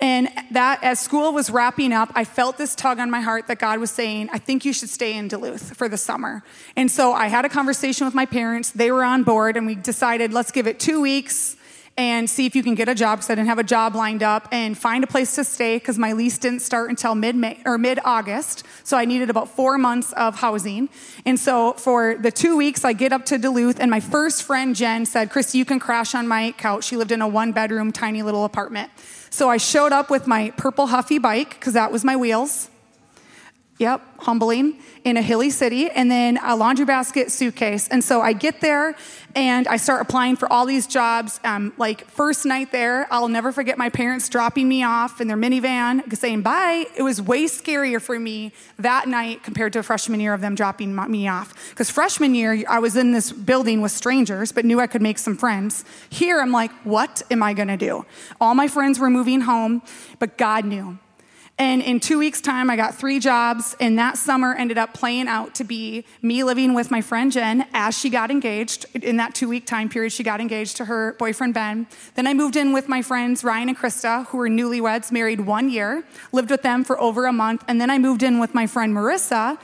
And 0.00 0.28
that, 0.52 0.82
as 0.84 1.00
school 1.00 1.32
was 1.32 1.50
wrapping 1.50 1.92
up, 1.92 2.12
I 2.14 2.24
felt 2.24 2.56
this 2.56 2.74
tug 2.74 3.00
on 3.00 3.10
my 3.10 3.20
heart 3.20 3.48
that 3.48 3.58
God 3.58 3.80
was 3.80 3.90
saying, 3.90 4.28
I 4.32 4.38
think 4.38 4.64
you 4.64 4.72
should 4.72 4.90
stay 4.90 5.14
in 5.14 5.28
Duluth 5.28 5.76
for 5.76 5.88
the 5.88 5.98
summer. 5.98 6.44
And 6.76 6.90
so 6.90 7.12
I 7.12 7.26
had 7.26 7.44
a 7.44 7.48
conversation 7.48 8.06
with 8.06 8.14
my 8.14 8.24
parents. 8.24 8.70
They 8.70 8.92
were 8.92 9.02
on 9.02 9.24
board, 9.24 9.56
and 9.56 9.66
we 9.66 9.74
decided, 9.74 10.32
let's 10.32 10.52
give 10.52 10.66
it 10.68 10.78
two 10.78 11.00
weeks 11.00 11.56
and 11.98 12.30
see 12.30 12.46
if 12.46 12.54
you 12.54 12.62
can 12.62 12.76
get 12.76 12.88
a 12.88 12.94
job 12.94 13.18
because 13.18 13.28
I 13.28 13.34
didn't 13.34 13.48
have 13.48 13.58
a 13.58 13.64
job 13.64 13.96
lined 13.96 14.22
up 14.22 14.46
and 14.52 14.78
find 14.78 15.02
a 15.02 15.06
place 15.08 15.34
to 15.34 15.42
stay 15.42 15.76
because 15.76 15.98
my 15.98 16.12
lease 16.12 16.38
didn't 16.38 16.60
start 16.60 16.90
until 16.90 17.16
mid 17.16 17.34
May 17.34 17.60
or 17.66 17.76
mid 17.76 17.98
August. 18.04 18.64
So 18.84 18.96
I 18.96 19.04
needed 19.04 19.28
about 19.30 19.50
four 19.50 19.76
months 19.78 20.12
of 20.12 20.36
housing. 20.36 20.88
And 21.26 21.38
so 21.40 21.72
for 21.72 22.14
the 22.14 22.30
two 22.30 22.56
weeks, 22.56 22.84
I 22.84 22.92
get 22.92 23.12
up 23.12 23.26
to 23.26 23.36
Duluth, 23.36 23.80
and 23.80 23.90
my 23.90 23.98
first 24.00 24.44
friend 24.44 24.76
Jen 24.76 25.06
said, 25.06 25.30
Christy, 25.30 25.58
you 25.58 25.64
can 25.64 25.80
crash 25.80 26.14
on 26.14 26.28
my 26.28 26.52
couch. 26.52 26.84
She 26.84 26.96
lived 26.96 27.10
in 27.10 27.20
a 27.20 27.28
one 27.28 27.50
bedroom, 27.50 27.90
tiny 27.90 28.22
little 28.22 28.44
apartment. 28.44 28.90
So 29.30 29.50
I 29.50 29.56
showed 29.56 29.92
up 29.92 30.08
with 30.08 30.28
my 30.28 30.50
purple 30.56 30.86
Huffy 30.86 31.18
bike 31.18 31.50
because 31.50 31.74
that 31.74 31.90
was 31.90 32.04
my 32.04 32.14
wheels. 32.14 32.70
Yep, 33.78 34.02
humbling 34.18 34.76
in 35.04 35.16
a 35.16 35.22
hilly 35.22 35.50
city, 35.50 35.88
and 35.88 36.10
then 36.10 36.36
a 36.42 36.56
laundry 36.56 36.84
basket 36.84 37.30
suitcase. 37.30 37.86
And 37.86 38.02
so 38.02 38.20
I 38.20 38.32
get 38.32 38.60
there 38.60 38.96
and 39.36 39.68
I 39.68 39.76
start 39.76 40.02
applying 40.02 40.34
for 40.34 40.52
all 40.52 40.66
these 40.66 40.88
jobs. 40.88 41.38
Um, 41.44 41.72
like, 41.78 42.04
first 42.06 42.44
night 42.44 42.72
there, 42.72 43.06
I'll 43.08 43.28
never 43.28 43.52
forget 43.52 43.78
my 43.78 43.88
parents 43.88 44.28
dropping 44.28 44.68
me 44.68 44.82
off 44.82 45.20
in 45.20 45.28
their 45.28 45.36
minivan 45.36 46.12
saying 46.16 46.42
bye. 46.42 46.86
It 46.96 47.02
was 47.02 47.22
way 47.22 47.44
scarier 47.44 48.02
for 48.02 48.18
me 48.18 48.52
that 48.80 49.06
night 49.06 49.44
compared 49.44 49.72
to 49.74 49.82
freshman 49.84 50.18
year 50.18 50.34
of 50.34 50.40
them 50.40 50.56
dropping 50.56 50.96
me 51.08 51.28
off. 51.28 51.54
Because 51.70 51.88
freshman 51.88 52.34
year, 52.34 52.64
I 52.68 52.80
was 52.80 52.96
in 52.96 53.12
this 53.12 53.30
building 53.30 53.80
with 53.80 53.92
strangers, 53.92 54.50
but 54.50 54.64
knew 54.64 54.80
I 54.80 54.88
could 54.88 55.02
make 55.02 55.18
some 55.18 55.36
friends. 55.36 55.84
Here, 56.10 56.40
I'm 56.40 56.50
like, 56.50 56.72
what 56.82 57.22
am 57.30 57.44
I 57.44 57.54
gonna 57.54 57.76
do? 57.76 58.04
All 58.40 58.56
my 58.56 58.66
friends 58.66 58.98
were 58.98 59.10
moving 59.10 59.42
home, 59.42 59.82
but 60.18 60.36
God 60.36 60.64
knew. 60.64 60.98
And 61.60 61.82
in 61.82 61.98
two 61.98 62.20
weeks' 62.20 62.40
time, 62.40 62.70
I 62.70 62.76
got 62.76 62.94
three 62.94 63.18
jobs, 63.18 63.74
and 63.80 63.98
that 63.98 64.16
summer 64.16 64.54
ended 64.54 64.78
up 64.78 64.94
playing 64.94 65.26
out 65.26 65.56
to 65.56 65.64
be 65.64 66.04
me 66.22 66.44
living 66.44 66.72
with 66.72 66.88
my 66.92 67.00
friend 67.00 67.32
Jen 67.32 67.66
as 67.74 67.98
she 67.98 68.10
got 68.10 68.30
engaged. 68.30 68.86
In 68.94 69.16
that 69.16 69.34
two 69.34 69.48
week 69.48 69.66
time 69.66 69.88
period, 69.88 70.12
she 70.12 70.22
got 70.22 70.40
engaged 70.40 70.76
to 70.76 70.84
her 70.84 71.14
boyfriend 71.18 71.54
Ben. 71.54 71.88
Then 72.14 72.28
I 72.28 72.34
moved 72.34 72.54
in 72.54 72.72
with 72.72 72.88
my 72.88 73.02
friends 73.02 73.42
Ryan 73.42 73.70
and 73.70 73.76
Krista, 73.76 74.26
who 74.28 74.38
were 74.38 74.48
newlyweds, 74.48 75.10
married 75.10 75.40
one 75.40 75.68
year, 75.68 76.04
lived 76.30 76.50
with 76.50 76.62
them 76.62 76.84
for 76.84 77.00
over 77.00 77.26
a 77.26 77.32
month. 77.32 77.64
And 77.66 77.80
then 77.80 77.90
I 77.90 77.98
moved 77.98 78.22
in 78.22 78.38
with 78.38 78.54
my 78.54 78.68
friend 78.68 78.94
Marissa, 78.94 79.58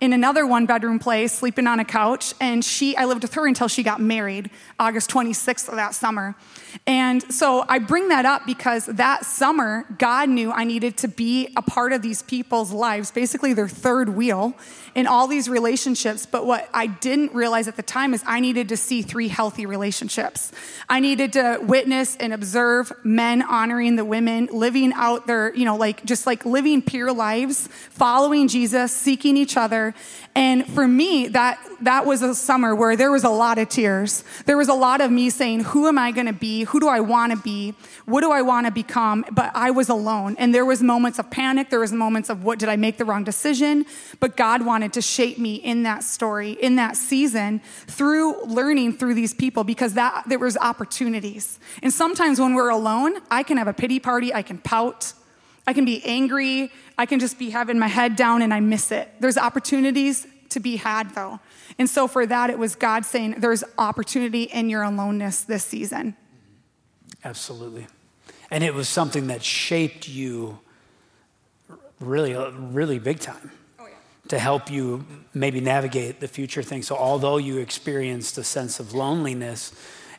in 0.00 0.14
another 0.14 0.46
one 0.46 0.64
bedroom 0.64 0.98
place, 0.98 1.32
sleeping 1.32 1.66
on 1.66 1.78
a 1.78 1.84
couch. 1.84 2.32
And 2.40 2.64
she, 2.64 2.96
I 2.96 3.04
lived 3.04 3.22
with 3.22 3.34
her 3.34 3.46
until 3.46 3.68
she 3.68 3.82
got 3.82 4.00
married, 4.00 4.50
August 4.78 5.10
26th 5.10 5.68
of 5.68 5.76
that 5.76 5.94
summer. 5.94 6.34
And 6.86 7.22
so 7.32 7.64
I 7.68 7.78
bring 7.78 8.08
that 8.08 8.24
up 8.24 8.46
because 8.46 8.86
that 8.86 9.26
summer, 9.26 9.84
God 9.98 10.28
knew 10.28 10.52
I 10.52 10.64
needed 10.64 10.96
to 10.98 11.08
be 11.08 11.52
a 11.56 11.62
part 11.62 11.92
of 11.92 12.00
these 12.00 12.22
people's 12.22 12.72
lives, 12.72 13.10
basically 13.10 13.52
their 13.52 13.68
third 13.68 14.10
wheel 14.10 14.54
in 14.94 15.06
all 15.06 15.26
these 15.26 15.48
relationships. 15.48 16.26
But 16.26 16.46
what 16.46 16.68
I 16.72 16.86
didn't 16.86 17.34
realize 17.34 17.68
at 17.68 17.76
the 17.76 17.82
time 17.82 18.14
is 18.14 18.22
I 18.26 18.40
needed 18.40 18.68
to 18.70 18.76
see 18.76 19.02
three 19.02 19.28
healthy 19.28 19.66
relationships. 19.66 20.52
I 20.88 21.00
needed 21.00 21.34
to 21.34 21.58
witness 21.62 22.16
and 22.16 22.32
observe 22.32 22.92
men 23.04 23.42
honoring 23.42 23.96
the 23.96 24.04
women, 24.04 24.48
living 24.52 24.92
out 24.94 25.26
their, 25.26 25.54
you 25.54 25.64
know, 25.64 25.76
like 25.76 26.04
just 26.04 26.26
like 26.26 26.44
living 26.44 26.82
pure 26.82 27.12
lives, 27.12 27.68
following 27.90 28.48
Jesus, 28.48 28.92
seeking 28.92 29.36
each 29.36 29.56
other. 29.56 29.89
And 30.34 30.66
for 30.66 30.86
me, 30.86 31.28
that 31.28 31.58
that 31.80 32.06
was 32.06 32.22
a 32.22 32.34
summer 32.34 32.74
where 32.74 32.96
there 32.96 33.10
was 33.10 33.24
a 33.24 33.30
lot 33.30 33.58
of 33.58 33.68
tears. 33.68 34.24
There 34.46 34.56
was 34.56 34.68
a 34.68 34.74
lot 34.74 35.00
of 35.00 35.10
me 35.10 35.30
saying, 35.30 35.60
Who 35.64 35.86
am 35.88 35.98
I 35.98 36.12
gonna 36.12 36.32
be? 36.32 36.64
Who 36.64 36.80
do 36.80 36.88
I 36.88 37.00
wanna 37.00 37.36
be? 37.36 37.74
What 38.04 38.20
do 38.20 38.30
I 38.30 38.42
wanna 38.42 38.70
become? 38.70 39.24
But 39.30 39.50
I 39.54 39.70
was 39.70 39.88
alone. 39.88 40.36
And 40.38 40.54
there 40.54 40.64
was 40.64 40.82
moments 40.82 41.18
of 41.18 41.30
panic, 41.30 41.70
there 41.70 41.80
was 41.80 41.92
moments 41.92 42.30
of 42.30 42.44
what 42.44 42.58
did 42.58 42.68
I 42.68 42.76
make 42.76 42.98
the 42.98 43.04
wrong 43.04 43.24
decision? 43.24 43.86
But 44.20 44.36
God 44.36 44.64
wanted 44.64 44.92
to 44.94 45.02
shape 45.02 45.38
me 45.38 45.54
in 45.54 45.82
that 45.84 46.04
story, 46.04 46.52
in 46.52 46.76
that 46.76 46.96
season, 46.96 47.60
through 47.86 48.44
learning 48.44 48.94
through 48.94 49.14
these 49.14 49.34
people 49.34 49.64
because 49.64 49.94
that 49.94 50.24
there 50.26 50.38
was 50.38 50.56
opportunities. 50.56 51.58
And 51.82 51.92
sometimes 51.92 52.40
when 52.40 52.54
we're 52.54 52.70
alone, 52.70 53.14
I 53.30 53.42
can 53.42 53.56
have 53.56 53.68
a 53.68 53.72
pity 53.72 53.98
party, 53.98 54.32
I 54.34 54.42
can 54.42 54.58
pout, 54.58 55.12
I 55.66 55.72
can 55.72 55.84
be 55.84 56.02
angry, 56.04 56.72
I 56.98 57.06
can 57.06 57.20
just 57.20 57.38
be 57.38 57.50
having 57.50 57.78
my 57.78 57.86
head 57.86 58.16
down 58.16 58.42
and 58.42 58.52
I 58.52 58.60
miss 58.60 58.90
it. 58.90 59.08
There's 59.20 59.38
opportunities 59.38 60.26
to 60.50 60.60
be 60.60 60.76
had 60.76 61.14
though. 61.14 61.40
And 61.78 61.88
so 61.88 62.08
for 62.08 62.26
that, 62.26 62.50
it 62.50 62.58
was 62.58 62.74
God 62.74 63.04
saying, 63.04 63.36
There's 63.38 63.64
opportunity 63.78 64.44
in 64.44 64.68
your 64.68 64.82
aloneness 64.82 65.42
this 65.42 65.64
season. 65.64 66.16
Absolutely. 67.24 67.86
And 68.50 68.64
it 68.64 68.74
was 68.74 68.88
something 68.88 69.28
that 69.28 69.42
shaped 69.42 70.08
you 70.08 70.58
really, 72.00 72.34
really 72.34 72.98
big 72.98 73.20
time 73.20 73.52
oh, 73.78 73.86
to 74.28 74.38
help 74.38 74.70
you 74.70 75.06
maybe 75.32 75.60
navigate 75.60 76.20
the 76.20 76.28
future 76.28 76.62
things. 76.62 76.86
So, 76.86 76.96
although 76.96 77.36
you 77.36 77.58
experienced 77.58 78.38
a 78.38 78.44
sense 78.44 78.80
of 78.80 78.92
loneliness, 78.92 79.72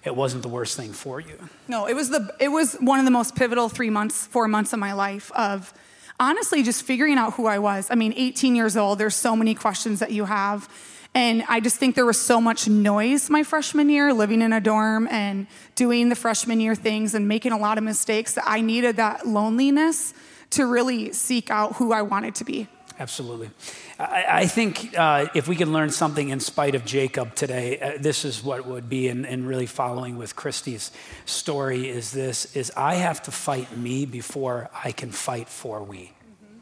it 0.04 0.16
wasn't 0.16 0.44
the 0.44 0.50
worst 0.50 0.76
thing 0.76 0.94
for 0.94 1.20
you. 1.20 1.38
No, 1.68 1.88
it 1.88 1.94
was 1.94 2.10
the 2.10 2.34
it 2.40 2.50
was 2.50 2.76
one 2.76 3.00
of 3.00 3.06
the 3.06 3.12
most 3.12 3.36
pivotal 3.36 3.70
three 3.70 3.90
months, 3.90 4.26
four 4.26 4.48
months 4.48 4.74
of 4.74 4.80
my 4.80 4.94
life 4.94 5.32
of 5.34 5.74
honestly 6.20 6.64
just 6.64 6.84
figuring 6.84 7.18
out 7.18 7.34
who 7.34 7.48
I 7.48 7.60
was. 7.60 7.90
I 7.90 7.96
mean, 7.96 8.14
18 8.16 8.56
years 8.56 8.78
old, 8.78 9.00
there's 9.00 9.16
so 9.16 9.36
many 9.36 9.56
questions 9.56 10.00
that 10.00 10.12
you 10.12 10.26
have. 10.26 10.70
And 11.14 11.44
I 11.50 11.60
just 11.60 11.76
think 11.76 11.96
there 11.96 12.06
was 12.06 12.20
so 12.20 12.40
much 12.40 12.70
noise 12.70 13.30
my 13.30 13.44
freshman 13.44 13.90
year, 13.90 14.14
living 14.14 14.42
in 14.42 14.54
a 14.54 14.62
dorm 14.62 15.08
and 15.10 15.46
doing 15.76 16.10
the 16.10 16.16
freshman 16.16 16.62
year 16.62 16.74
things 16.74 17.14
and 17.14 17.28
making 17.28 17.52
a 17.52 17.58
lot 17.58 17.78
of 17.78 17.84
mistakes 17.84 18.36
that 18.36 18.46
I 18.48 18.62
needed 18.62 18.96
that 18.96 19.28
loneliness 19.28 20.14
to 20.52 20.66
really 20.66 21.12
seek 21.12 21.50
out 21.50 21.76
who 21.76 21.92
I 21.92 22.02
wanted 22.02 22.36
to 22.36 22.46
be. 22.46 22.68
Absolutely. 23.02 23.50
I, 23.98 24.26
I 24.30 24.46
think 24.46 24.96
uh, 24.96 25.26
if 25.34 25.48
we 25.48 25.56
can 25.56 25.74
learn 25.74 25.90
something 25.90 26.30
in 26.30 26.40
spite 26.40 26.76
of 26.76 26.86
Jacob 26.86 27.34
today, 27.34 27.80
uh, 27.80 27.92
this 28.00 28.24
is 28.24 28.44
what 28.44 28.68
would 28.68 28.90
be, 28.90 29.08
and, 29.08 29.26
and 29.26 29.48
really 29.48 29.66
following 29.66 30.18
with 30.18 30.36
Christy's 30.36 30.92
story 31.26 31.90
is 31.90 32.12
this, 32.12 32.56
is 32.56 32.72
I 32.78 32.96
have 32.96 33.24
to 33.24 33.32
fight 33.32 33.76
me 33.76 34.06
before 34.06 34.70
I 34.86 34.92
can 34.92 35.12
fight 35.12 35.50
for 35.50 35.82
we. 35.82 35.98
Mm-hmm. 35.98 36.58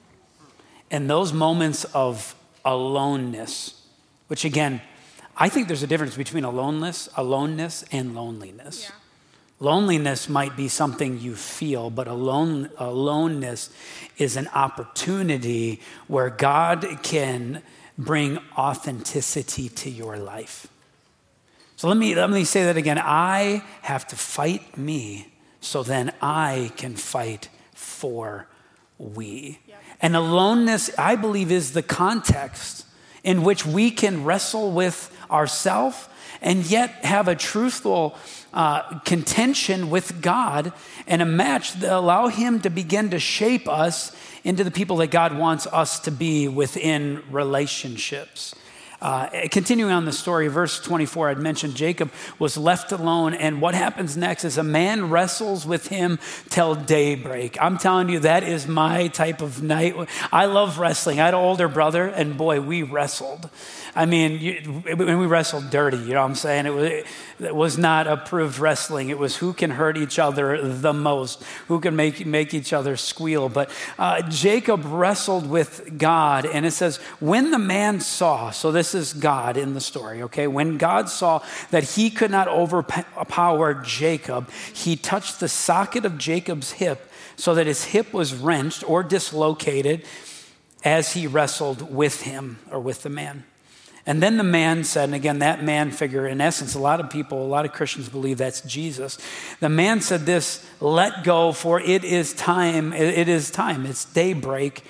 And 0.92 1.10
those 1.10 1.34
moments 1.34 1.84
of 1.94 2.34
aloneness, 2.64 3.86
which 4.28 4.46
again, 4.46 4.80
I 5.36 5.50
think 5.50 5.68
there's 5.68 5.84
a 5.84 5.88
difference 5.88 6.16
between 6.16 6.46
aloneness, 6.46 7.10
aloneness, 7.18 7.84
and 7.92 8.16
loneliness. 8.16 8.84
Yeah. 8.84 8.96
Loneliness 9.60 10.30
might 10.30 10.56
be 10.56 10.70
something 10.70 11.20
you 11.20 11.36
feel, 11.36 11.90
but 11.90 12.08
alone, 12.08 12.70
aloneness 12.78 13.70
is 14.18 14.38
an 14.38 14.48
opportunity 14.50 15.82
where 16.08 16.30
God 16.30 16.86
can 17.04 17.62
bring 17.98 18.40
authenticity 18.58 19.68
to 19.68 19.90
your 19.90 20.18
life. 20.18 20.68
So 21.76 21.90
let 21.90 21.98
me, 21.98 22.16
let 22.16 22.30
me 22.30 22.46
say 22.46 22.64
that 22.66 22.78
again. 22.78 23.00
I 23.02 23.64
have 23.82 24.08
to 24.08 24.16
fight 24.16 24.78
me 24.78 25.28
so 25.60 25.84
then 25.84 26.14
I 26.22 26.72
can 26.78 26.96
fight 26.96 27.50
for 27.74 28.48
we. 28.98 29.60
Yep. 29.68 29.84
And 30.02 30.16
aloneness, 30.16 30.90
I 30.98 31.16
believe, 31.16 31.52
is 31.52 31.74
the 31.74 31.84
context 31.84 32.86
in 33.24 33.44
which 33.44 33.66
we 33.66 33.92
can 33.92 34.24
wrestle 34.24 34.72
with 34.72 35.16
ourselves 35.30 36.08
and 36.42 36.70
yet 36.70 36.90
have 37.06 37.28
a 37.28 37.36
truthful 37.36 38.16
uh, 38.54 39.00
contention 39.00 39.90
with 39.90 40.22
God 40.22 40.74
and 41.08 41.22
a 41.22 41.26
match 41.26 41.74
that 41.74 41.96
allow 41.96 42.28
Him 42.28 42.62
to 42.62 42.70
begin 42.70 43.10
to 43.12 43.20
shape 43.20 43.68
us 43.68 44.16
into 44.44 44.64
the 44.64 44.72
people 44.72 44.98
that 44.98 45.12
God 45.12 45.38
wants 45.38 45.68
us 45.68 46.00
to 46.02 46.12
be 46.12 46.48
within 46.48 47.22
relationships. 47.30 48.56
Uh, 49.02 49.30
continuing 49.50 49.92
on 49.92 50.06
the 50.06 50.12
story, 50.12 50.48
verse 50.50 50.80
24, 50.82 51.30
I'd 51.30 51.40
mentioned 51.40 51.76
Jacob 51.76 52.12
was 52.38 52.58
left 52.58 52.92
alone, 52.92 53.34
and 53.34 53.62
what 53.62 53.74
happens 53.74 54.18
next 54.18 54.44
is 54.44 54.58
a 54.58 54.64
man 54.64 55.10
wrestles 55.10 55.66
with 55.66 55.88
him 55.88 56.20
till 56.50 56.76
daybreak. 56.76 57.58
I'm 57.62 57.78
telling 57.78 58.10
you, 58.10 58.20
that 58.20 58.44
is 58.44 58.68
my 58.68 59.08
type 59.08 59.42
of 59.42 59.64
night. 59.64 59.96
I 60.32 60.46
love 60.46 60.80
wrestling. 60.80 61.20
I 61.20 61.26
had 61.26 61.34
an 61.34 61.40
older 61.40 61.70
brother, 61.70 62.08
and 62.08 62.38
boy, 62.38 62.60
we 62.60 62.84
wrestled. 62.84 63.50
I 63.96 64.06
mean, 64.06 64.40
you, 64.40 64.82
when 64.96 65.18
we 65.18 65.26
wrestled 65.26 65.70
dirty, 65.70 65.98
you 65.98 66.14
know 66.14 66.22
what 66.22 66.30
I'm 66.30 66.36
saying? 66.36 66.66
It 66.66 66.74
was, 66.74 67.04
it 67.40 67.56
was 67.56 67.78
not 67.78 68.08
approved 68.08 68.60
wrestling. 68.60 69.10
It 69.10 69.18
was 69.18 69.38
who 69.38 69.54
can 69.54 69.72
hurt 69.72 69.98
each 69.98 70.20
other 70.20 70.62
the 70.62 70.94
most, 70.94 71.42
who 71.68 71.80
can 71.80 71.96
make, 71.96 72.26
make 72.26 72.54
each 72.54 72.74
other 72.74 72.98
squeal. 72.98 73.50
But 73.50 73.70
uh, 73.98 74.22
Jacob 74.30 74.84
wrestled 74.86 75.50
with 75.50 75.98
God, 75.98 76.46
and 76.46 76.66
it 76.66 76.72
says, 76.72 76.98
when 77.20 77.52
the 77.52 77.60
man 77.60 78.02
saw, 78.02 78.52
so 78.52 78.72
this 78.72 78.94
is 78.94 79.14
God 79.14 79.58
in 79.58 79.74
the 79.74 79.82
story, 79.82 80.24
okay? 80.24 80.48
When 80.48 80.78
God 80.78 81.10
saw 81.10 81.44
that 81.72 81.84
he 81.84 82.10
could 82.10 82.32
not 82.32 82.48
overpower 82.48 83.74
Jacob, 83.76 84.50
he 84.52 84.96
touched 84.96 85.40
the 85.40 85.50
socket 85.50 86.06
of 86.06 86.18
Jacob's 86.18 86.74
hip 86.74 87.10
so 87.36 87.56
that 87.56 87.68
his 87.68 87.86
hip 87.86 88.14
was 88.14 88.34
wrenched 88.34 88.84
or 88.88 89.02
dislocated 89.02 90.04
as 90.84 91.14
he 91.14 91.26
wrestled 91.26 91.94
with 91.94 92.22
him 92.22 92.60
or 92.72 92.80
with 92.80 93.04
the 93.04 93.10
man. 93.10 93.46
And 94.10 94.24
then 94.24 94.38
the 94.38 94.44
man 94.44 94.86
said, 94.86 95.04
and 95.04 95.14
again, 95.14 95.38
that 95.38 95.64
man 95.64 95.92
figure, 95.92 96.26
in 96.26 96.42
essence, 96.42 96.74
a 96.74 96.80
lot 96.80 97.00
of 97.00 97.12
people, 97.12 97.46
a 97.46 97.46
lot 97.46 97.66
of 97.66 97.74
Christians 97.74 98.10
believe 98.10 98.40
that's 98.40 98.62
Jesus. 98.62 99.20
The 99.60 99.70
man 99.70 100.02
said 100.02 100.26
this, 100.26 100.68
let 100.80 101.24
go, 101.24 101.52
for 101.52 101.80
it 101.80 102.04
is 102.04 102.34
time, 102.34 102.92
it 102.92 103.30
is 103.30 103.52
time, 103.52 103.86
it's 103.86 104.06
daybreak. 104.06 104.84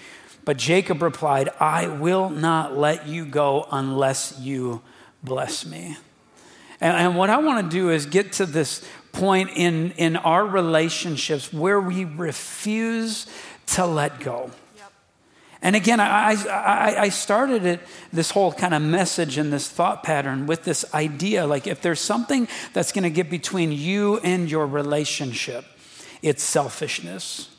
But 0.45 0.55
Jacob 0.55 1.01
replied, 1.01 1.49
I 1.59 1.87
will 1.87 2.29
not 2.29 2.77
let 2.77 3.09
you 3.09 3.25
go 3.25 3.67
unless 3.73 4.39
you 4.39 4.81
bless 5.21 5.65
me. 5.65 5.97
And, 6.79 6.95
and 6.95 7.17
what 7.17 7.29
I 7.29 7.39
want 7.39 7.69
to 7.69 7.69
do 7.69 7.89
is 7.89 8.05
get 8.05 8.31
to 8.33 8.45
this 8.45 8.87
point 9.11 9.49
in, 9.53 9.91
in 9.97 10.15
our 10.15 10.45
relationships 10.45 11.51
where 11.51 11.81
we 11.81 12.05
refuse 12.05 13.27
to 13.65 13.85
let 13.85 14.21
go. 14.21 14.51
And 15.61 15.75
again, 15.75 15.99
I, 15.99 16.35
I, 16.49 16.95
I, 17.01 17.09
started 17.09 17.65
it, 17.65 17.81
this 18.13 18.31
whole 18.31 18.53
kind 18.53 18.73
of 18.73 18.81
message 18.81 19.37
and 19.37 19.51
this 19.51 19.69
thought 19.69 20.03
pattern 20.03 20.47
with 20.47 20.63
this 20.63 20.85
idea 20.93 21.45
like, 21.45 21.67
if 21.67 21.81
there's 21.81 21.99
something 21.99 22.47
that's 22.71 22.93
going 22.93 23.03
to 23.03 23.09
get 23.09 23.29
between 23.29 23.73
you 23.73 24.19
and 24.19 24.49
your 24.49 24.65
relationship, 24.65 25.65
it's 26.21 26.43
selfishness. 26.43 27.49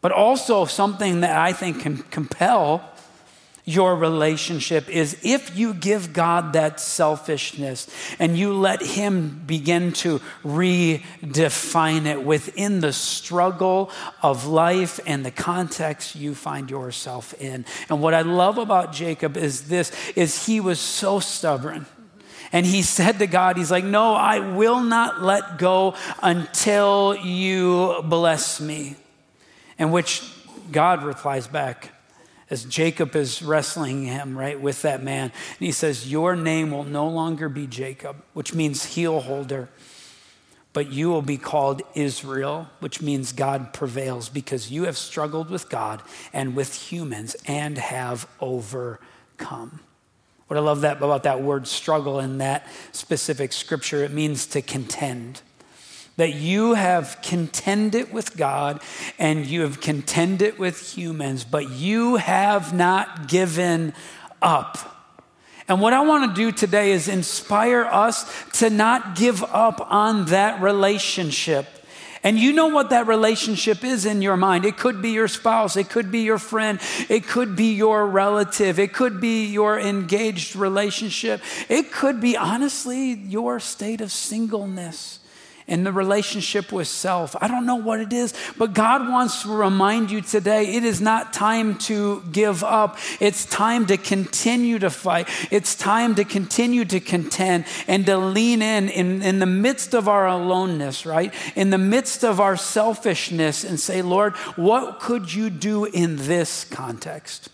But 0.00 0.10
also, 0.10 0.64
something 0.64 1.20
that 1.20 1.36
I 1.36 1.52
think 1.52 1.82
can 1.82 1.98
compel 1.98 2.92
your 3.68 3.96
relationship 3.96 4.88
is 4.88 5.18
if 5.24 5.56
you 5.56 5.74
give 5.74 6.12
God 6.12 6.52
that 6.52 6.78
selfishness 6.78 7.88
and 8.20 8.38
you 8.38 8.54
let 8.54 8.80
Him 8.80 9.42
begin 9.44 9.92
to 9.94 10.20
redefine 10.44 12.06
it 12.06 12.22
within 12.22 12.80
the 12.80 12.92
struggle 12.92 13.90
of 14.22 14.46
life 14.46 15.00
and 15.04 15.26
the 15.26 15.32
context 15.32 16.14
you 16.14 16.36
find 16.36 16.70
yourself 16.70 17.34
in. 17.40 17.64
And 17.88 18.00
what 18.00 18.14
I 18.14 18.22
love 18.22 18.56
about 18.56 18.92
Jacob 18.92 19.36
is 19.36 19.66
this 19.66 19.90
is 20.14 20.46
he 20.46 20.60
was 20.60 20.78
so 20.78 21.18
stubborn. 21.18 21.86
And 22.52 22.64
he 22.64 22.82
said 22.82 23.18
to 23.18 23.26
God, 23.26 23.56
He's 23.56 23.72
like, 23.72 23.84
No, 23.84 24.14
I 24.14 24.38
will 24.38 24.80
not 24.80 25.22
let 25.22 25.58
go 25.58 25.96
until 26.22 27.16
you 27.16 28.00
bless 28.04 28.60
me. 28.60 28.94
And 29.76 29.92
which 29.92 30.22
God 30.70 31.02
replies 31.02 31.48
back, 31.48 31.90
as 32.48 32.64
Jacob 32.64 33.16
is 33.16 33.42
wrestling 33.42 34.04
him, 34.04 34.38
right, 34.38 34.60
with 34.60 34.82
that 34.82 35.02
man. 35.02 35.32
And 35.32 35.58
he 35.58 35.72
says, 35.72 36.10
Your 36.10 36.36
name 36.36 36.70
will 36.70 36.84
no 36.84 37.08
longer 37.08 37.48
be 37.48 37.66
Jacob, 37.66 38.16
which 38.34 38.54
means 38.54 38.84
heel 38.84 39.20
holder, 39.20 39.68
but 40.72 40.92
you 40.92 41.08
will 41.08 41.22
be 41.22 41.38
called 41.38 41.82
Israel, 41.94 42.68
which 42.80 43.02
means 43.02 43.32
God 43.32 43.72
prevails, 43.72 44.28
because 44.28 44.70
you 44.70 44.84
have 44.84 44.96
struggled 44.96 45.50
with 45.50 45.68
God 45.68 46.02
and 46.32 46.54
with 46.54 46.74
humans 46.74 47.34
and 47.46 47.78
have 47.78 48.28
overcome. 48.40 49.80
What 50.46 50.56
I 50.56 50.60
love 50.60 50.82
that 50.82 50.98
about 50.98 51.24
that 51.24 51.42
word 51.42 51.66
struggle 51.66 52.20
in 52.20 52.38
that 52.38 52.68
specific 52.92 53.52
scripture, 53.52 54.04
it 54.04 54.12
means 54.12 54.46
to 54.48 54.62
contend. 54.62 55.42
That 56.16 56.34
you 56.34 56.74
have 56.74 57.18
contended 57.22 58.12
with 58.12 58.36
God 58.36 58.80
and 59.18 59.44
you 59.44 59.62
have 59.62 59.80
contended 59.80 60.58
with 60.58 60.96
humans, 60.96 61.44
but 61.44 61.70
you 61.70 62.16
have 62.16 62.72
not 62.72 63.28
given 63.28 63.92
up. 64.40 64.96
And 65.68 65.80
what 65.80 65.92
I 65.92 66.00
want 66.02 66.34
to 66.34 66.40
do 66.40 66.52
today 66.52 66.92
is 66.92 67.08
inspire 67.08 67.84
us 67.84 68.24
to 68.60 68.70
not 68.70 69.16
give 69.16 69.42
up 69.42 69.80
on 69.92 70.26
that 70.26 70.62
relationship. 70.62 71.66
And 72.22 72.38
you 72.38 72.52
know 72.52 72.68
what 72.68 72.90
that 72.90 73.06
relationship 73.06 73.84
is 73.84 74.04
in 74.04 74.22
your 74.22 74.36
mind. 74.36 74.64
It 74.64 74.76
could 74.76 75.00
be 75.00 75.10
your 75.10 75.28
spouse, 75.28 75.76
it 75.76 75.88
could 75.88 76.10
be 76.10 76.20
your 76.20 76.38
friend, 76.38 76.80
it 77.08 77.26
could 77.26 77.54
be 77.54 77.74
your 77.74 78.06
relative, 78.06 78.78
it 78.78 78.92
could 78.92 79.20
be 79.20 79.46
your 79.46 79.78
engaged 79.78 80.56
relationship, 80.56 81.40
it 81.68 81.92
could 81.92 82.20
be, 82.20 82.36
honestly, 82.36 83.12
your 83.12 83.60
state 83.60 84.00
of 84.00 84.10
singleness 84.10 85.20
and 85.68 85.84
the 85.84 85.92
relationship 85.92 86.72
with 86.72 86.88
self. 86.88 87.34
I 87.40 87.48
don't 87.48 87.66
know 87.66 87.76
what 87.76 88.00
it 88.00 88.12
is, 88.12 88.32
but 88.56 88.72
God 88.72 89.08
wants 89.08 89.42
to 89.42 89.48
remind 89.48 90.10
you 90.10 90.20
today 90.20 90.74
it 90.74 90.84
is 90.84 91.00
not 91.00 91.32
time 91.32 91.76
to 91.78 92.22
give 92.32 92.62
up. 92.62 92.98
It's 93.20 93.44
time 93.44 93.86
to 93.86 93.96
continue 93.96 94.78
to 94.78 94.90
fight. 94.90 95.28
It's 95.50 95.74
time 95.74 96.14
to 96.16 96.24
continue 96.24 96.84
to 96.86 97.00
contend 97.00 97.64
and 97.88 98.06
to 98.06 98.16
lean 98.16 98.62
in, 98.62 98.88
in 98.88 99.22
in 99.22 99.38
the 99.38 99.46
midst 99.46 99.94
of 99.94 100.08
our 100.08 100.26
aloneness, 100.26 101.04
right? 101.04 101.34
In 101.54 101.70
the 101.70 101.78
midst 101.78 102.24
of 102.24 102.40
our 102.40 102.56
selfishness 102.56 103.64
and 103.64 103.78
say, 103.78 104.02
Lord, 104.02 104.36
what 104.56 105.00
could 105.00 105.32
you 105.32 105.50
do 105.50 105.84
in 105.84 106.16
this 106.16 106.64
context? 106.64 107.48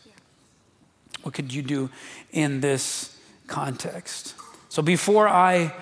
What 1.22 1.34
could 1.34 1.52
you 1.52 1.62
do 1.62 1.90
in 2.32 2.60
this 2.60 3.16
context? 3.46 4.34
So 4.68 4.82
before 4.82 5.28
I 5.28 5.74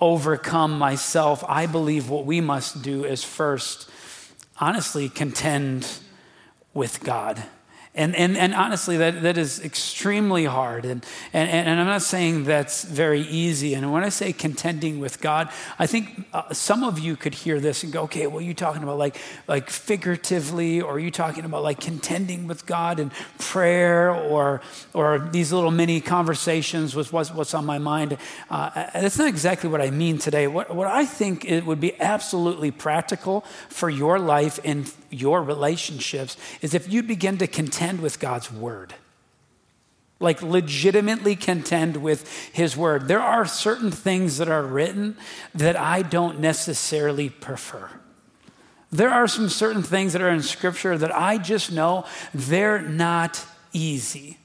overcome 0.00 0.78
myself, 0.78 1.44
I 1.48 1.66
believe 1.66 2.10
what 2.10 2.26
we 2.26 2.40
must 2.40 2.82
do 2.82 3.04
is 3.04 3.24
first, 3.24 3.90
honestly, 4.58 5.08
contend 5.08 6.00
with 6.72 7.02
God. 7.02 7.42
And, 7.96 8.16
and, 8.16 8.36
and 8.36 8.54
honestly, 8.54 8.96
that, 8.96 9.22
that 9.22 9.38
is 9.38 9.60
extremely 9.60 10.46
hard. 10.46 10.84
And, 10.84 11.06
and, 11.32 11.48
and 11.48 11.78
I'm 11.80 11.86
not 11.86 12.02
saying 12.02 12.42
that's 12.42 12.82
very 12.82 13.20
easy. 13.20 13.74
And 13.74 13.92
when 13.92 14.02
I 14.02 14.08
say 14.08 14.32
contending 14.32 14.98
with 14.98 15.20
God, 15.20 15.48
I 15.78 15.86
think 15.86 16.26
uh, 16.32 16.52
some 16.52 16.82
of 16.82 16.98
you 16.98 17.14
could 17.14 17.34
hear 17.34 17.60
this 17.60 17.84
and 17.84 17.92
go, 17.92 18.02
okay, 18.02 18.26
well, 18.26 18.40
you 18.40 18.52
talking 18.52 18.82
about 18.82 18.98
like, 18.98 19.16
like 19.46 19.70
figuratively, 19.70 20.80
or 20.80 20.94
are 20.94 20.98
you 20.98 21.12
talking 21.12 21.44
about 21.44 21.62
like 21.62 21.78
contending 21.78 22.48
with 22.48 22.66
God 22.66 22.98
in 22.98 23.12
prayer, 23.38 24.10
or, 24.10 24.60
or 24.92 25.28
these 25.30 25.52
little 25.52 25.70
mini 25.70 26.00
conversations 26.00 26.96
with 26.96 27.12
what's, 27.12 27.32
what's 27.32 27.54
on 27.54 27.64
my 27.64 27.78
mind? 27.78 28.18
Uh, 28.50 28.70
that's 28.92 29.18
not 29.18 29.28
exactly 29.28 29.70
what 29.70 29.80
I 29.80 29.90
mean 29.90 30.18
today. 30.18 30.48
What, 30.48 30.74
what 30.74 30.88
I 30.88 31.04
think 31.04 31.44
it 31.44 31.64
would 31.64 31.80
be 31.80 32.00
absolutely 32.00 32.72
practical 32.72 33.42
for 33.68 33.88
your 33.88 34.18
life 34.18 34.58
and 34.64 34.92
your 35.10 35.44
relationships 35.44 36.36
is 36.60 36.74
if 36.74 36.92
you 36.92 37.00
begin 37.00 37.38
to 37.38 37.46
contend 37.46 37.83
with 38.00 38.20
God's 38.20 38.52
word. 38.52 38.94
Like, 40.20 40.42
legitimately 40.42 41.36
contend 41.36 41.98
with 41.98 42.28
his 42.52 42.76
word. 42.76 43.08
There 43.08 43.20
are 43.20 43.44
certain 43.46 43.90
things 43.90 44.38
that 44.38 44.48
are 44.48 44.62
written 44.62 45.16
that 45.54 45.76
I 45.76 46.02
don't 46.02 46.40
necessarily 46.40 47.28
prefer. 47.28 47.90
There 48.90 49.10
are 49.10 49.26
some 49.26 49.48
certain 49.48 49.82
things 49.82 50.12
that 50.12 50.22
are 50.22 50.30
in 50.30 50.42
scripture 50.42 50.96
that 50.96 51.14
I 51.14 51.38
just 51.38 51.72
know 51.72 52.06
they're 52.32 52.80
not 52.80 53.44
easy. 53.72 54.38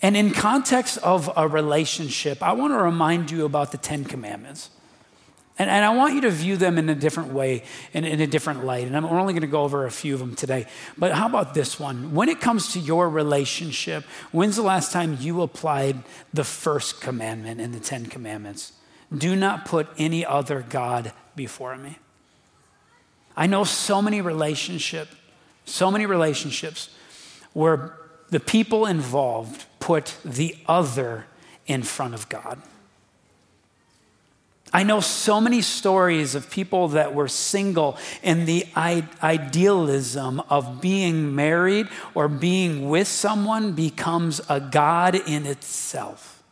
And 0.00 0.16
in 0.16 0.30
context 0.30 0.98
of 0.98 1.30
a 1.36 1.46
relationship, 1.46 2.42
I 2.42 2.52
want 2.52 2.72
to 2.72 2.78
remind 2.78 3.30
you 3.30 3.44
about 3.44 3.72
the 3.72 3.78
Ten 3.78 4.04
Commandments. 4.04 4.70
And, 5.60 5.68
and 5.68 5.84
I 5.84 5.90
want 5.90 6.14
you 6.14 6.22
to 6.22 6.30
view 6.30 6.56
them 6.56 6.78
in 6.78 6.88
a 6.88 6.94
different 6.94 7.34
way, 7.34 7.64
in, 7.92 8.06
in 8.06 8.18
a 8.22 8.26
different 8.26 8.64
light. 8.64 8.86
And 8.86 8.96
I'm 8.96 9.04
only 9.04 9.34
going 9.34 9.42
to 9.42 9.46
go 9.46 9.62
over 9.62 9.84
a 9.84 9.90
few 9.90 10.14
of 10.14 10.20
them 10.20 10.34
today. 10.34 10.66
But 10.96 11.12
how 11.12 11.26
about 11.26 11.52
this 11.52 11.78
one? 11.78 12.14
When 12.14 12.30
it 12.30 12.40
comes 12.40 12.72
to 12.72 12.80
your 12.80 13.10
relationship, 13.10 14.04
when's 14.32 14.56
the 14.56 14.62
last 14.62 14.90
time 14.90 15.18
you 15.20 15.42
applied 15.42 15.98
the 16.32 16.44
first 16.44 17.02
commandment 17.02 17.60
in 17.60 17.72
the 17.72 17.78
Ten 17.78 18.06
Commandments? 18.06 18.72
Do 19.14 19.36
not 19.36 19.66
put 19.66 19.86
any 19.98 20.24
other 20.24 20.64
God 20.66 21.12
before 21.36 21.76
me. 21.76 21.98
I 23.36 23.46
know 23.46 23.64
so 23.64 24.00
many 24.00 24.22
relationship, 24.22 25.08
so 25.66 25.90
many 25.90 26.06
relationships 26.06 26.88
where 27.52 27.98
the 28.30 28.40
people 28.40 28.86
involved 28.86 29.66
put 29.78 30.16
the 30.24 30.56
other 30.66 31.26
in 31.66 31.82
front 31.82 32.14
of 32.14 32.30
God. 32.30 32.62
I 34.72 34.84
know 34.84 35.00
so 35.00 35.40
many 35.40 35.62
stories 35.62 36.34
of 36.34 36.50
people 36.50 36.88
that 36.88 37.14
were 37.14 37.26
single 37.26 37.98
and 38.22 38.46
the 38.46 38.66
idealism 38.76 40.40
of 40.48 40.80
being 40.80 41.34
married 41.34 41.88
or 42.14 42.28
being 42.28 42.88
with 42.88 43.08
someone 43.08 43.72
becomes 43.72 44.40
a 44.48 44.60
God 44.60 45.14
in 45.16 45.46
itself. 45.46 46.42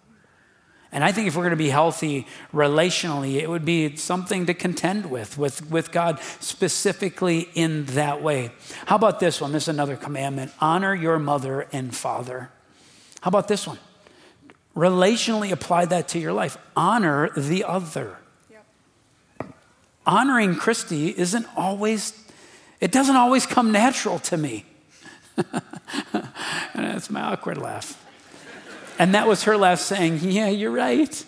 And 0.91 1.05
I 1.05 1.12
think 1.12 1.29
if 1.29 1.37
we're 1.37 1.43
going 1.43 1.51
to 1.51 1.57
be 1.57 1.69
healthy 1.69 2.27
relationally, 2.53 3.35
it 3.35 3.49
would 3.49 3.64
be 3.64 3.95
something 3.97 4.47
to 4.47 4.55
contend 4.55 5.11
with, 5.11 5.37
with, 5.37 5.71
with 5.71 5.93
God 5.93 6.19
specifically 6.41 7.49
in 7.55 7.85
that 7.87 8.23
way. 8.23 8.51
How 8.87 8.97
about 8.97 9.21
this 9.21 9.41
one? 9.41 9.53
This 9.53 9.64
is 9.64 9.69
another 9.69 9.97
commandment 9.97 10.53
honor 10.61 10.95
your 10.95 11.19
mother 11.19 11.69
and 11.73 11.95
father. 11.95 12.51
How 13.21 13.29
about 13.29 13.49
this 13.49 13.66
one? 13.66 13.79
Relationally 14.79 15.51
apply 15.51 15.87
that 15.87 16.09
to 16.09 16.20
your 16.20 16.33
life. 16.33 16.57
Honor 16.76 17.31
the 17.37 17.64
other. 17.64 18.16
Yep. 18.49 19.53
Honoring 20.07 20.55
Christy 20.55 21.09
isn't 21.18 21.47
always, 21.57 22.12
it 22.81 22.93
doesn't 22.93 23.16
always 23.16 23.45
come 23.45 23.72
natural 23.72 24.20
to 24.20 24.37
me. 24.37 24.64
and 25.37 25.62
that's 26.74 27.11
my 27.11 27.22
awkward 27.22 27.59
laugh. 27.59 28.05
And 29.01 29.14
that 29.14 29.26
was 29.26 29.45
her 29.45 29.57
laugh 29.57 29.81
saying, 29.81 30.18
Yeah, 30.22 30.49
you're 30.49 30.70
right. 30.70 31.24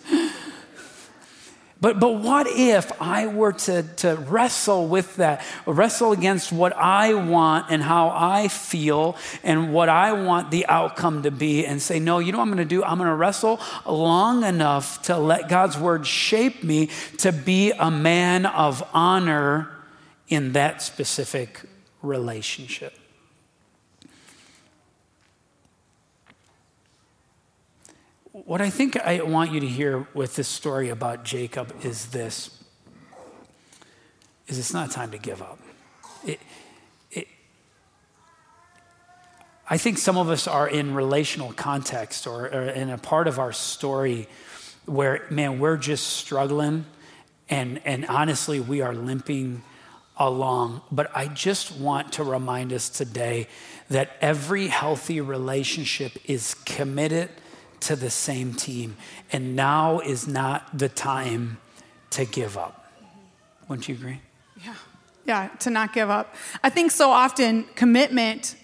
But, 1.81 1.99
but 1.99 2.19
what 2.19 2.45
if 2.47 2.91
I 3.01 3.25
were 3.25 3.53
to, 3.53 3.81
to 3.81 4.15
wrestle 4.15 4.87
with 4.87 5.15
that, 5.15 5.43
wrestle 5.65 6.11
against 6.11 6.51
what 6.51 6.73
I 6.77 7.15
want 7.15 7.71
and 7.71 7.81
how 7.81 8.09
I 8.15 8.49
feel 8.49 9.17
and 9.43 9.73
what 9.73 9.89
I 9.89 10.13
want 10.13 10.51
the 10.51 10.67
outcome 10.67 11.23
to 11.23 11.31
be 11.31 11.65
and 11.65 11.81
say, 11.81 11.99
no, 11.99 12.19
you 12.19 12.31
know 12.31 12.37
what 12.37 12.43
I'm 12.43 12.53
going 12.53 12.59
to 12.59 12.65
do? 12.65 12.83
I'm 12.83 12.99
going 12.99 13.09
to 13.09 13.15
wrestle 13.15 13.59
long 13.87 14.43
enough 14.43 15.01
to 15.03 15.17
let 15.17 15.49
God's 15.49 15.75
word 15.75 16.05
shape 16.05 16.63
me 16.63 16.89
to 17.17 17.31
be 17.31 17.71
a 17.71 17.89
man 17.89 18.45
of 18.45 18.87
honor 18.93 19.71
in 20.27 20.51
that 20.51 20.83
specific 20.83 21.61
relationship. 22.03 22.93
What 28.33 28.61
I 28.61 28.69
think 28.69 28.95
I 28.95 29.19
want 29.23 29.51
you 29.51 29.59
to 29.59 29.67
hear 29.67 30.07
with 30.13 30.37
this 30.37 30.47
story 30.47 30.87
about 30.87 31.25
Jacob 31.25 31.75
is 31.83 32.07
this 32.07 32.63
is 34.47 34.57
it's 34.57 34.73
not 34.73 34.89
time 34.89 35.11
to 35.11 35.17
give 35.17 35.41
up. 35.41 35.59
It, 36.25 36.39
it, 37.11 37.27
I 39.69 39.77
think 39.77 39.97
some 39.97 40.17
of 40.17 40.29
us 40.29 40.47
are 40.47 40.67
in 40.67 40.95
relational 40.95 41.51
context 41.51 42.25
or, 42.25 42.45
or 42.45 42.69
in 42.69 42.89
a 42.89 42.97
part 42.97 43.27
of 43.27 43.37
our 43.37 43.51
story 43.51 44.29
where, 44.85 45.25
man, 45.29 45.59
we're 45.59 45.77
just 45.77 46.07
struggling 46.07 46.85
and, 47.49 47.81
and 47.83 48.05
honestly, 48.05 48.61
we 48.61 48.79
are 48.79 48.93
limping 48.93 49.61
along. 50.15 50.81
But 50.89 51.11
I 51.13 51.27
just 51.27 51.77
want 51.77 52.13
to 52.13 52.23
remind 52.23 52.71
us 52.71 52.87
today 52.87 53.47
that 53.89 54.11
every 54.21 54.67
healthy 54.67 55.19
relationship 55.19 56.13
is 56.29 56.53
committed 56.65 57.29
to 57.81 57.95
the 57.95 58.09
same 58.09 58.53
team. 58.53 58.97
And 59.31 59.55
now 59.55 59.99
is 59.99 60.27
not 60.27 60.77
the 60.77 60.89
time 60.89 61.57
to 62.11 62.25
give 62.25 62.57
up. 62.57 62.85
Wouldn't 63.67 63.87
you 63.87 63.95
agree? 63.95 64.21
Yeah. 64.63 64.75
Yeah, 65.25 65.49
to 65.59 65.69
not 65.69 65.93
give 65.93 66.09
up. 66.09 66.35
I 66.63 66.69
think 66.69 66.91
so 66.91 67.11
often 67.11 67.63
commitment 67.75 68.55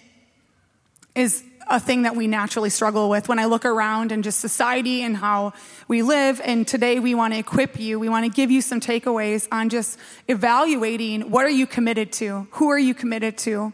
is 1.14 1.44
a 1.70 1.78
thing 1.78 2.02
that 2.02 2.16
we 2.16 2.26
naturally 2.26 2.70
struggle 2.70 3.10
with 3.10 3.28
when 3.28 3.38
I 3.38 3.44
look 3.44 3.64
around 3.64 4.10
and 4.10 4.24
just 4.24 4.40
society 4.40 5.02
and 5.02 5.16
how 5.16 5.52
we 5.86 6.02
live. 6.02 6.40
And 6.42 6.66
today 6.66 6.98
we 6.98 7.14
want 7.14 7.34
to 7.34 7.38
equip 7.38 7.78
you. 7.78 7.98
We 7.98 8.08
want 8.08 8.24
to 8.24 8.30
give 8.30 8.50
you 8.50 8.62
some 8.62 8.80
takeaways 8.80 9.46
on 9.52 9.68
just 9.68 9.98
evaluating 10.28 11.30
what 11.30 11.44
are 11.44 11.50
you 11.50 11.66
committed 11.66 12.12
to? 12.14 12.48
Who 12.52 12.70
are 12.70 12.78
you 12.78 12.94
committed 12.94 13.36
to? 13.38 13.72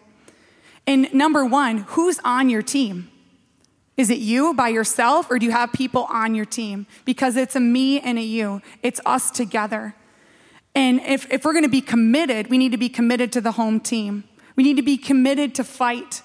And 0.86 1.12
number 1.14 1.44
one, 1.44 1.78
who's 1.78 2.18
on 2.24 2.48
your 2.48 2.62
team? 2.62 3.10
Is 3.96 4.10
it 4.10 4.18
you 4.18 4.54
by 4.54 4.68
yourself, 4.68 5.30
or 5.30 5.38
do 5.38 5.46
you 5.46 5.52
have 5.52 5.72
people 5.72 6.04
on 6.04 6.34
your 6.34 6.44
team? 6.44 6.86
Because 7.04 7.36
it's 7.36 7.54
a 7.54 7.60
me 7.60 8.00
and 8.00 8.18
a 8.18 8.22
you, 8.22 8.60
it's 8.82 9.00
us 9.06 9.30
together. 9.30 9.94
And 10.74 11.00
if, 11.00 11.30
if 11.32 11.44
we're 11.44 11.60
to 11.60 11.68
be 11.68 11.80
committed, 11.80 12.50
we 12.50 12.58
need 12.58 12.72
to 12.72 12.78
be 12.78 12.88
committed 12.88 13.30
to 13.32 13.40
the 13.40 13.52
home 13.52 13.78
team. 13.78 14.24
We 14.56 14.64
need 14.64 14.76
to 14.76 14.82
be 14.82 14.96
committed 14.96 15.54
to 15.56 15.64
fight 15.64 16.22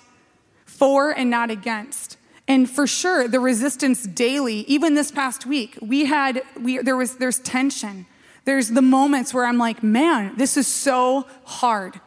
for 0.66 1.12
and 1.12 1.30
not 1.30 1.52
against. 1.52 2.18
And 2.48 2.68
for 2.68 2.88
sure, 2.88 3.28
the 3.28 3.40
resistance 3.40 4.08
daily, 4.08 4.62
even 4.62 4.96
this 4.96 5.12
past 5.12 5.46
week, 5.46 5.78
we 5.82 6.06
had, 6.06 6.42
we, 6.60 6.80
there 6.80 6.98
was, 6.98 7.18
there's 7.18 7.38
tension. 7.38 8.08
There's 8.46 8.70
the 8.70 8.82
moments 8.82 9.32
where 9.36 9.46
I'm 9.46 9.60
like, 9.60 9.84
man, 9.84 10.36
this 10.36 10.58
is 10.58 10.66
so 10.66 11.28
hard. 11.44 12.02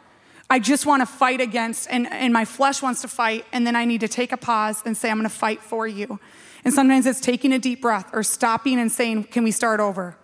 I 0.53 0.59
just 0.59 0.85
want 0.85 1.01
to 1.01 1.07
fight 1.07 1.41
against, 1.41 1.89
and, 1.91 2.07
and 2.13 2.31
my 2.31 2.45
flesh 2.45 2.83
wants 2.83 3.01
to 3.01 3.09
fight, 3.09 3.47
and 3.55 3.67
then 3.67 3.75
I 3.75 3.87
need 3.87 4.03
to 4.03 4.09
take 4.09 4.33
a 4.33 4.37
pause 4.37 4.83
and 4.85 4.95
say, 4.95 5.11
I'm 5.11 5.17
going 5.17 5.25
to 5.27 5.35
fight 5.35 5.63
for 5.63 5.87
you. 5.87 6.21
And 6.63 6.75
sometimes 6.75 7.07
it's 7.07 7.23
taking 7.23 7.55
a 7.55 7.59
deep 7.59 7.81
breath 7.81 8.11
or 8.13 8.23
stopping 8.23 8.79
and 8.79 8.93
saying, 8.93 9.25
Can 9.25 9.45
we 9.45 9.51
start 9.51 9.81
over? 9.81 10.15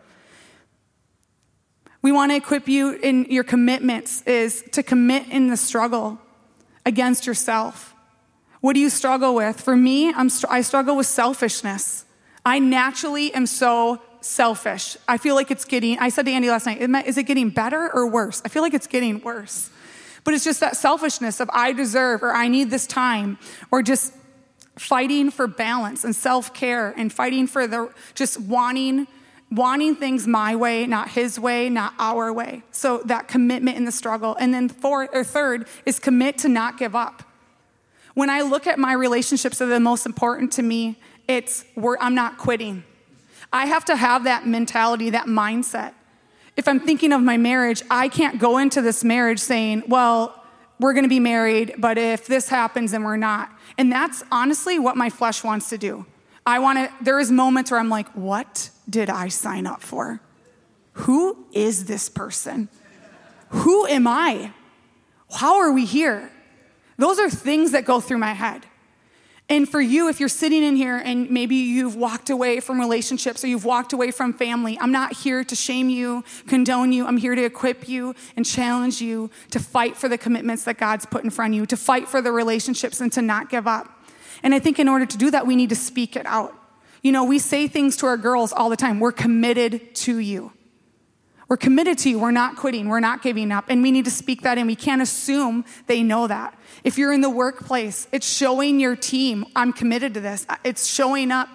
We 2.03 2.13
want 2.13 2.31
to 2.31 2.37
equip 2.37 2.69
you 2.69 2.91
in 2.91 3.25
your 3.31 3.43
commitments, 3.43 4.21
is 4.25 4.63
to 4.73 4.83
commit 4.83 5.29
in 5.29 5.49
the 5.49 5.57
struggle 5.57 6.19
against 6.85 7.27
yourself. 7.27 7.95
What 8.61 8.75
do 8.75 8.81
you 8.81 8.91
struggle 8.91 9.35
with? 9.35 9.59
For 9.59 9.77
me, 9.77 10.13
I'm, 10.13 10.29
I 10.51 10.61
struggle 10.61 10.95
with 10.95 11.07
selfishness. 11.07 12.05
I 12.45 12.59
naturally 12.59 13.33
am 13.33 13.47
so 13.47 14.03
selfish. 14.21 14.99
I 15.09 15.17
feel 15.17 15.35
like 15.35 15.51
it's 15.51 15.65
getting, 15.65 15.99
I 15.99 16.11
said 16.11 16.27
to 16.27 16.33
Andy 16.33 16.51
last 16.51 16.67
night, 16.67 16.83
is 17.07 17.17
it 17.17 17.23
getting 17.23 17.49
better 17.49 17.91
or 17.95 18.07
worse? 18.07 18.43
I 18.45 18.49
feel 18.49 18.61
like 18.61 18.75
it's 18.75 18.87
getting 18.87 19.23
worse. 19.23 19.71
But 20.29 20.35
it's 20.35 20.45
just 20.45 20.61
that 20.61 20.77
selfishness 20.77 21.41
of 21.41 21.49
I 21.55 21.73
deserve 21.73 22.23
or 22.23 22.35
I 22.35 22.49
need 22.49 22.69
this 22.69 22.87
time 22.87 23.39
or 23.71 23.83
just 23.83 24.13
fighting 24.77 25.31
for 25.31 25.47
balance 25.47 26.05
and 26.05 26.15
self-care 26.15 26.93
and 26.99 27.11
fighting 27.11 27.47
for 27.47 27.67
the 27.67 27.91
just 28.15 28.39
wanting 28.39 29.07
wanting 29.51 29.97
things 29.97 30.27
my 30.27 30.55
way, 30.55 30.87
not 30.87 31.09
his 31.09 31.41
way, 31.41 31.71
not 31.71 31.95
our 31.99 32.31
way. 32.31 32.63
So 32.73 32.99
that 33.07 33.27
commitment 33.27 33.79
in 33.79 33.87
the 33.87 33.91
struggle. 33.91 34.37
And 34.39 34.53
then 34.53 34.69
fourth 34.69 35.09
or 35.15 35.25
third 35.25 35.67
is 35.87 35.99
commit 35.99 36.37
to 36.41 36.51
not 36.51 36.77
give 36.77 36.95
up. 36.95 37.23
When 38.13 38.29
I 38.29 38.43
look 38.43 38.67
at 38.67 38.79
my 38.79 38.93
relationships 38.93 39.57
that 39.57 39.65
are 39.65 39.69
the 39.69 39.81
most 39.81 40.05
important 40.05 40.53
to 40.53 40.63
me, 40.63 41.01
it's 41.27 41.65
I'm 42.03 42.15
not 42.15 42.37
quitting. 42.37 42.85
I 43.51 43.65
have 43.65 43.87
to 43.87 43.97
have 43.97 44.25
that 44.25 44.47
mentality, 44.47 45.09
that 45.09 45.25
mindset. 45.25 45.95
If 46.59 46.67
I'm 46.67 46.81
thinking 46.81 47.13
of 47.13 47.23
my 47.23 47.37
marriage, 47.37 47.85
I 47.89 48.09
can't 48.09 48.41
go 48.41 48.59
into 48.59 48.83
this 48.83 49.05
marriage 49.05 49.39
saying, 49.39 49.85
well, 49.87 50.43
we're 50.81 50.93
going 50.93 51.05
to 51.05 51.09
be 51.09 51.21
married, 51.21 51.77
but 51.79 51.99
if 51.99 52.27
this 52.27 52.49
happens, 52.49 52.91
then 52.91 53.05
we're 53.05 53.17
not. 53.17 53.49
And 53.79 53.93
that's 53.93 54.25
honestly 54.33 54.77
what 54.77 54.97
my 54.97 55.09
flesh 55.09 55.45
wants 55.45 55.69
to 55.71 55.79
do. 55.79 56.05
I 56.45 56.59
want 56.59 56.79
to, 56.81 56.93
there 57.01 57.21
is 57.21 57.31
moments 57.31 57.71
where 57.71 57.79
I'm 57.79 57.89
like, 57.89 58.09
what 58.09 58.71
did 58.91 59.09
I 59.09 59.29
sign 59.29 59.69
up 59.69 59.83
for? 59.83 60.21
Who 60.95 61.47
is 61.53 61.85
this 61.85 62.09
person? 62.09 62.69
Who 63.51 63.87
am 63.87 64.09
I? 64.09 64.53
How 65.33 65.59
are 65.61 65.71
we 65.71 65.85
here? 65.85 66.29
Those 66.97 67.21
are 67.21 67.31
things 67.31 67.71
that 67.71 67.85
go 67.85 68.01
through 68.01 68.19
my 68.19 68.33
head. 68.33 68.67
And 69.51 69.67
for 69.67 69.81
you, 69.81 70.11
if 70.11 70.21
you're 70.21 70.29
sitting 70.29 70.63
in 70.63 70.77
here 70.77 70.99
and 70.99 71.31
maybe 71.31 71.57
you've 71.57 71.97
walked 71.97 72.29
away 72.29 72.61
from 72.61 72.79
relationships 72.79 73.43
or 73.43 73.47
you've 73.47 73.65
walked 73.65 73.95
away 73.95 74.11
from 74.11 74.35
family, 74.35 74.79
I'm 74.79 74.93
not 74.93 75.15
here 75.15 75.43
to 75.43 75.55
shame 75.55 75.89
you, 75.89 76.23
condone 76.47 76.93
you. 76.93 77.07
I'm 77.07 77.17
here 77.17 77.35
to 77.35 77.43
equip 77.43 77.89
you 77.89 78.15
and 78.37 78.45
challenge 78.45 79.01
you 79.01 79.31
to 79.51 79.59
fight 79.59 79.97
for 79.97 80.07
the 80.07 80.19
commitments 80.19 80.65
that 80.65 80.77
God's 80.77 81.07
put 81.07 81.25
in 81.25 81.31
front 81.31 81.55
of 81.55 81.57
you, 81.57 81.67
to 81.67 81.79
fight 81.79 82.09
for 82.09 82.21
the 82.21 82.31
relationships 82.31 83.01
and 83.01 83.11
to 83.13 83.23
not 83.23 83.49
give 83.49 83.67
up. 83.67 83.89
And 84.43 84.55
I 84.55 84.59
think 84.59 84.79
in 84.79 84.87
order 84.87 85.07
to 85.07 85.17
do 85.17 85.31
that, 85.31 85.47
we 85.47 85.57
need 85.57 85.71
to 85.71 85.77
speak 85.77 86.15
it 86.15 86.27
out. 86.27 86.55
You 87.03 87.13
know, 87.13 87.25
we 87.25 87.39
say 87.39 87.69
things 87.69 87.97
to 87.99 88.07
our 88.07 88.19
girls 88.19 88.53
all 88.53 88.69
the 88.69 88.77
time. 88.77 89.01
We're 89.01 89.13
committed 89.13 89.95
to 89.97 90.19
you. 90.19 90.53
We're 91.49 91.57
committed 91.57 91.97
to 91.99 92.11
you. 92.11 92.19
We're 92.19 92.31
not 92.31 92.57
quitting. 92.57 92.89
We're 92.89 93.01
not 93.01 93.23
giving 93.23 93.51
up. 93.51 93.67
And 93.71 93.83
we 93.83 93.91
need 93.91 94.05
to 94.05 94.11
speak 94.11 94.43
that 94.43 94.59
in. 94.59 94.67
We 94.67 94.77
can't 94.77 95.01
assume 95.01 95.65
they 95.87 96.03
know 96.03 96.27
that. 96.27 96.58
If 96.85 96.99
you're 96.99 97.13
in 97.13 97.21
the 97.21 97.31
workplace, 97.31 98.07
it's 98.13 98.29
showing 98.29 98.81
your 98.81 98.97
team, 98.97 99.45
I'm 99.57 99.73
committed 99.73 100.15
to 100.15 100.21
this. 100.21 100.47
It's 100.65 100.87
showing 100.87 101.31
up. 101.31 101.49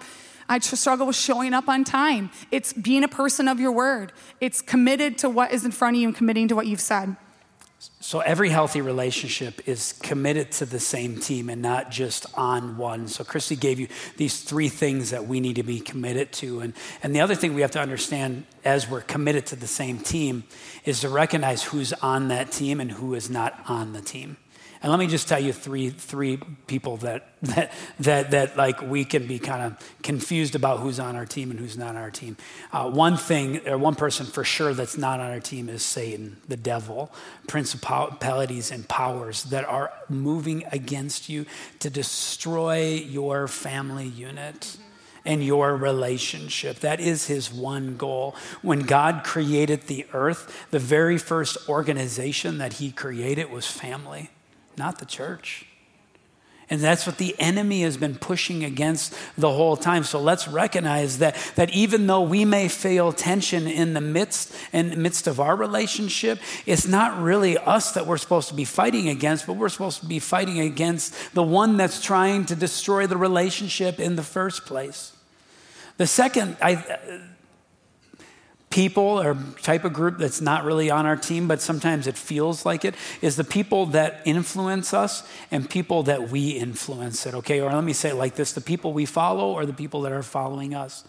I 0.49 0.59
struggle 0.59 1.07
with 1.07 1.15
showing 1.15 1.53
up 1.53 1.69
on 1.69 1.83
time. 1.83 2.29
It's 2.51 2.73
being 2.73 3.03
a 3.03 3.07
person 3.07 3.47
of 3.47 3.59
your 3.59 3.71
word. 3.71 4.11
It's 4.41 4.61
committed 4.61 5.17
to 5.19 5.29
what 5.29 5.51
is 5.51 5.65
in 5.65 5.71
front 5.71 5.95
of 5.95 6.01
you 6.01 6.07
and 6.09 6.15
committing 6.15 6.49
to 6.49 6.55
what 6.55 6.67
you've 6.67 6.81
said. 6.81 7.15
So 7.99 8.19
every 8.19 8.49
healthy 8.49 8.81
relationship 8.81 9.67
is 9.67 9.93
committed 10.01 10.51
to 10.53 10.65
the 10.65 10.79
same 10.79 11.19
team 11.19 11.49
and 11.49 11.61
not 11.61 11.91
just 11.91 12.25
on 12.37 12.77
one. 12.77 13.07
So 13.07 13.23
Christy 13.23 13.55
gave 13.55 13.79
you 13.79 13.87
these 14.15 14.41
three 14.41 14.69
things 14.69 15.09
that 15.09 15.27
we 15.27 15.39
need 15.39 15.57
to 15.57 15.63
be 15.63 15.79
committed 15.79 16.31
to. 16.33 16.61
And, 16.61 16.73
and 17.01 17.13
the 17.13 17.21
other 17.21 17.35
thing 17.35 17.53
we 17.53 17.61
have 17.61 17.71
to 17.71 17.81
understand 17.81 18.45
as 18.63 18.89
we're 18.89 19.01
committed 19.01 19.47
to 19.47 19.55
the 19.57 19.67
same 19.67 19.99
team 19.99 20.43
is 20.85 21.01
to 21.01 21.09
recognize 21.09 21.63
who's 21.63 21.91
on 21.93 22.29
that 22.29 22.51
team 22.51 22.79
and 22.79 22.91
who 22.91 23.15
is 23.15 23.29
not 23.29 23.59
on 23.67 23.93
the 23.93 24.01
team. 24.01 24.37
And 24.83 24.91
let 24.91 24.99
me 24.99 25.07
just 25.07 25.29
tell 25.29 25.39
you 25.39 25.53
three, 25.53 25.89
three 25.91 26.41
people 26.67 26.97
that, 26.97 27.29
that, 27.43 27.71
that, 28.01 28.31
that 28.31 28.57
like 28.57 28.81
we 28.81 29.05
can 29.05 29.25
be 29.27 29.39
kind 29.39 29.63
of 29.63 29.93
confused 30.03 30.55
about 30.55 30.81
who's 30.81 30.99
on 30.99 31.15
our 31.15 31.25
team 31.25 31.51
and 31.51 31.59
who's 31.59 31.77
not 31.77 31.91
on 31.91 31.95
our 31.95 32.11
team. 32.11 32.35
Uh, 32.73 32.89
one 32.89 33.15
thing, 33.15 33.65
or 33.65 33.77
one 33.77 33.95
person 33.95 34.25
for 34.25 34.43
sure 34.43 34.73
that's 34.73 34.97
not 34.97 35.21
on 35.21 35.31
our 35.31 35.39
team 35.39 35.69
is 35.69 35.83
Satan, 35.83 36.35
the 36.49 36.57
devil, 36.57 37.13
principalities 37.47 38.71
and 38.71 38.85
powers 38.89 39.45
that 39.45 39.63
are 39.63 39.93
moving 40.09 40.65
against 40.73 41.29
you 41.29 41.45
to 41.79 41.89
destroy 41.89 42.83
your 42.89 43.47
family 43.47 44.07
unit 44.07 44.75
and 45.23 45.41
your 45.45 45.77
relationship. 45.77 46.81
That 46.81 46.99
is 46.99 47.27
his 47.27 47.53
one 47.53 47.95
goal. 47.95 48.35
When 48.61 48.81
God 48.81 49.23
created 49.23 49.83
the 49.83 50.05
earth, 50.11 50.67
the 50.71 50.79
very 50.79 51.17
first 51.17 51.69
organization 51.69 52.57
that 52.57 52.73
he 52.73 52.91
created 52.91 53.49
was 53.49 53.65
family 53.65 54.29
not 54.77 54.99
the 54.99 55.05
church. 55.05 55.65
And 56.69 56.81
that's 56.81 57.05
what 57.05 57.17
the 57.17 57.35
enemy 57.39 57.81
has 57.81 57.97
been 57.97 58.15
pushing 58.15 58.63
against 58.63 59.13
the 59.37 59.51
whole 59.51 59.75
time. 59.75 60.03
So 60.03 60.19
let's 60.19 60.47
recognize 60.47 61.19
that, 61.19 61.35
that 61.55 61.69
even 61.71 62.07
though 62.07 62.21
we 62.21 62.45
may 62.45 62.67
feel 62.67 63.11
tension 63.11 63.67
in 63.67 63.93
the 63.93 64.01
midst 64.01 64.55
in 64.71 64.89
the 64.89 64.95
midst 64.95 65.27
of 65.27 65.39
our 65.39 65.55
relationship, 65.55 66.39
it's 66.65 66.87
not 66.87 67.21
really 67.21 67.57
us 67.57 67.91
that 67.91 68.07
we're 68.07 68.17
supposed 68.17 68.47
to 68.47 68.55
be 68.55 68.65
fighting 68.65 69.09
against, 69.09 69.45
but 69.45 69.53
we're 69.53 69.69
supposed 69.69 69.99
to 69.99 70.05
be 70.05 70.19
fighting 70.19 70.59
against 70.59 71.35
the 71.35 71.43
one 71.43 71.77
that's 71.77 72.01
trying 72.01 72.45
to 72.45 72.55
destroy 72.55 73.07
the 73.07 73.17
relationship 73.17 73.99
in 73.99 74.15
the 74.15 74.23
first 74.23 74.65
place. 74.65 75.15
The 75.97 76.07
second, 76.07 76.57
I, 76.61 77.21
people 78.73 79.21
or 79.21 79.37
type 79.61 79.85
of 79.85 79.93
group 79.93 80.17
that's 80.17 80.41
not 80.41 80.63
really 80.63 80.89
on 80.89 81.05
our 81.05 81.15
team, 81.15 81.47
but 81.47 81.61
sometimes 81.61 82.07
it 82.07 82.17
feels 82.17 82.65
like 82.65 82.83
it, 82.83 82.95
is 83.21 83.35
the 83.35 83.43
people 83.43 83.85
that 83.85 84.19
influence 84.25 84.95
us 84.95 85.21
and 85.51 85.69
people 85.69 86.01
that 86.01 86.29
we 86.29 86.49
influence 86.49 87.27
it, 87.27 87.35
okay? 87.35 87.61
Or 87.61 87.71
let 87.71 87.83
me 87.83 87.93
say 87.93 88.09
it 88.09 88.15
like 88.15 88.33
this 88.33 88.51
the 88.53 88.61
people 88.61 88.91
we 88.91 89.05
follow 89.05 89.53
or 89.53 89.67
the 89.67 89.73
people 89.73 90.01
that 90.01 90.11
are 90.11 90.23
following 90.23 90.73
us. 90.73 91.03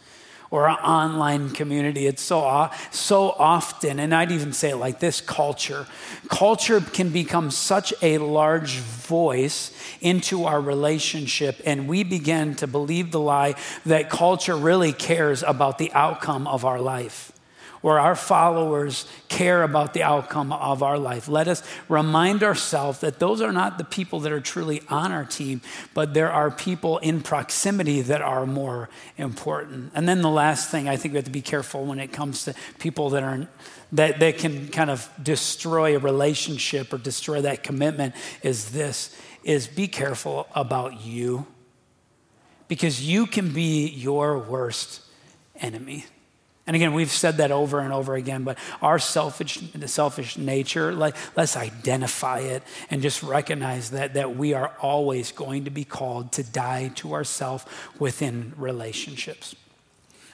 Or 0.51 0.69
our 0.69 0.79
online 0.85 1.51
community. 1.51 2.07
It's 2.07 2.23
so, 2.23 2.71
so 2.93 3.31
often, 3.31 3.99
and 3.99 4.15
I'd 4.15 4.31
even 4.31 4.53
say 4.53 4.71
it 4.71 4.77
like 4.77 5.01
this 5.01 5.21
culture. 5.21 5.87
Culture 6.29 6.81
can 6.81 7.09
become 7.09 7.51
such 7.51 7.93
a 8.03 8.19
large 8.19 8.77
voice 8.77 9.73
into 10.01 10.45
our 10.45 10.61
relationship, 10.61 11.61
and 11.65 11.89
we 11.89 12.05
begin 12.05 12.55
to 12.57 12.69
believe 12.69 13.11
the 13.11 13.19
lie 13.19 13.57
that 13.87 14.11
culture 14.11 14.55
really 14.55 14.93
cares 14.93 15.43
about 15.43 15.79
the 15.79 15.93
outcome 15.93 16.47
of 16.47 16.65
our 16.65 16.81
life 16.81 17.34
where 17.85 18.01
our 18.01 18.17
followers 18.17 19.05
care 19.29 19.63
about 19.63 19.93
the 19.93 20.03
outcome 20.03 20.51
of 20.55 20.83
our 20.83 20.97
life. 20.97 21.29
Let 21.29 21.49
us 21.49 21.63
remind 21.91 22.43
ourselves 22.43 23.01
that 23.01 23.19
those 23.19 23.43
are 23.43 23.53
not 23.53 23.77
the 23.77 23.85
people 23.85 24.21
that 24.21 24.33
are 24.33 24.41
truly 24.41 24.81
on 24.89 25.13
our 25.13 25.27
team, 25.27 25.61
but 25.93 26.15
there 26.15 26.33
are 26.33 26.51
people 26.51 26.97
in 26.97 27.21
proximity 27.21 28.01
that 28.01 28.23
are 28.23 28.47
more 28.47 28.89
important. 29.19 29.93
And 29.95 30.09
then 30.09 30.23
the 30.23 30.31
last 30.31 30.71
thing, 30.71 30.89
I 30.89 30.97
think 30.97 31.13
we 31.13 31.17
have 31.17 31.27
to 31.27 31.31
be 31.31 31.43
careful 31.43 31.85
when 31.85 31.99
it 31.99 32.11
comes 32.11 32.45
to 32.45 32.55
people 32.79 33.11
that 33.11 33.23
are 33.23 33.47
that, 33.93 34.19
that 34.19 34.39
can 34.39 34.69
kind 34.69 34.89
of 34.89 35.07
destroy 35.23 35.95
a 35.95 35.99
relationship 35.99 36.91
or 36.91 36.97
destroy 36.97 37.43
that 37.43 37.63
commitment 37.63 38.15
is 38.43 38.71
this 38.71 39.15
is 39.43 39.67
be 39.67 39.89
careful 39.89 40.47
about 40.55 41.03
you 41.03 41.47
because 42.67 43.07
you 43.07 43.27
can 43.27 43.53
be 43.53 43.89
your 43.89 44.39
worst 44.39 45.03
enemy 45.61 46.07
and 46.67 46.75
again, 46.75 46.95
we've 46.95 47.11
said 47.11 47.37
that 47.37 47.51
over 47.51 47.81
and 47.81 47.93
over 47.93 48.15
again, 48.15 48.43
but 48.43 48.57
our 48.81 48.99
selfish, 48.99 49.61
selfish 49.87 50.39
nature, 50.39 50.93
like, 50.93 51.15
let's 51.37 51.57
identify 51.57 52.39
it 52.39 52.63
and 52.91 53.03
just 53.03 53.23
recognize 53.23 53.91
that, 53.91 54.15
that 54.15 54.37
we 54.37 54.55
are 54.55 54.73
always 54.81 55.31
going 55.31 55.65
to 55.65 55.71
be 55.71 55.85
called 55.85 56.33
to 56.33 56.43
die 56.43 56.91
to 56.97 57.13
ourselves 57.13 57.67
within 57.99 58.55
relationships. 58.57 59.55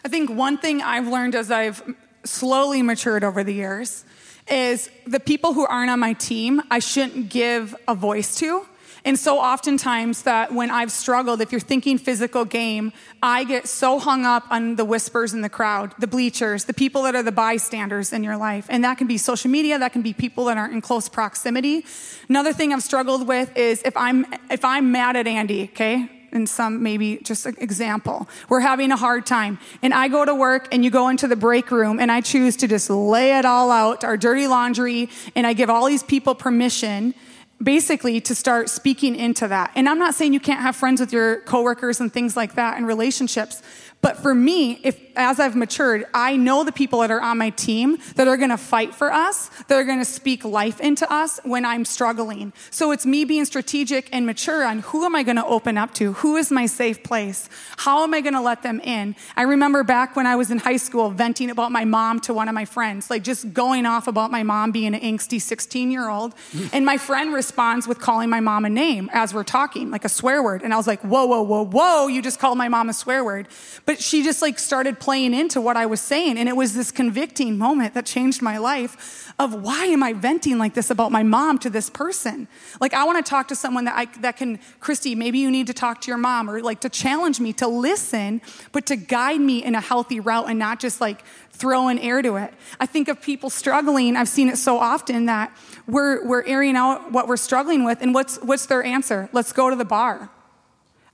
I 0.05 0.09
think 0.09 0.31
one 0.31 0.57
thing 0.57 0.81
I've 0.83 1.09
learned 1.09 1.35
as 1.35 1.51
I've 1.51 1.83
slowly 2.25 2.83
matured 2.83 3.25
over 3.25 3.43
the 3.43 3.55
years 3.55 4.05
is 4.49 4.89
the 5.07 5.21
people 5.21 5.53
who 5.53 5.67
aren't 5.67 5.91
on 5.91 5.99
my 5.99 6.13
team, 6.13 6.63
I 6.71 6.79
shouldn't 6.79 7.29
give 7.29 7.75
a 7.89 7.95
voice 7.95 8.37
to. 8.37 8.67
And 9.05 9.19
so 9.19 9.39
oftentimes 9.39 10.23
that 10.23 10.53
when 10.53 10.71
I've 10.71 10.93
struggled, 10.93 11.41
if 11.41 11.53
you're 11.53 11.61
thinking 11.61 11.99
physical 11.99 12.45
game, 12.45 12.93
I 13.23 13.45
get 13.45 13.67
so 13.67 13.99
hung 13.99 14.27
up 14.27 14.45
on 14.51 14.77
the 14.77 14.85
whispers 14.85 15.33
in 15.33 15.41
the 15.41 15.49
crowd, 15.49 15.95
the 15.99 16.07
bleachers, 16.07 16.65
the 16.65 16.75
people 16.75 17.03
that 17.05 17.15
are 17.15 17.23
the 17.23 17.33
bystanders 17.33 18.13
in 18.13 18.23
your 18.23 18.37
life. 18.37 18.67
And 18.69 18.85
that 18.85 18.99
can 18.99 19.07
be 19.07 19.17
social 19.17 19.51
media, 19.51 19.79
that 19.79 19.93
can 19.93 20.03
be 20.03 20.13
people 20.13 20.47
that 20.47 20.59
aren't 20.59 20.75
in 20.75 20.81
close 20.81 21.09
proximity. 21.09 21.85
Another 22.29 22.53
thing 22.53 22.73
I've 22.73 22.83
struggled 22.83 23.27
with 23.27 23.57
is 23.57 23.83
if 23.85 23.97
I'm 23.97 24.27
if 24.51 24.65
I'm 24.65 24.93
mad 24.93 25.17
at 25.17 25.27
Andy, 25.27 25.65
okay? 25.65 26.09
And 26.33 26.49
some 26.49 26.83
maybe 26.83 27.19
just 27.25 27.45
an 27.47 27.57
example. 27.59 28.29
We're 28.49 28.61
having 28.61 28.93
a 28.93 28.97
hard 28.97 29.27
time. 29.27 29.59
And 29.83 29.93
I 29.93 30.07
go 30.07 30.25
to 30.25 30.35
work 30.35 30.69
and 30.73 30.85
you 30.85 30.91
go 30.91 31.09
into 31.09 31.27
the 31.27 31.35
break 31.35 31.73
room 31.73 31.99
and 31.99 32.13
I 32.13 32.21
choose 32.21 32.57
to 32.59 32.69
just 32.69 32.89
lay 32.89 33.37
it 33.37 33.45
all 33.45 33.73
out, 33.73 34.05
our 34.05 34.17
dirty 34.17 34.47
laundry, 34.47 35.09
and 35.35 35.45
I 35.45 35.55
give 35.55 35.71
all 35.71 35.87
these 35.87 36.05
people 36.05 36.37
permission 36.37 37.15
basically 37.63 38.21
to 38.23 38.35
start 38.35 38.71
speaking 38.71 39.15
into 39.15 39.47
that. 39.49 39.71
And 39.75 39.89
I'm 39.89 39.99
not 39.99 40.15
saying 40.15 40.33
you 40.33 40.41
can't 40.41 40.61
have 40.61 40.77
friends 40.77 41.01
with 41.01 41.13
your 41.13 41.41
coworkers 41.43 42.01
and 42.01 42.13
things 42.13 42.37
like 42.37 42.55
that 42.55 42.79
and 42.79 42.87
relationships, 42.87 43.63
but 44.03 44.17
for 44.17 44.35
me, 44.35 44.81
if 44.83 44.99
as 45.17 45.39
I've 45.39 45.55
matured, 45.55 46.07
I 46.15 46.37
know 46.37 46.65
the 46.65 46.73
people 46.73 47.01
that 47.01 47.11
are 47.11 47.21
on 47.21 47.37
my 47.37 47.51
team 47.51 47.99
that 48.17 48.27
are 48.27 48.39
going 48.39 48.51
to 48.51 48.57
fight 48.57 48.95
for 48.95 49.13
us, 49.13 49.51
that 49.69 49.77
are 49.77 49.85
going 49.85 49.99
to 49.99 50.05
speak 50.05 50.45
life 50.45 50.81
into 50.81 51.11
us 51.13 51.39
when 51.45 51.65
I'm 51.65 51.85
struggling. 51.85 52.55
So 52.71 52.93
it's 52.93 53.05
me 53.05 53.25
being 53.25 53.45
strategic 53.45 54.09
and 54.13 54.25
mature 54.25 54.65
on 54.65 54.79
who 54.79 55.05
am 55.05 55.15
I 55.15 55.23
going 55.23 55.37
to 55.37 55.45
open 55.45 55.77
up 55.77 55.93
to? 55.95 56.15
Who 56.15 56.37
is 56.37 56.51
my 56.51 56.65
safe 56.65 57.03
place? 57.03 57.49
How 57.77 58.03
am 58.03 58.15
I 58.15 58.23
going 58.23 58.35
to 58.35 58.41
let 58.41 58.63
them 58.63 58.81
in? 58.81 59.15
I 59.37 59.43
remember 59.43 59.85
back 59.85 60.17
when 60.17 60.27
I 60.27 60.37
was 60.37 60.51
in 60.51 60.59
high 60.59 60.79
school 60.79 61.11
venting 61.11 61.51
about 61.51 61.71
my 61.71 61.85
mom 61.85 62.21
to 62.21 62.33
one 62.33 62.49
of 62.49 62.55
my 62.55 62.65
friends, 62.65 63.11
like 63.11 63.23
just 63.23 63.53
going 63.53 63.85
off 63.85 64.09
about 64.09 64.31
my 64.31 64.43
mom 64.43 64.73
being 64.73 64.95
an 64.95 65.01
angsty 65.01 65.41
16 65.41 65.91
year 65.91 66.09
old. 66.09 66.35
and 66.73 66.87
my 66.87 66.97
friend 66.97 67.35
responds 67.35 67.87
with 67.87 67.99
calling 67.99 68.31
my 68.31 68.41
mom 68.41 68.65
a 68.65 68.71
name 68.71 69.11
as 69.13 69.35
we're 69.35 69.45
talking, 69.45 69.91
like 69.91 70.07
a 70.07 70.09
swear 70.09 70.43
word. 70.43 70.63
And 70.63 70.73
I 70.73 70.77
was 70.79 70.87
like, 70.87 71.01
whoa, 71.03 71.27
whoa, 71.27 71.43
whoa, 71.43 71.67
whoa, 71.67 72.07
you 72.07 72.23
just 72.23 72.39
called 72.39 72.57
my 72.57 72.69
mom 72.69 72.89
a 72.89 72.95
swear 72.95 73.23
word. 73.25 73.49
But 73.85 73.90
she 73.99 74.23
just 74.23 74.43
like 74.43 74.59
started 74.59 75.01
playing 75.01 75.33
into 75.33 75.61
what 75.61 75.77
I 75.77 75.87
was 75.87 76.01
saying. 76.01 76.37
And 76.39 76.49
it 76.49 76.55
was 76.55 76.75
this 76.75 76.91
convicting 76.91 77.57
moment 77.57 77.95
that 77.95 78.05
changed 78.05 78.43
my 78.43 78.59
life 78.59 79.33
of 79.39 79.55
why 79.55 79.87
am 79.87 80.03
I 80.03 80.13
venting 80.13 80.59
like 80.59 80.75
this 80.75 80.91
about 80.91 81.11
my 81.11 81.23
mom 81.23 81.59
to 81.61 81.71
this 81.71 81.89
person? 81.89 82.47
Like, 82.79 82.93
I 82.93 83.05
want 83.05 83.25
to 83.25 83.29
talk 83.29 83.49
to 83.49 83.57
someone 83.57 83.87
that 83.87 83.97
I, 83.97 84.05
that 84.21 84.37
can, 84.37 84.59
Christy, 84.81 85.15
maybe 85.15 85.39
you 85.39 85.51
need 85.51 85.67
to 85.69 85.73
talk 85.73 86.03
to 86.03 86.09
your 86.09 86.19
mom 86.19 86.51
or 86.51 86.61
like 86.61 86.81
to 86.81 86.91
challenge 86.91 87.41
me 87.41 87.55
to 87.55 87.67
listen, 87.67 88.43
but 88.73 88.85
to 88.87 88.97
guide 88.97 89.41
me 89.41 89.65
in 89.65 89.75
a 89.75 89.81
healthy 89.81 90.21
route 90.21 90.51
and 90.51 90.59
not 90.59 90.79
just 90.79 91.01
like 91.01 91.25
throwing 91.51 91.99
air 91.99 92.21
to 92.21 92.37
it. 92.37 92.53
I 92.79 92.87
think 92.87 93.09
of 93.09 93.23
people 93.23 93.49
struggling. 93.49 94.15
I've 94.15 94.29
seen 94.29 94.49
it 94.49 94.59
so 94.59 94.79
often 94.79 95.27
that 95.27 95.57
we're, 95.87 96.27
we're 96.27 96.45
airing 96.45 96.77
out 96.77 97.13
what 97.13 97.27
we're 97.27 97.39
struggling 97.39 97.85
with. 97.85 98.03
And 98.03 98.13
what's, 98.13 98.37
what's 98.39 98.67
their 98.67 98.85
answer? 98.85 99.31
Let's 99.33 99.53
go 99.53 99.71
to 99.71 99.77
the 99.77 99.85
bar. 99.87 100.31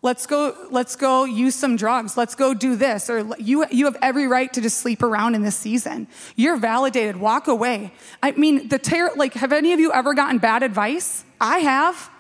Let's 0.03 0.27
go, 0.27 0.55
let's 0.71 0.95
go 0.95 1.25
use 1.25 1.55
some 1.55 1.77
drugs. 1.77 2.17
Let's 2.17 2.35
go 2.35 2.55
do 2.55 2.77
this. 2.77 3.11
Or 3.11 3.27
you, 3.39 3.67
you 3.71 3.87
have 3.87 3.97
every 4.03 4.27
right 4.27 4.53
to 4.53 4.61
just 4.61 4.79
sleep 4.79 5.03
around 5.03 5.35
in 5.35 5.43
this 5.43 5.57
season. 5.57 6.07
You're 6.37 6.57
validated. 6.57 7.17
Walk 7.17 7.49
away. 7.49 7.93
I 8.23 8.33
mean, 8.33 8.69
the 8.69 8.79
ter- 8.79 9.13
like, 9.17 9.35
have 9.35 9.53
any 9.53 9.73
of 9.73 9.81
you 9.81 9.93
ever 9.93 10.15
gotten 10.15 10.39
bad 10.39 10.63
advice? 10.63 11.25
I 11.41 11.59
have. 11.59 12.11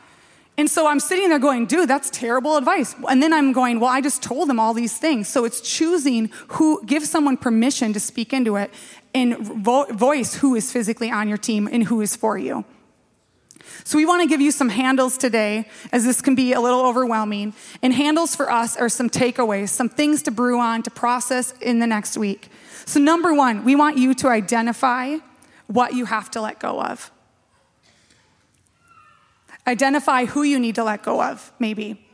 And 0.59 0.71
so 0.71 0.87
I'm 0.87 1.01
sitting 1.01 1.29
there 1.29 1.39
going, 1.39 1.67
dude, 1.67 1.89
that's 1.89 2.09
terrible 2.09 2.57
advice. 2.57 2.95
And 3.11 3.23
then 3.23 3.35
I'm 3.35 3.53
going, 3.53 3.79
well, 3.79 3.91
I 3.91 4.01
just 4.01 4.23
told 4.23 4.49
them 4.49 4.59
all 4.59 4.73
these 4.73 4.97
things. 4.97 5.29
So 5.29 5.45
it's 5.45 5.61
choosing 5.61 6.31
who, 6.49 6.83
give 6.87 7.05
someone 7.05 7.37
permission 7.37 7.93
to 7.93 8.01
speak 8.01 8.33
into 8.33 8.57
it 8.57 8.73
and 9.15 9.37
vo- 9.39 9.85
voice 9.93 10.37
who 10.37 10.55
is 10.55 10.73
physically 10.73 11.11
on 11.11 11.29
your 11.29 11.37
team 11.37 11.69
and 11.71 11.85
who 11.85 12.01
is 12.01 12.17
for 12.17 12.39
you. 12.39 12.65
So, 13.87 13.97
we 13.97 14.05
want 14.05 14.21
to 14.21 14.27
give 14.27 14.41
you 14.41 14.51
some 14.51 14.69
handles 14.69 15.17
today, 15.17 15.69
as 15.93 16.05
this 16.05 16.21
can 16.21 16.35
be 16.35 16.53
a 16.53 16.61
little 16.61 16.81
overwhelming. 16.81 17.55
And 17.83 17.93
handles 17.93 18.35
for 18.35 18.51
us 18.51 18.77
are 18.77 18.89
some 18.89 19.09
takeaways, 19.09 19.69
some 19.69 19.89
things 19.89 20.23
to 20.23 20.33
brew 20.33 20.59
on, 20.59 20.83
to 20.83 20.91
process 20.91 21.53
in 21.61 21.79
the 21.79 21.87
next 21.87 22.19
week. 22.19 22.49
So, 22.85 22.99
number 22.99 23.33
one, 23.33 23.65
we 23.65 23.77
want 23.77 23.97
you 23.97 24.13
to 24.15 24.27
identify 24.27 25.19
what 25.69 25.95
you 25.95 26.07
have 26.07 26.33
to 26.33 26.41
let 26.41 26.59
go 26.59 26.83
of. 26.83 27.13
Identify 29.69 30.25
who 30.25 30.43
you 30.43 30.59
need 30.59 30.75
to 30.75 30.83
let 30.83 31.05
go 31.05 31.23
of, 31.23 31.53
maybe. 31.61 32.05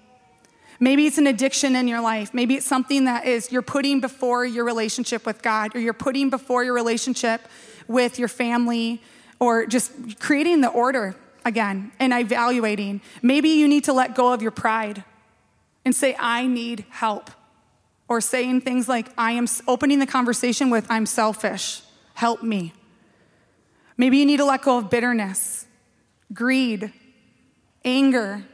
Maybe 0.78 1.06
it's 1.06 1.16
an 1.16 1.26
addiction 1.26 1.74
in 1.74 1.88
your 1.88 2.02
life. 2.02 2.34
Maybe 2.34 2.56
it's 2.56 2.66
something 2.66 3.06
that 3.06 3.24
is 3.24 3.50
you're 3.50 3.62
putting 3.62 4.02
before 4.02 4.44
your 4.44 4.66
relationship 4.66 5.24
with 5.24 5.40
God, 5.40 5.74
or 5.74 5.80
you're 5.80 5.94
putting 5.94 6.28
before 6.28 6.64
your 6.64 6.74
relationship 6.74 7.40
with 7.88 8.18
your 8.18 8.28
family, 8.28 9.00
or 9.40 9.64
just 9.64 10.20
creating 10.20 10.60
the 10.60 10.68
order 10.68 11.16
again 11.44 11.92
and 11.98 12.12
evaluating. 12.12 13.00
Maybe 13.22 13.50
you 13.50 13.68
need 13.68 13.84
to 13.84 13.92
let 13.92 14.14
go 14.14 14.32
of 14.32 14.42
your 14.42 14.50
pride 14.50 15.04
and 15.84 15.94
say, 15.94 16.16
I 16.18 16.46
need 16.46 16.84
help. 16.90 17.30
Or 18.08 18.20
saying 18.20 18.60
things 18.60 18.88
like, 18.88 19.08
I 19.16 19.32
am 19.32 19.46
opening 19.66 19.98
the 19.98 20.06
conversation 20.06 20.70
with, 20.70 20.86
I'm 20.90 21.06
selfish, 21.06 21.82
help 22.14 22.42
me. 22.42 22.72
Maybe 23.96 24.18
you 24.18 24.26
need 24.26 24.38
to 24.38 24.44
let 24.44 24.62
go 24.62 24.78
of 24.78 24.90
bitterness, 24.90 25.66
greed, 26.32 26.92
anger. 27.84 28.44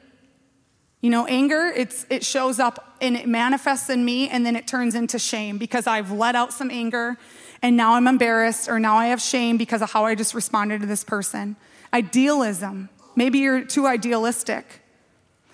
You 1.01 1.11
know, 1.11 1.27
anger, 1.27 1.73
it's, 1.75 2.07
it 2.11 2.25
shows 2.25 2.59
up 2.59 2.97
and 3.01 3.17
it 3.17 3.27
manifests 3.29 3.89
in 3.89 4.05
me 4.05 4.29
and 4.29 4.45
then 4.45 4.57
it 4.57 4.67
turns 4.67 4.95
into 4.95 5.19
shame 5.19 5.59
because 5.59 5.87
I've 5.87 6.11
let 6.11 6.35
out 6.35 6.53
some 6.53 6.71
anger 6.71 7.17
and 7.63 7.77
now 7.77 7.95
I'm 7.95 8.07
embarrassed 8.07 8.69
or 8.69 8.79
now 8.79 8.97
I 8.97 9.07
have 9.07 9.21
shame 9.21 9.57
because 9.57 9.83
of 9.83 9.91
how 9.91 10.05
I 10.05 10.15
just 10.15 10.35
responded 10.35 10.81
to 10.81 10.87
this 10.87 11.05
person. 11.05 11.57
Idealism. 11.93 12.89
Maybe 13.17 13.39
you're 13.39 13.65
too 13.65 13.87
idealistic. 13.87 14.83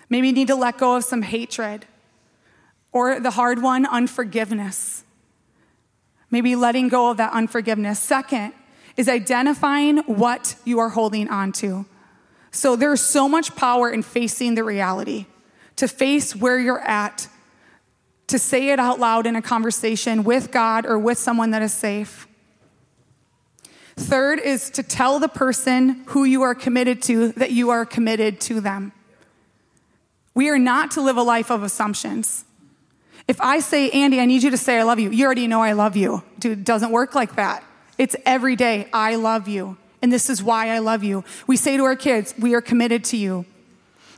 Maybe 0.08 0.28
you 0.28 0.32
need 0.32 0.48
to 0.48 0.56
let 0.56 0.78
go 0.78 0.96
of 0.96 1.04
some 1.04 1.22
hatred. 1.22 1.86
Or 2.92 3.18
the 3.20 3.30
hard 3.30 3.62
one, 3.62 3.86
unforgiveness. 3.86 5.04
Maybe 6.30 6.56
letting 6.56 6.88
go 6.88 7.10
of 7.10 7.16
that 7.16 7.32
unforgiveness. 7.32 7.98
Second 7.98 8.52
is 8.96 9.08
identifying 9.08 9.98
what 9.98 10.56
you 10.64 10.78
are 10.78 10.90
holding 10.90 11.28
on 11.28 11.52
to. 11.52 11.86
So 12.50 12.76
there's 12.76 13.00
so 13.00 13.28
much 13.28 13.56
power 13.56 13.90
in 13.90 14.02
facing 14.02 14.54
the 14.54 14.62
reality, 14.62 15.26
to 15.76 15.88
face 15.88 16.36
where 16.36 16.58
you're 16.58 16.80
at, 16.80 17.28
to 18.28 18.38
say 18.38 18.70
it 18.70 18.78
out 18.78 19.00
loud 19.00 19.26
in 19.26 19.34
a 19.34 19.42
conversation 19.42 20.22
with 20.22 20.52
God 20.52 20.86
or 20.86 20.98
with 20.98 21.18
someone 21.18 21.50
that 21.50 21.62
is 21.62 21.74
safe. 21.74 22.28
Third 23.96 24.40
is 24.40 24.70
to 24.70 24.82
tell 24.82 25.18
the 25.20 25.28
person 25.28 26.04
who 26.06 26.24
you 26.24 26.42
are 26.42 26.54
committed 26.54 27.00
to 27.02 27.32
that 27.32 27.52
you 27.52 27.70
are 27.70 27.86
committed 27.86 28.40
to 28.42 28.60
them. 28.60 28.92
We 30.34 30.48
are 30.48 30.58
not 30.58 30.90
to 30.92 31.00
live 31.00 31.16
a 31.16 31.22
life 31.22 31.50
of 31.50 31.62
assumptions. 31.62 32.44
If 33.28 33.40
I 33.40 33.60
say, 33.60 33.90
Andy, 33.90 34.20
I 34.20 34.26
need 34.26 34.42
you 34.42 34.50
to 34.50 34.58
say 34.58 34.78
I 34.78 34.82
love 34.82 34.98
you, 34.98 35.10
you 35.10 35.24
already 35.24 35.46
know 35.46 35.62
I 35.62 35.72
love 35.72 35.96
you. 35.96 36.22
Dude, 36.38 36.58
it 36.58 36.64
doesn't 36.64 36.90
work 36.90 37.14
like 37.14 37.36
that. 37.36 37.64
It's 37.96 38.16
every 38.26 38.56
day, 38.56 38.88
I 38.92 39.14
love 39.14 39.46
you. 39.46 39.76
And 40.02 40.12
this 40.12 40.28
is 40.28 40.42
why 40.42 40.70
I 40.70 40.80
love 40.80 41.04
you. 41.04 41.24
We 41.46 41.56
say 41.56 41.76
to 41.76 41.84
our 41.84 41.96
kids, 41.96 42.34
we 42.38 42.54
are 42.54 42.60
committed 42.60 43.04
to 43.04 43.16
you. 43.16 43.46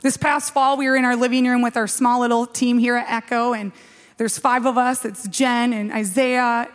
This 0.01 0.17
past 0.17 0.53
fall, 0.53 0.75
we 0.75 0.87
were 0.87 0.95
in 0.95 1.05
our 1.05 1.15
living 1.15 1.45
room 1.45 1.61
with 1.61 1.77
our 1.77 1.87
small 1.87 2.21
little 2.21 2.45
team 2.45 2.77
here 2.77 2.95
at 2.95 3.09
Echo, 3.09 3.53
and 3.53 3.71
there's 4.17 4.37
five 4.37 4.65
of 4.65 4.77
us. 4.77 5.05
It's 5.05 5.27
Jen 5.27 5.71
and 5.73 5.91
Isaiah 5.91 6.67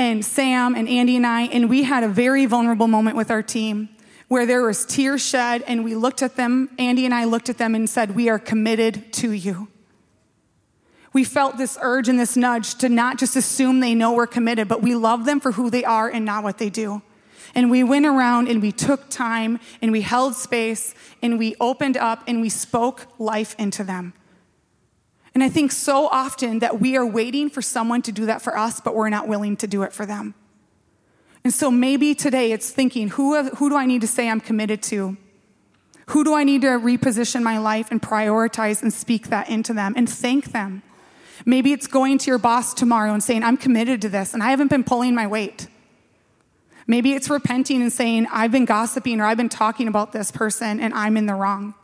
and 0.00 0.24
Sam 0.24 0.74
and 0.74 0.88
Andy 0.88 1.16
and 1.16 1.26
I, 1.26 1.42
and 1.42 1.68
we 1.68 1.82
had 1.82 2.02
a 2.02 2.08
very 2.08 2.46
vulnerable 2.46 2.88
moment 2.88 3.16
with 3.16 3.30
our 3.30 3.42
team 3.42 3.90
where 4.28 4.46
there 4.46 4.62
was 4.62 4.86
tears 4.86 5.20
shed, 5.20 5.62
and 5.66 5.84
we 5.84 5.94
looked 5.94 6.22
at 6.22 6.36
them, 6.36 6.70
Andy 6.78 7.04
and 7.04 7.12
I 7.12 7.24
looked 7.24 7.50
at 7.50 7.58
them 7.58 7.74
and 7.74 7.88
said, 7.88 8.16
We 8.16 8.30
are 8.30 8.38
committed 8.38 9.12
to 9.14 9.32
you. 9.32 9.68
We 11.12 11.24
felt 11.24 11.58
this 11.58 11.76
urge 11.82 12.08
and 12.08 12.18
this 12.18 12.34
nudge 12.34 12.76
to 12.76 12.88
not 12.88 13.18
just 13.18 13.36
assume 13.36 13.80
they 13.80 13.94
know 13.94 14.12
we're 14.12 14.26
committed, 14.26 14.68
but 14.68 14.80
we 14.80 14.94
love 14.94 15.26
them 15.26 15.38
for 15.38 15.52
who 15.52 15.68
they 15.68 15.84
are 15.84 16.08
and 16.08 16.24
not 16.24 16.44
what 16.44 16.56
they 16.58 16.70
do. 16.70 17.02
And 17.54 17.70
we 17.70 17.82
went 17.82 18.06
around 18.06 18.48
and 18.48 18.62
we 18.62 18.72
took 18.72 19.10
time 19.10 19.58
and 19.82 19.92
we 19.92 20.00
held 20.00 20.34
space 20.34 20.94
and 21.20 21.38
we 21.38 21.56
opened 21.60 21.96
up 21.96 22.22
and 22.26 22.40
we 22.40 22.48
spoke 22.48 23.06
life 23.18 23.54
into 23.58 23.84
them. 23.84 24.14
And 25.34 25.44
I 25.44 25.48
think 25.48 25.72
so 25.72 26.08
often 26.08 26.58
that 26.58 26.80
we 26.80 26.96
are 26.96 27.06
waiting 27.06 27.50
for 27.50 27.62
someone 27.62 28.02
to 28.02 28.12
do 28.12 28.26
that 28.26 28.42
for 28.42 28.56
us, 28.58 28.80
but 28.80 28.94
we're 28.94 29.10
not 29.10 29.28
willing 29.28 29.56
to 29.58 29.66
do 29.66 29.82
it 29.82 29.92
for 29.92 30.04
them. 30.04 30.34
And 31.44 31.52
so 31.52 31.70
maybe 31.70 32.14
today 32.14 32.52
it's 32.52 32.70
thinking 32.70 33.08
who, 33.08 33.42
who 33.50 33.70
do 33.70 33.76
I 33.76 33.86
need 33.86 34.00
to 34.02 34.06
say 34.06 34.28
I'm 34.28 34.40
committed 34.40 34.82
to? 34.84 35.16
Who 36.08 36.24
do 36.24 36.34
I 36.34 36.44
need 36.44 36.62
to 36.62 36.68
reposition 36.68 37.42
my 37.42 37.58
life 37.58 37.90
and 37.90 38.02
prioritize 38.02 38.82
and 38.82 38.92
speak 38.92 39.28
that 39.28 39.48
into 39.48 39.72
them 39.72 39.94
and 39.96 40.08
thank 40.08 40.52
them? 40.52 40.82
Maybe 41.46 41.72
it's 41.72 41.86
going 41.86 42.18
to 42.18 42.26
your 42.26 42.38
boss 42.38 42.74
tomorrow 42.74 43.12
and 43.12 43.22
saying, 43.22 43.44
I'm 43.44 43.56
committed 43.56 44.02
to 44.02 44.08
this 44.08 44.34
and 44.34 44.42
I 44.42 44.50
haven't 44.50 44.68
been 44.68 44.84
pulling 44.84 45.14
my 45.14 45.26
weight. 45.26 45.68
Maybe 46.86 47.12
it's 47.12 47.30
repenting 47.30 47.80
and 47.80 47.92
saying, 47.92 48.26
I've 48.32 48.50
been 48.50 48.64
gossiping 48.64 49.20
or 49.20 49.24
I've 49.24 49.36
been 49.36 49.48
talking 49.48 49.86
about 49.86 50.12
this 50.12 50.32
person 50.32 50.80
and 50.80 50.92
I'm 50.92 51.16
in 51.16 51.26
the 51.26 51.34
wrong. 51.34 51.74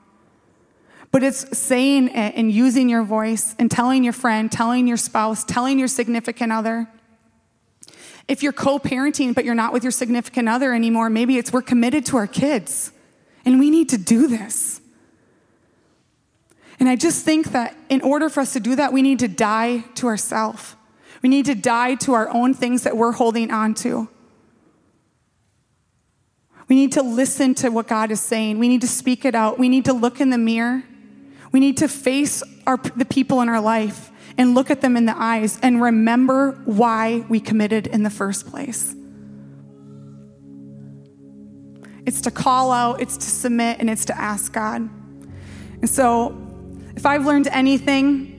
But 1.17 1.23
it's 1.23 1.59
saying 1.59 2.09
it 2.09 2.35
and 2.37 2.53
using 2.53 2.91
your 2.91 3.03
voice 3.03 3.57
and 3.59 3.71
telling 3.71 4.05
your 4.05 4.13
friend, 4.13 4.53
telling 4.53 4.87
your 4.87 4.99
spouse, 4.99 5.45
telling 5.45 5.79
your 5.79 5.89
significant 5.89 6.53
other. 6.53 6.89
If 8.29 8.43
you're 8.43 8.53
co 8.53 8.79
parenting, 8.79 9.35
but 9.35 9.47
you're 9.47 9.55
not 9.55 9.73
with 9.73 9.83
your 9.83 9.93
significant 9.93 10.47
other 10.47 10.75
anymore, 10.75 11.09
maybe 11.09 11.39
it's 11.39 11.55
we're 11.55 11.63
committed 11.63 12.05
to 12.05 12.19
our 12.19 12.27
kids 12.27 12.93
and 13.47 13.59
we 13.59 13.71
need 13.71 13.89
to 13.89 13.97
do 13.97 14.29
this. 14.29 14.83
And 16.79 16.87
I 16.87 16.97
just 16.97 17.25
think 17.25 17.53
that 17.53 17.75
in 17.89 18.03
order 18.03 18.29
for 18.29 18.41
us 18.41 18.53
to 18.53 18.61
do 18.61 18.77
that, 18.77 18.93
we 18.93 19.01
need 19.01 19.21
to 19.21 19.29
die 19.29 19.85
to 19.95 20.09
ourselves. 20.09 20.77
We 21.23 21.31
need 21.31 21.47
to 21.47 21.55
die 21.55 21.95
to 21.95 22.13
our 22.13 22.29
own 22.29 22.53
things 22.53 22.83
that 22.83 22.95
we're 22.95 23.13
holding 23.13 23.51
on 23.51 23.73
to. 23.77 24.07
We 26.69 26.77
need 26.77 26.93
to 26.93 27.03
listen 27.03 27.55
to 27.55 27.71
what 27.71 27.89
God 27.89 28.11
is 28.11 28.21
saying. 28.21 28.59
We 28.59 28.69
need 28.69 28.83
to 28.83 28.87
speak 28.87 29.25
it 29.25 29.35
out. 29.35 29.59
We 29.59 29.71
need 29.71 29.87
to 29.87 29.95
look 29.95 30.21
in 30.21 30.29
the 30.29 30.37
mirror. 30.37 30.85
We 31.57 31.61
need 31.61 31.79
to 31.79 31.89
face 31.89 32.43
our, 32.67 32.77
the 32.77 33.07
people 33.07 33.41
in 33.41 33.49
our 33.49 33.63
life 33.63 34.13
and 34.37 34.55
look 34.55 34.71
at 34.71 34.83
them 34.83 34.95
in 34.95 35.07
the 35.07 35.17
eyes 35.17 35.59
and 35.63 35.81
remember 35.81 36.53
why 36.67 37.25
we 37.31 37.41
committed 37.41 37.87
in 37.87 38.03
the 38.03 38.11
first 38.11 38.47
place. 38.47 38.95
It's 42.05 42.21
to 42.21 42.31
call 42.31 42.73
out, 42.73 43.01
it's 43.01 43.17
to 43.17 43.25
submit, 43.25 43.79
and 43.81 43.89
it's 43.89 44.05
to 44.05 44.21
ask 44.21 44.53
God. 44.53 44.83
And 44.83 45.89
so, 45.89 46.37
if 46.95 47.07
I've 47.07 47.25
learned 47.25 47.49
anything 47.51 48.36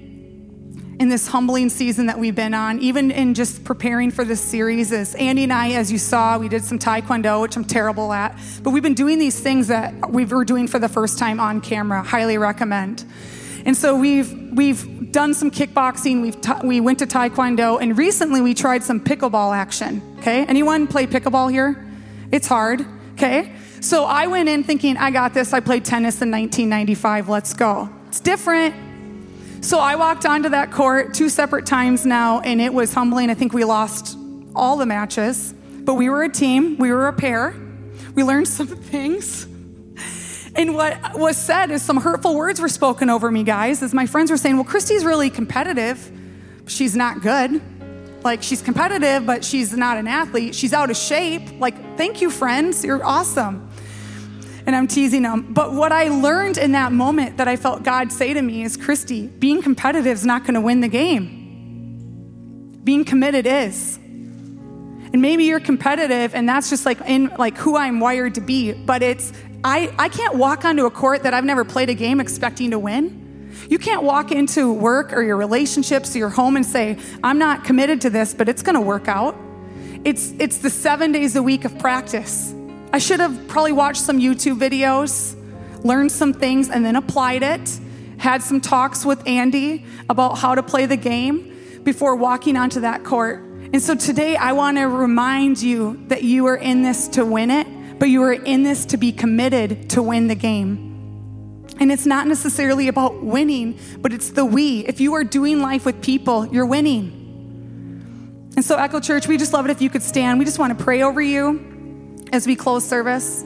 in 1.00 1.10
this 1.10 1.28
humbling 1.28 1.70
season 1.70 2.08
that 2.08 2.18
we've 2.18 2.36
been 2.36 2.54
on, 2.54 2.80
even 2.80 3.12
in 3.12 3.34
just 3.34 3.64
preparing 3.64 4.10
for 4.10 4.26
this 4.26 4.42
series, 4.42 4.92
is 4.92 5.14
Andy 5.16 5.44
and 5.44 5.54
I, 5.54 5.72
as 5.74 5.92
you 5.92 5.98
saw, 5.98 6.38
we 6.38 6.50
did 6.50 6.64
some 6.64 6.80
Taekwondo, 6.80 7.42
which 7.42 7.56
I'm 7.56 7.66
terrible 7.66 8.12
at, 8.14 8.38
but 8.64 8.72
we've 8.72 8.84
been 8.84 8.96
doing 8.96 9.20
these 9.20 9.40
things 9.40 9.68
that 9.68 10.12
we 10.12 10.26
were 10.26 10.44
doing 10.44 10.68
for 10.68 10.80
the 10.80 10.90
first 10.90 11.20
time 11.20 11.40
on 11.40 11.62
camera. 11.62 12.02
Highly 12.02 12.38
recommend. 12.38 13.06
And 13.66 13.76
so 13.76 13.96
we've 13.98 14.34
we've 14.54 15.12
done 15.12 15.34
some 15.34 15.52
kickboxing. 15.52 16.22
We've 16.22 16.40
ta- 16.40 16.62
we 16.64 16.80
went 16.80 17.00
to 17.00 17.06
Taekwondo, 17.06 17.82
and 17.82 17.98
recently 17.98 18.42
we 18.42 18.54
tried 18.54 18.84
some 18.84 19.00
pickleball 19.00 19.56
action. 19.56 20.02
Okay, 20.20 20.46
anyone 20.46 20.88
play 20.88 21.06
pickleball 21.06 21.52
here? 21.52 21.86
It's 22.32 22.48
hard. 22.48 22.86
Okay, 23.14 23.54
so 23.82 24.06
I 24.06 24.28
went 24.28 24.48
in 24.48 24.64
thinking 24.64 24.96
I 24.96 25.12
got 25.12 25.34
this. 25.34 25.54
I 25.54 25.60
played 25.60 25.84
tennis 25.84 26.22
in 26.22 26.32
1995. 26.32 27.30
Let's 27.30 27.54
go. 27.54 27.90
It's 28.08 28.22
different. 28.22 28.87
So 29.68 29.80
I 29.80 29.98
walked 29.98 30.26
onto 30.26 30.48
that 30.48 30.72
court 30.72 31.14
two 31.14 31.28
separate 31.28 31.66
times 31.66 32.06
now, 32.06 32.40
and 32.40 32.62
it 32.62 32.74
was 32.74 32.94
humbling. 32.94 33.30
I 33.30 33.34
think 33.34 33.52
we 33.52 33.66
lost 33.66 34.18
all 34.56 34.78
the 34.78 34.86
matches, 34.86 35.54
but 35.82 35.96
we 35.96 36.08
were 36.08 36.24
a 36.24 36.30
team, 36.30 36.78
we 36.78 36.90
were 36.90 37.10
a 37.10 37.12
pair. 37.12 37.54
We 38.16 38.24
learned 38.24 38.48
some 38.58 38.68
things. 38.68 39.44
And 40.56 40.74
what 40.74 41.20
was 41.20 41.36
said 41.36 41.70
is 41.70 41.82
some 41.82 41.98
hurtful 41.98 42.34
words 42.34 42.62
were 42.62 42.70
spoken 42.70 43.10
over 43.10 43.30
me, 43.30 43.44
guys, 43.44 43.84
as 43.84 43.94
my 43.94 44.06
friends 44.06 44.32
were 44.32 44.38
saying, 44.38 44.56
Well, 44.56 44.64
Christy's 44.64 45.04
really 45.04 45.30
competitive. 45.30 46.14
She's 46.68 46.96
not 46.96 47.20
good. 47.22 47.62
Like, 48.24 48.44
she's 48.44 48.62
competitive, 48.62 49.26
but 49.26 49.44
she's 49.44 49.76
not 49.76 49.98
an 49.98 50.08
athlete. 50.08 50.56
She's 50.56 50.72
out 50.72 50.90
of 50.90 50.96
shape. 50.96 51.60
Like, 51.60 51.98
thank 51.98 52.22
you, 52.22 52.30
friends. 52.30 52.86
You're 52.86 53.04
awesome 53.04 53.67
and 54.68 54.76
I'm 54.76 54.86
teasing 54.86 55.24
them. 55.24 55.54
But 55.54 55.72
what 55.72 55.94
I 55.94 56.10
learned 56.10 56.58
in 56.58 56.74
that 56.74 56.92
moment 56.92 57.38
that 57.38 57.48
I 57.48 57.56
felt 57.56 57.84
God 57.84 58.12
say 58.12 58.34
to 58.34 58.42
me 58.42 58.64
is 58.64 58.76
Christy, 58.76 59.26
being 59.26 59.62
competitive 59.62 60.12
is 60.12 60.26
not 60.26 60.44
going 60.44 60.56
to 60.56 60.62
win 60.62 60.82
the 60.82 60.90
game. 60.90 62.82
Being 62.84 63.06
committed 63.06 63.48
is. 63.48 63.96
And 63.96 65.22
maybe 65.22 65.46
you're 65.46 65.62
competitive 65.62 66.36
and 66.36 66.48
that's 66.50 66.70
just 66.70 66.86
like 66.86 67.00
in 67.08 67.32
like 67.40 67.58
who 67.58 67.78
I'm 67.78 68.02
wired 68.02 68.36
to 68.36 68.42
be, 68.42 68.74
but 68.74 69.02
it's 69.02 69.32
I, 69.64 69.92
I 69.98 70.10
can't 70.10 70.36
walk 70.36 70.66
onto 70.66 70.86
a 70.86 70.92
court 70.92 71.24
that 71.24 71.34
I've 71.34 71.46
never 71.46 71.64
played 71.64 71.90
a 71.90 71.94
game 71.94 72.20
expecting 72.20 72.72
to 72.72 72.80
win. 72.80 73.24
You 73.70 73.80
can't 73.80 74.04
walk 74.04 74.34
into 74.34 74.74
work 74.74 75.14
or 75.14 75.24
your 75.24 75.38
relationships 75.38 76.14
or 76.14 76.20
your 76.20 76.30
home 76.30 76.58
and 76.58 76.66
say, 76.66 77.00
I'm 77.24 77.40
not 77.40 77.64
committed 77.64 78.02
to 78.02 78.10
this, 78.10 78.34
but 78.34 78.50
it's 78.50 78.64
gonna 78.64 78.82
work 78.82 79.08
out. 79.08 79.38
It's 80.04 80.34
it's 80.40 80.58
the 80.58 80.70
seven 80.70 81.14
days 81.14 81.38
a 81.38 81.42
week 81.42 81.64
of 81.64 81.80
practice. 81.80 82.54
I 82.94 83.00
should 83.00 83.20
have 83.20 83.48
probably 83.48 83.74
watched 83.74 84.02
some 84.02 84.20
YouTube 84.20 84.60
videos, 84.60 85.36
learned 85.84 86.12
some 86.12 86.34
things, 86.34 86.70
and 86.70 86.86
then 86.86 86.96
applied 86.96 87.44
it. 87.44 87.80
Had 88.18 88.42
some 88.42 88.62
talks 88.62 89.06
with 89.06 89.28
Andy 89.28 89.86
about 90.10 90.38
how 90.38 90.56
to 90.56 90.64
play 90.64 90.86
the 90.86 90.98
game 90.98 91.82
before 91.84 92.16
walking 92.16 92.56
onto 92.56 92.82
that 92.82 93.04
court. 93.04 93.40
And 93.40 93.82
so 93.82 93.94
today 93.96 94.36
I 94.36 94.54
want 94.54 94.78
to 94.78 94.86
remind 94.86 95.62
you 95.62 96.04
that 96.08 96.24
you 96.24 96.48
are 96.48 96.56
in 96.56 96.82
this 96.82 97.10
to 97.10 97.26
win 97.26 97.52
it, 97.52 97.68
but 98.00 98.06
you 98.06 98.24
are 98.24 98.34
in 98.34 98.64
this 98.64 98.86
to 98.86 98.98
be 98.98 99.12
committed 99.12 99.90
to 99.92 100.02
win 100.02 100.28
the 100.28 100.36
game. 100.36 101.66
And 101.80 101.92
it's 101.92 102.06
not 102.06 102.26
necessarily 102.26 102.88
about 102.88 103.22
winning, 103.22 103.78
but 104.00 104.14
it's 104.14 104.32
the 104.32 104.46
we. 104.46 104.86
If 104.88 105.00
you 105.00 105.14
are 105.14 105.24
doing 105.24 105.62
life 105.62 105.86
with 105.86 106.02
people, 106.02 106.48
you're 106.48 106.66
winning. 106.66 107.14
And 108.56 108.66
so, 108.66 108.78
Echo 108.78 109.00
Church, 109.00 109.28
we 109.28 109.38
just 109.38 109.54
love 109.54 109.66
it 109.66 109.72
if 109.72 109.82
you 109.84 109.90
could 109.90 110.02
stand. 110.02 110.40
We 110.40 110.46
just 110.46 110.58
want 110.58 110.76
to 110.76 110.84
pray 110.84 111.04
over 111.04 111.22
you 111.22 111.77
as 112.32 112.48
we 112.48 112.56
close 112.56 112.86
service. 112.86 113.44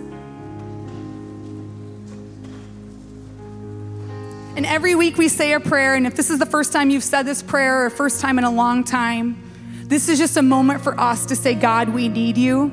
And 4.55 4.65
every 4.65 4.95
week 4.95 5.17
we 5.17 5.27
say 5.27 5.53
a 5.53 5.59
prayer, 5.59 5.95
and 5.95 6.05
if 6.05 6.15
this 6.15 6.29
is 6.29 6.37
the 6.37 6.45
first 6.45 6.73
time 6.73 6.89
you've 6.89 7.03
said 7.03 7.23
this 7.23 7.41
prayer 7.41 7.85
or 7.85 7.89
first 7.89 8.21
time 8.21 8.37
in 8.37 8.43
a 8.43 8.51
long 8.51 8.83
time, 8.83 9.41
this 9.85 10.09
is 10.09 10.19
just 10.19 10.37
a 10.37 10.41
moment 10.41 10.81
for 10.81 10.99
us 10.99 11.25
to 11.27 11.35
say, 11.35 11.55
God, 11.55 11.89
we 11.89 12.09
need 12.09 12.37
you, 12.37 12.71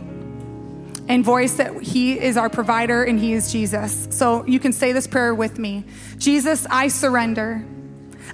and 1.09 1.25
voice 1.25 1.55
that 1.55 1.81
He 1.81 2.19
is 2.19 2.37
our 2.37 2.51
provider 2.51 3.05
and 3.05 3.19
He 3.19 3.33
is 3.33 3.51
Jesus. 3.51 4.09
So 4.11 4.45
you 4.47 4.59
can 4.59 4.73
say 4.73 4.93
this 4.93 5.07
prayer 5.07 5.35
with 5.35 5.59
me 5.59 5.85
Jesus, 6.19 6.67
I 6.71 6.89
surrender. 6.89 7.65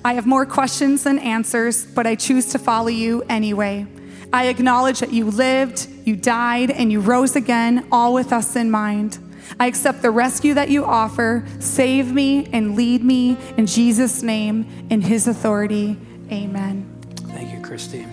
I 0.04 0.14
have 0.14 0.26
more 0.26 0.44
questions 0.44 1.04
than 1.04 1.18
answers, 1.18 1.86
but 1.86 2.06
I 2.06 2.14
choose 2.14 2.46
to 2.52 2.58
follow 2.58 2.88
you 2.88 3.22
anyway. 3.28 3.86
I 4.34 4.46
acknowledge 4.46 4.98
that 4.98 5.12
you 5.12 5.26
lived, 5.26 5.86
you 6.04 6.16
died, 6.16 6.72
and 6.72 6.90
you 6.90 6.98
rose 6.98 7.36
again, 7.36 7.86
all 7.92 8.12
with 8.12 8.32
us 8.32 8.56
in 8.56 8.68
mind. 8.68 9.16
I 9.60 9.68
accept 9.68 10.02
the 10.02 10.10
rescue 10.10 10.54
that 10.54 10.70
you 10.70 10.84
offer. 10.84 11.46
Save 11.60 12.12
me 12.12 12.46
and 12.46 12.74
lead 12.74 13.04
me 13.04 13.38
in 13.56 13.66
Jesus' 13.66 14.24
name, 14.24 14.88
in 14.90 15.02
his 15.02 15.28
authority. 15.28 15.96
Amen. 16.32 16.84
Thank 17.28 17.52
you, 17.52 17.60
Christy. 17.62 18.08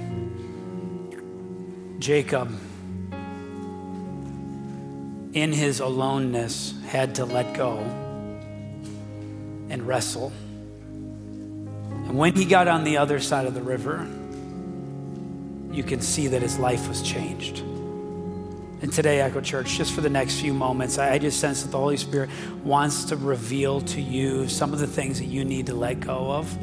Jacob, 1.97 2.55
in 5.33 5.51
his 5.51 5.79
aloneness, 5.79 6.75
had 6.85 7.15
to 7.15 7.25
let 7.25 7.55
go 7.55 7.79
and 9.69 9.87
wrestle. 9.87 10.31
And 11.09 12.15
when 12.15 12.35
he 12.35 12.45
got 12.45 12.67
on 12.67 12.83
the 12.83 12.97
other 12.97 13.19
side 13.19 13.47
of 13.47 13.55
the 13.55 13.63
river, 13.63 14.07
you 15.71 15.83
can 15.83 16.01
see 16.01 16.27
that 16.27 16.41
his 16.41 16.57
life 16.57 16.87
was 16.87 17.01
changed. 17.01 17.59
And 18.81 18.91
today, 18.91 19.21
Echo 19.21 19.41
Church, 19.41 19.77
just 19.77 19.93
for 19.93 20.01
the 20.01 20.09
next 20.09 20.41
few 20.41 20.55
moments, 20.55 20.97
I 20.97 21.19
just 21.19 21.39
sense 21.39 21.61
that 21.61 21.69
the 21.69 21.77
Holy 21.77 21.97
Spirit 21.97 22.31
wants 22.63 23.05
to 23.05 23.15
reveal 23.15 23.81
to 23.81 24.01
you 24.01 24.47
some 24.47 24.73
of 24.73 24.79
the 24.79 24.87
things 24.87 25.19
that 25.19 25.27
you 25.27 25.45
need 25.45 25.67
to 25.67 25.75
let 25.75 25.99
go 25.99 26.31
of 26.31 26.57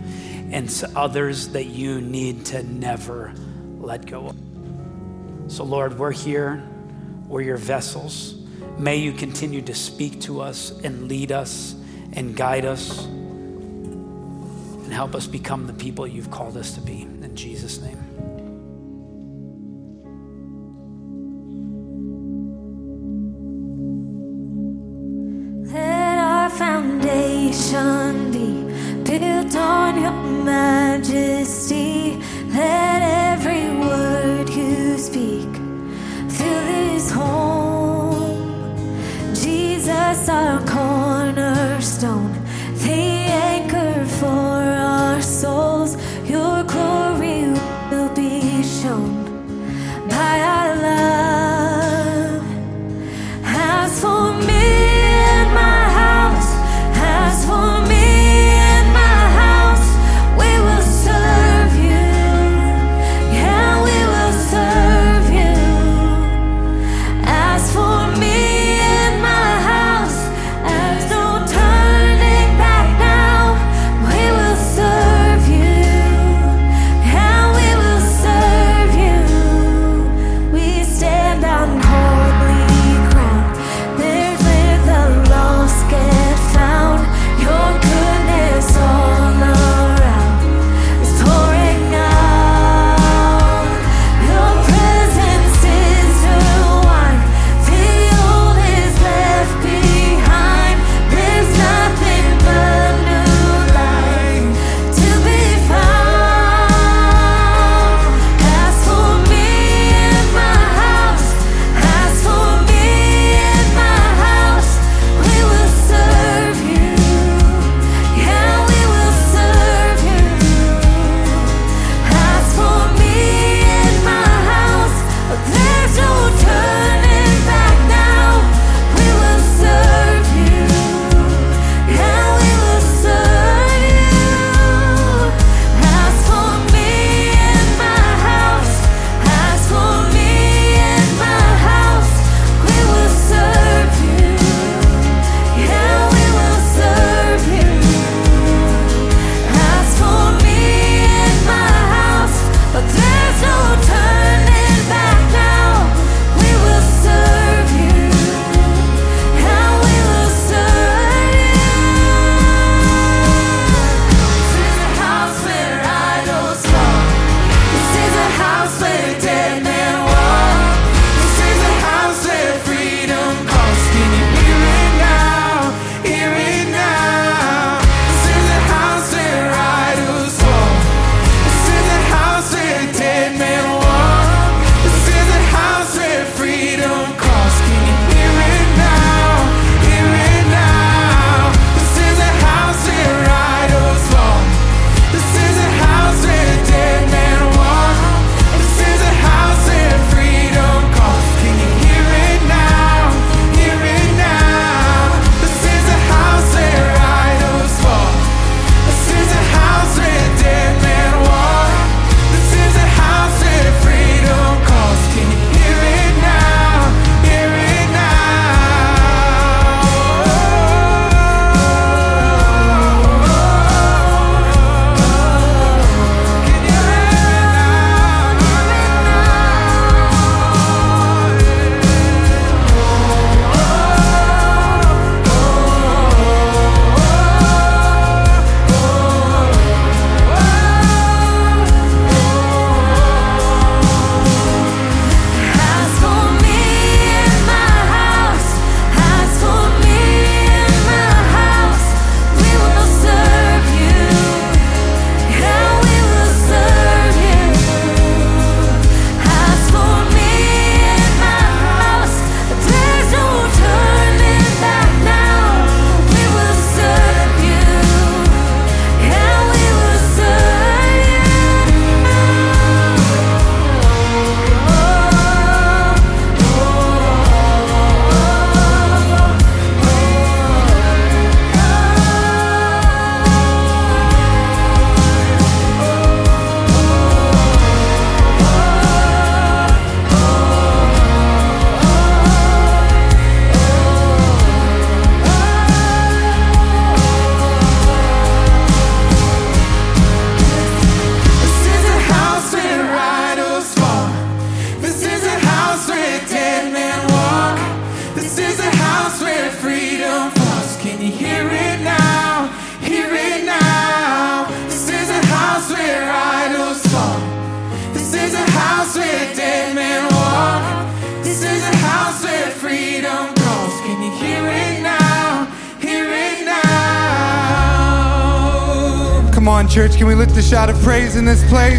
and 0.52 0.84
others 0.96 1.48
that 1.48 1.66
you 1.66 2.00
need 2.00 2.44
to 2.46 2.64
never 2.64 3.32
let 3.78 4.04
go 4.06 4.26
of. 4.26 4.36
So, 5.46 5.62
Lord, 5.62 5.96
we're 5.98 6.10
here, 6.10 6.62
we're 7.28 7.42
your 7.42 7.56
vessels. 7.56 8.34
May 8.78 8.96
you 8.96 9.12
continue 9.12 9.62
to 9.62 9.74
speak 9.74 10.20
to 10.22 10.40
us 10.40 10.72
and 10.82 11.06
lead 11.06 11.30
us 11.30 11.76
and 12.14 12.36
guide 12.36 12.64
us 12.64 13.06
and 13.06 14.92
help 14.92 15.14
us 15.14 15.28
become 15.28 15.66
the 15.68 15.72
people 15.72 16.06
you've 16.06 16.30
called 16.30 16.56
us 16.56 16.74
to 16.74 16.80
be. 16.80 17.02
In 17.02 17.36
Jesus' 17.36 17.80
name. 17.80 18.07
Foundation 27.70 28.30
be 29.04 29.18
built 29.18 29.54
on 29.56 30.00
your 30.00 30.12
majesty. 30.44 32.16
Let 32.48 33.02
every 33.02 33.47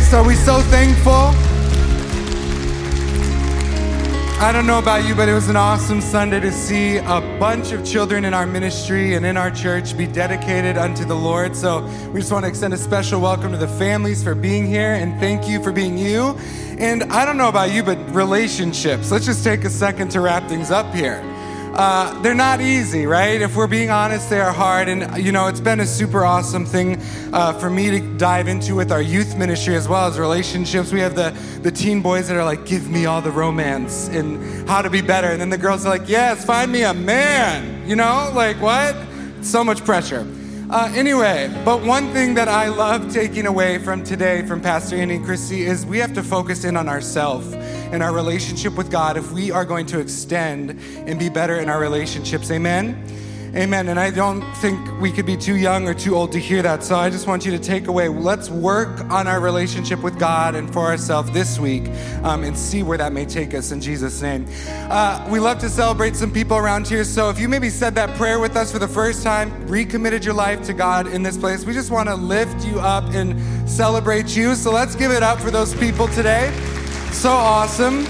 place? 0.09 0.13
Are 0.13 0.27
we 0.27 0.35
so 0.35 0.61
thankful? 0.69 1.35
I 4.41 4.53
don't 4.53 4.65
know 4.65 4.79
about 4.79 5.05
you, 5.05 5.15
but 5.15 5.27
it 5.27 5.33
was 5.33 5.49
an 5.49 5.57
awesome 5.57 5.99
Sunday 5.99 6.39
to 6.39 6.51
see 6.51 6.95
a 6.97 7.19
bunch 7.39 7.73
of 7.73 7.85
children 7.85 8.23
in 8.23 8.33
our 8.33 8.47
ministry 8.47 9.15
and 9.15 9.25
in 9.25 9.35
our 9.35 9.51
church 9.51 9.97
be 9.97 10.07
dedicated 10.07 10.77
unto 10.77 11.03
the 11.03 11.15
Lord. 11.15 11.57
So 11.57 11.81
we 12.13 12.21
just 12.21 12.31
want 12.31 12.45
to 12.45 12.49
extend 12.49 12.73
a 12.73 12.77
special 12.77 13.19
welcome 13.19 13.51
to 13.51 13.57
the 13.57 13.67
families 13.67 14.23
for 14.23 14.35
being 14.35 14.65
here 14.65 14.93
and 14.93 15.19
thank 15.19 15.49
you 15.49 15.61
for 15.61 15.73
being 15.73 15.97
you. 15.97 16.37
And 16.79 17.03
I 17.11 17.25
don't 17.25 17.35
know 17.35 17.49
about 17.49 17.73
you, 17.73 17.83
but 17.83 17.97
relationships, 18.15 19.11
let's 19.11 19.25
just 19.25 19.43
take 19.43 19.65
a 19.65 19.69
second 19.69 20.09
to 20.11 20.21
wrap 20.21 20.47
things 20.47 20.71
up 20.71 20.93
here. 20.95 21.21
Uh, 21.79 22.21
they're 22.21 22.35
not 22.35 22.59
easy, 22.59 23.05
right? 23.05 23.41
If 23.41 23.55
we're 23.55 23.65
being 23.65 23.89
honest, 23.89 24.29
they 24.29 24.41
are 24.41 24.51
hard. 24.51 24.89
And, 24.89 25.23
you 25.23 25.31
know, 25.31 25.47
it's 25.47 25.61
been 25.61 25.79
a 25.79 25.85
super 25.85 26.25
awesome 26.25 26.65
thing 26.65 27.01
uh, 27.31 27.53
for 27.53 27.69
me 27.69 27.89
to 27.91 28.01
dive 28.17 28.49
into 28.49 28.75
with 28.75 28.91
our 28.91 29.01
youth 29.01 29.37
ministry 29.37 29.77
as 29.77 29.87
well 29.87 30.05
as 30.05 30.19
relationships. 30.19 30.91
We 30.91 30.99
have 30.99 31.15
the, 31.15 31.29
the 31.61 31.71
teen 31.71 32.01
boys 32.01 32.27
that 32.27 32.35
are 32.35 32.43
like, 32.43 32.65
give 32.65 32.89
me 32.89 33.05
all 33.05 33.21
the 33.21 33.31
romance 33.31 34.09
and 34.09 34.67
how 34.67 34.81
to 34.81 34.89
be 34.89 34.99
better. 34.99 35.27
And 35.27 35.39
then 35.39 35.49
the 35.49 35.57
girls 35.57 35.85
are 35.85 35.89
like, 35.89 36.09
yes, 36.09 36.43
find 36.43 36.69
me 36.69 36.83
a 36.83 36.93
man. 36.93 37.87
You 37.87 37.95
know, 37.95 38.29
like 38.35 38.57
what? 38.59 38.93
So 39.41 39.63
much 39.63 39.85
pressure. 39.85 40.27
Uh, 40.69 40.91
anyway, 40.93 41.49
but 41.63 41.81
one 41.81 42.11
thing 42.11 42.33
that 42.33 42.49
I 42.49 42.67
love 42.67 43.09
taking 43.13 43.45
away 43.45 43.77
from 43.77 44.03
today 44.03 44.45
from 44.45 44.59
Pastor 44.59 44.97
Andy 44.97 45.15
and 45.15 45.23
Christy 45.23 45.61
is 45.61 45.85
we 45.85 45.99
have 45.99 46.13
to 46.15 46.23
focus 46.23 46.65
in 46.65 46.75
on 46.75 46.89
ourselves 46.89 47.55
and 47.91 48.03
our 48.03 48.13
relationship 48.13 48.75
with 48.75 48.91
God 48.91 49.17
if 49.17 49.31
we 49.31 49.51
are 49.51 49.65
going 49.65 49.85
to 49.87 49.99
extend 49.99 50.71
and 51.07 51.19
be 51.19 51.29
better 51.29 51.57
in 51.57 51.69
our 51.69 51.79
relationships. 51.79 52.51
Amen. 52.51 53.03
Amen. 53.55 53.87
And 53.89 53.99
I 53.99 54.11
don't 54.11 54.43
think 54.57 55.01
we 55.01 55.11
could 55.11 55.25
be 55.25 55.35
too 55.35 55.55
young 55.55 55.87
or 55.87 55.95
too 55.95 56.15
old 56.15 56.31
to 56.33 56.39
hear 56.39 56.61
that. 56.61 56.83
So 56.83 56.95
I 56.95 57.09
just 57.09 57.25
want 57.25 57.45
you 57.45 57.51
to 57.51 57.57
take 57.57 57.87
away 57.87 58.07
let's 58.07 58.47
work 58.47 58.99
on 59.09 59.27
our 59.27 59.39
relationship 59.39 60.03
with 60.03 60.19
God 60.19 60.53
and 60.53 60.71
for 60.71 60.85
ourselves 60.85 61.31
this 61.31 61.57
week 61.57 61.87
um, 62.21 62.43
and 62.43 62.55
see 62.55 62.83
where 62.83 62.97
that 62.99 63.11
may 63.11 63.25
take 63.25 63.55
us 63.55 63.71
in 63.71 63.81
Jesus' 63.81 64.21
name. 64.21 64.45
Uh, 64.67 65.27
we 65.31 65.39
love 65.39 65.57
to 65.59 65.69
celebrate 65.69 66.15
some 66.15 66.31
people 66.31 66.57
around 66.57 66.87
here. 66.87 67.03
So 67.03 67.31
if 67.31 67.39
you 67.39 67.49
maybe 67.49 67.71
said 67.71 67.95
that 67.95 68.15
prayer 68.17 68.39
with 68.39 68.55
us 68.55 68.71
for 68.71 68.77
the 68.77 68.87
first 68.87 69.23
time, 69.23 69.67
recommitted 69.67 70.23
your 70.23 70.35
life 70.35 70.61
to 70.67 70.73
God 70.73 71.07
in 71.07 71.23
this 71.23 71.37
place, 71.37 71.65
we 71.65 71.73
just 71.73 71.89
want 71.89 72.07
to 72.07 72.15
lift 72.15 72.67
you 72.67 72.79
up 72.79 73.05
and 73.15 73.67
celebrate 73.67 74.37
you. 74.37 74.53
So 74.53 74.71
let's 74.71 74.95
give 74.95 75.09
it 75.09 75.23
up 75.23 75.39
for 75.39 75.49
those 75.49 75.73
people 75.73 76.07
today. 76.09 76.53
So 77.11 77.31
awesome. 77.31 78.05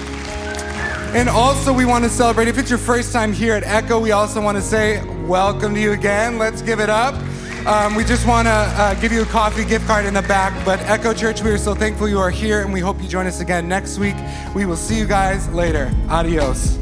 And 1.15 1.27
also, 1.27 1.73
we 1.73 1.85
want 1.85 2.03
to 2.03 2.09
celebrate. 2.09 2.47
If 2.47 2.59
it's 2.59 2.69
your 2.69 2.77
first 2.77 3.11
time 3.11 3.33
here 3.33 3.55
at 3.55 3.63
Echo, 3.63 3.99
we 3.99 4.11
also 4.11 4.41
want 4.41 4.57
to 4.57 4.61
say 4.61 5.03
welcome 5.25 5.73
to 5.73 5.81
you 5.81 5.93
again. 5.93 6.37
Let's 6.37 6.61
give 6.61 6.79
it 6.79 6.89
up. 6.89 7.15
Um, 7.65 7.95
we 7.95 8.03
just 8.03 8.27
want 8.27 8.47
to 8.47 8.51
uh, 8.51 8.93
give 8.95 9.11
you 9.11 9.23
a 9.23 9.25
coffee 9.25 9.65
gift 9.65 9.87
card 9.87 10.05
in 10.05 10.13
the 10.13 10.21
back. 10.21 10.53
But 10.63 10.79
Echo 10.81 11.13
Church, 11.13 11.41
we 11.41 11.49
are 11.49 11.57
so 11.57 11.73
thankful 11.73 12.07
you 12.07 12.19
are 12.19 12.29
here, 12.29 12.61
and 12.61 12.71
we 12.71 12.79
hope 12.79 13.01
you 13.01 13.07
join 13.07 13.25
us 13.25 13.41
again 13.41 13.67
next 13.67 13.97
week. 13.97 14.15
We 14.53 14.65
will 14.65 14.77
see 14.77 14.97
you 14.97 15.07
guys 15.07 15.49
later. 15.49 15.91
Adios. 16.09 16.77